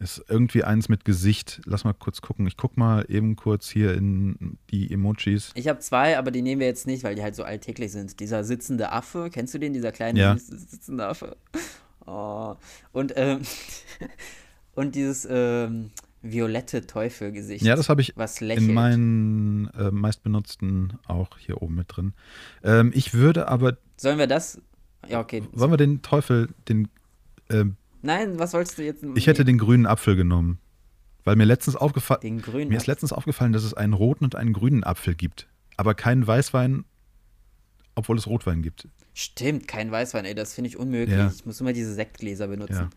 ist 0.00 0.24
irgendwie 0.28 0.64
eins 0.64 0.88
mit 0.88 1.04
Gesicht. 1.04 1.60
Lass 1.66 1.84
mal 1.84 1.92
kurz 1.92 2.22
gucken. 2.22 2.46
Ich 2.46 2.56
guck 2.56 2.76
mal 2.76 3.04
eben 3.08 3.36
kurz 3.36 3.68
hier 3.68 3.94
in 3.94 4.58
die 4.70 4.90
Emojis. 4.92 5.50
Ich 5.54 5.68
habe 5.68 5.78
zwei, 5.80 6.18
aber 6.18 6.30
die 6.30 6.42
nehmen 6.42 6.60
wir 6.60 6.66
jetzt 6.66 6.86
nicht, 6.86 7.04
weil 7.04 7.14
die 7.14 7.22
halt 7.22 7.36
so 7.36 7.44
alltäglich 7.44 7.92
sind. 7.92 8.18
Dieser 8.18 8.42
sitzende 8.44 8.90
Affe, 8.90 9.28
kennst 9.30 9.52
du 9.54 9.58
den? 9.58 9.74
Dieser 9.74 9.92
kleine 9.92 10.18
Ja. 10.18 10.36
sitzende 10.38 11.06
Affe. 11.06 11.36
Oh. 12.06 12.56
Und, 12.92 13.12
ähm, 13.16 13.42
und 14.74 14.94
dieses 14.94 15.26
ähm, 15.30 15.90
violette 16.22 16.86
Teufelgesicht. 16.86 17.64
Ja, 17.64 17.76
das 17.76 17.88
habe 17.88 18.00
ich 18.00 18.12
was 18.16 18.40
lächelt. 18.40 18.68
in 18.68 18.74
meinen 18.74 19.70
äh, 19.74 19.90
meistbenutzten 19.90 20.98
auch 21.06 21.38
hier 21.38 21.62
oben 21.62 21.74
mit 21.74 21.94
drin. 21.94 22.12
Ähm, 22.62 22.92
ich 22.94 23.14
würde 23.14 23.48
aber, 23.48 23.76
Sollen 23.96 24.18
wir 24.18 24.26
das? 24.26 24.60
Ja, 25.08 25.20
okay. 25.20 25.42
wollen 25.52 25.72
wir 25.72 25.76
den 25.76 26.02
Teufel, 26.02 26.48
den, 26.68 26.88
ähm, 27.50 27.76
Nein, 28.02 28.38
was 28.38 28.52
wolltest 28.52 28.78
du 28.78 28.84
jetzt? 28.84 29.04
ich 29.14 29.26
hätte 29.26 29.44
den 29.44 29.58
grünen 29.58 29.86
Apfel 29.86 30.16
genommen. 30.16 30.58
Weil 31.24 31.36
mir 31.36 31.44
letztens 31.44 31.76
aufgefallen, 31.76 32.20
den 32.20 32.42
grünen. 32.42 32.68
mir 32.68 32.76
ist 32.76 32.88
letztens 32.88 33.12
aufgefallen, 33.12 33.52
dass 33.52 33.62
es 33.62 33.74
einen 33.74 33.92
roten 33.92 34.24
und 34.24 34.34
einen 34.34 34.52
grünen 34.52 34.82
Apfel 34.82 35.14
gibt. 35.14 35.46
Aber 35.76 35.94
keinen 35.94 36.26
Weißwein, 36.26 36.84
obwohl 37.94 38.18
es 38.18 38.26
Rotwein 38.26 38.62
gibt. 38.62 38.88
Stimmt, 39.14 39.68
kein 39.68 39.90
Weißwein, 39.92 40.24
ey, 40.24 40.34
das 40.34 40.54
finde 40.54 40.68
ich 40.68 40.76
unmöglich. 40.76 41.16
Ja. 41.16 41.30
Ich 41.32 41.46
muss 41.46 41.60
immer 41.60 41.72
diese 41.72 41.94
Sektgläser 41.94 42.48
benutzen. 42.48 42.74
Ja. 42.74 42.90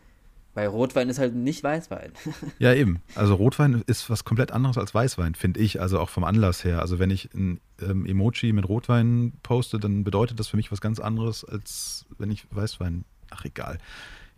Weil 0.56 0.68
Rotwein 0.68 1.10
ist 1.10 1.18
halt 1.18 1.34
nicht 1.34 1.62
Weißwein. 1.62 2.12
Ja, 2.58 2.72
eben. 2.72 3.00
Also 3.14 3.34
Rotwein 3.34 3.84
ist 3.86 4.08
was 4.08 4.24
komplett 4.24 4.52
anderes 4.52 4.78
als 4.78 4.94
Weißwein, 4.94 5.34
finde 5.34 5.60
ich. 5.60 5.82
Also 5.82 6.00
auch 6.00 6.08
vom 6.08 6.24
Anlass 6.24 6.64
her. 6.64 6.80
Also 6.80 6.98
wenn 6.98 7.10
ich 7.10 7.28
ein 7.34 7.60
ähm, 7.82 8.06
Emoji 8.06 8.54
mit 8.54 8.66
Rotwein 8.66 9.34
poste, 9.42 9.78
dann 9.78 10.02
bedeutet 10.02 10.40
das 10.40 10.48
für 10.48 10.56
mich 10.56 10.72
was 10.72 10.80
ganz 10.80 10.98
anderes, 10.98 11.44
als 11.44 12.06
wenn 12.16 12.30
ich 12.30 12.46
Weißwein. 12.50 13.04
Ach, 13.28 13.44
egal. 13.44 13.76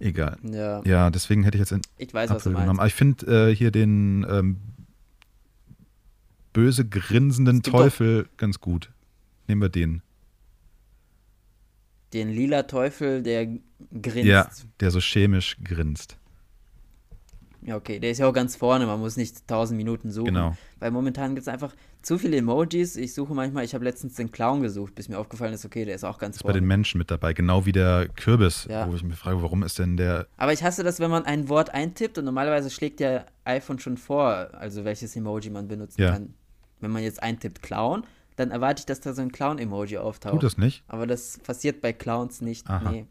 Egal. 0.00 0.38
ja, 0.42 0.82
Ja, 0.84 1.10
deswegen 1.10 1.44
hätte 1.44 1.56
ich 1.56 1.60
jetzt 1.60 1.72
einen 1.72 1.82
ich 1.98 2.12
weiß, 2.12 2.30
was 2.30 2.42
du 2.42 2.50
Apfel 2.50 2.52
meinst. 2.52 2.64
genommen. 2.64 2.80
Aber 2.80 2.88
ich 2.88 2.94
finde 2.94 3.50
äh, 3.50 3.54
hier 3.54 3.70
den 3.70 4.26
ähm, 4.28 4.56
böse 6.52 6.84
grinsenden 6.84 7.62
Teufel 7.62 8.28
ganz 8.38 8.60
gut. 8.60 8.90
Nehmen 9.46 9.62
wir 9.62 9.68
den. 9.68 10.02
Den 12.12 12.30
lila 12.30 12.62
Teufel, 12.64 13.22
der 13.22 13.46
grinst. 14.02 14.24
Ja, 14.24 14.50
der 14.80 14.90
so 14.90 15.00
chemisch 15.00 15.56
grinst. 15.62 16.16
Ja, 17.60 17.76
okay, 17.76 17.98
der 17.98 18.12
ist 18.12 18.18
ja 18.18 18.26
auch 18.28 18.32
ganz 18.32 18.54
vorne, 18.56 18.86
man 18.86 19.00
muss 19.00 19.16
nicht 19.16 19.40
1000 19.42 19.76
Minuten 19.76 20.10
suchen. 20.12 20.26
Genau. 20.26 20.56
Weil 20.78 20.90
momentan 20.92 21.34
gibt 21.34 21.42
es 21.42 21.48
einfach 21.48 21.74
zu 22.02 22.16
viele 22.16 22.36
Emojis. 22.36 22.96
Ich 22.96 23.12
suche 23.12 23.34
manchmal, 23.34 23.64
ich 23.64 23.74
habe 23.74 23.84
letztens 23.84 24.14
den 24.14 24.30
Clown 24.30 24.62
gesucht, 24.62 24.94
bis 24.94 25.08
mir 25.08 25.18
aufgefallen 25.18 25.52
ist, 25.52 25.64
okay, 25.66 25.84
der 25.84 25.96
ist 25.96 26.04
auch 26.04 26.18
ganz 26.18 26.36
Ist 26.36 26.44
bei 26.44 26.52
den 26.52 26.60
vorne. 26.60 26.66
Menschen 26.68 26.98
mit 26.98 27.10
dabei. 27.10 27.32
Genau 27.34 27.66
wie 27.66 27.72
der 27.72 28.08
Kürbis, 28.08 28.66
Ja. 28.70 28.88
wo 28.88 28.94
ich 28.94 29.02
mich 29.02 29.16
frage, 29.18 29.42
warum 29.42 29.64
ist 29.64 29.78
denn 29.80 29.96
der 29.96 30.28
Aber 30.36 30.52
ich 30.52 30.62
hasse 30.62 30.84
das, 30.84 31.00
wenn 31.00 31.10
man 31.10 31.24
ein 31.24 31.48
Wort 31.48 31.70
eintippt 31.74 32.16
und 32.16 32.24
normalerweise 32.24 32.70
schlägt 32.70 33.00
der 33.00 33.26
iPhone 33.44 33.80
schon 33.80 33.96
vor, 33.98 34.48
also 34.52 34.84
welches 34.84 35.16
Emoji 35.16 35.50
man 35.50 35.66
benutzen 35.66 36.00
Ja. 36.00 36.12
kann. 36.12 36.34
Wenn 36.80 36.92
man 36.92 37.02
jetzt 37.02 37.20
eintippt 37.22 37.60
Clown, 37.60 38.04
dann 38.38 38.52
erwarte 38.52 38.80
ich, 38.80 38.86
dass 38.86 39.00
da 39.00 39.14
so 39.14 39.22
ein 39.22 39.32
Clown-Emoji 39.32 39.98
auftaucht. 39.98 40.34
Tut 40.34 40.42
das 40.44 40.58
nicht? 40.58 40.84
Aber 40.86 41.08
das 41.08 41.38
passiert 41.38 41.80
bei 41.80 41.92
Clowns 41.92 42.40
nicht. 42.40 42.68
Aha. 42.70 42.90
Nee. 42.90 43.06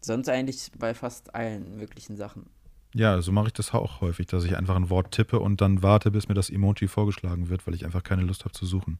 Sonst 0.00 0.28
eigentlich 0.28 0.72
bei 0.76 0.92
fast 0.92 1.34
allen 1.34 1.76
möglichen 1.76 2.16
Sachen. 2.16 2.46
Ja, 2.94 3.20
so 3.22 3.30
mache 3.30 3.48
ich 3.48 3.52
das 3.52 3.72
auch 3.74 4.00
häufig, 4.00 4.26
dass 4.26 4.44
ich 4.44 4.56
einfach 4.56 4.74
ein 4.74 4.90
Wort 4.90 5.12
tippe 5.12 5.38
und 5.38 5.60
dann 5.60 5.82
warte, 5.84 6.10
bis 6.10 6.28
mir 6.28 6.34
das 6.34 6.50
Emoji 6.50 6.88
vorgeschlagen 6.88 7.48
wird, 7.48 7.66
weil 7.66 7.74
ich 7.74 7.84
einfach 7.84 8.02
keine 8.02 8.22
Lust 8.22 8.44
habe 8.44 8.54
zu 8.54 8.66
suchen. 8.66 8.98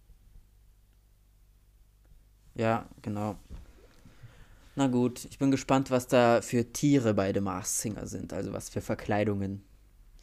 Ja, 2.54 2.86
genau. 3.02 3.36
Na 4.76 4.86
gut, 4.86 5.24
ich 5.24 5.38
bin 5.38 5.50
gespannt, 5.50 5.90
was 5.90 6.06
da 6.06 6.42
für 6.42 6.72
Tiere 6.72 7.14
bei 7.14 7.32
The 7.32 7.40
Mars 7.40 7.80
Singer 7.80 8.06
sind, 8.06 8.32
also 8.32 8.52
was 8.52 8.68
für 8.68 8.80
Verkleidungen. 8.80 9.64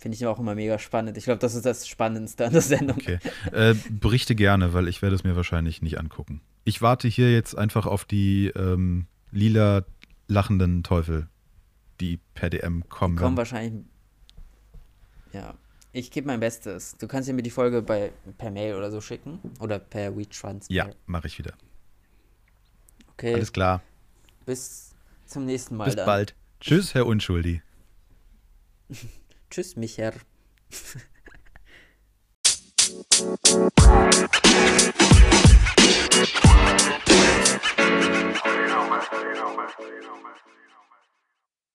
Finde 0.03 0.17
ich 0.17 0.25
auch 0.25 0.37
immer 0.37 0.53
mega 0.53 0.79
spannend. 0.79 1.15
Ich 1.15 1.23
glaube, 1.23 1.39
das 1.39 1.55
ist 1.55 1.65
das 1.65 1.87
Spannendste 1.87 2.45
an 2.45 2.51
der 2.51 2.61
Sendung. 2.61 2.97
Okay. 2.97 3.19
äh, 3.53 3.73
berichte 3.89 4.35
gerne, 4.35 4.73
weil 4.73 4.89
ich 4.89 5.01
werde 5.01 5.15
es 5.15 5.23
mir 5.23 5.37
wahrscheinlich 5.37 5.81
nicht 5.81 5.97
angucken. 5.97 6.41
Ich 6.65 6.81
warte 6.81 7.07
hier 7.07 7.31
jetzt 7.31 7.57
einfach 7.57 7.85
auf 7.85 8.03
die 8.03 8.47
ähm, 8.47 9.05
lila 9.31 9.85
lachenden 10.27 10.83
Teufel, 10.83 11.29
die 12.01 12.19
per 12.33 12.49
DM 12.49 12.89
kommen. 12.89 13.15
Kommen 13.15 13.17
werden. 13.17 13.37
wahrscheinlich. 13.37 13.85
Ja. 15.31 15.53
Ich 15.93 16.11
gebe 16.11 16.27
mein 16.27 16.41
Bestes. 16.41 16.97
Du 16.97 17.07
kannst 17.07 17.29
ja 17.29 17.33
mir 17.33 17.41
die 17.41 17.49
Folge 17.49 17.81
bei, 17.81 18.11
per 18.37 18.51
Mail 18.51 18.75
oder 18.75 18.91
so 18.91 18.99
schicken. 18.99 19.39
Oder 19.61 19.79
per 19.79 20.17
WeTransfer. 20.17 20.73
Ja, 20.73 20.89
mache 21.05 21.27
ich 21.27 21.39
wieder. 21.39 21.53
Okay. 23.13 23.35
Alles 23.35 23.53
klar. 23.53 23.81
Bis 24.45 24.93
zum 25.27 25.45
nächsten 25.45 25.77
Mal. 25.77 25.85
Bis 25.85 25.95
dann. 25.95 26.05
bald. 26.05 26.35
Tschüss, 26.59 26.93
Herr 26.93 27.05
Unschuldi. 27.05 27.61
Tschüss, 29.53 29.75
Micher. 29.75 30.13
Thank 33.13 33.47
you. 33.47 33.73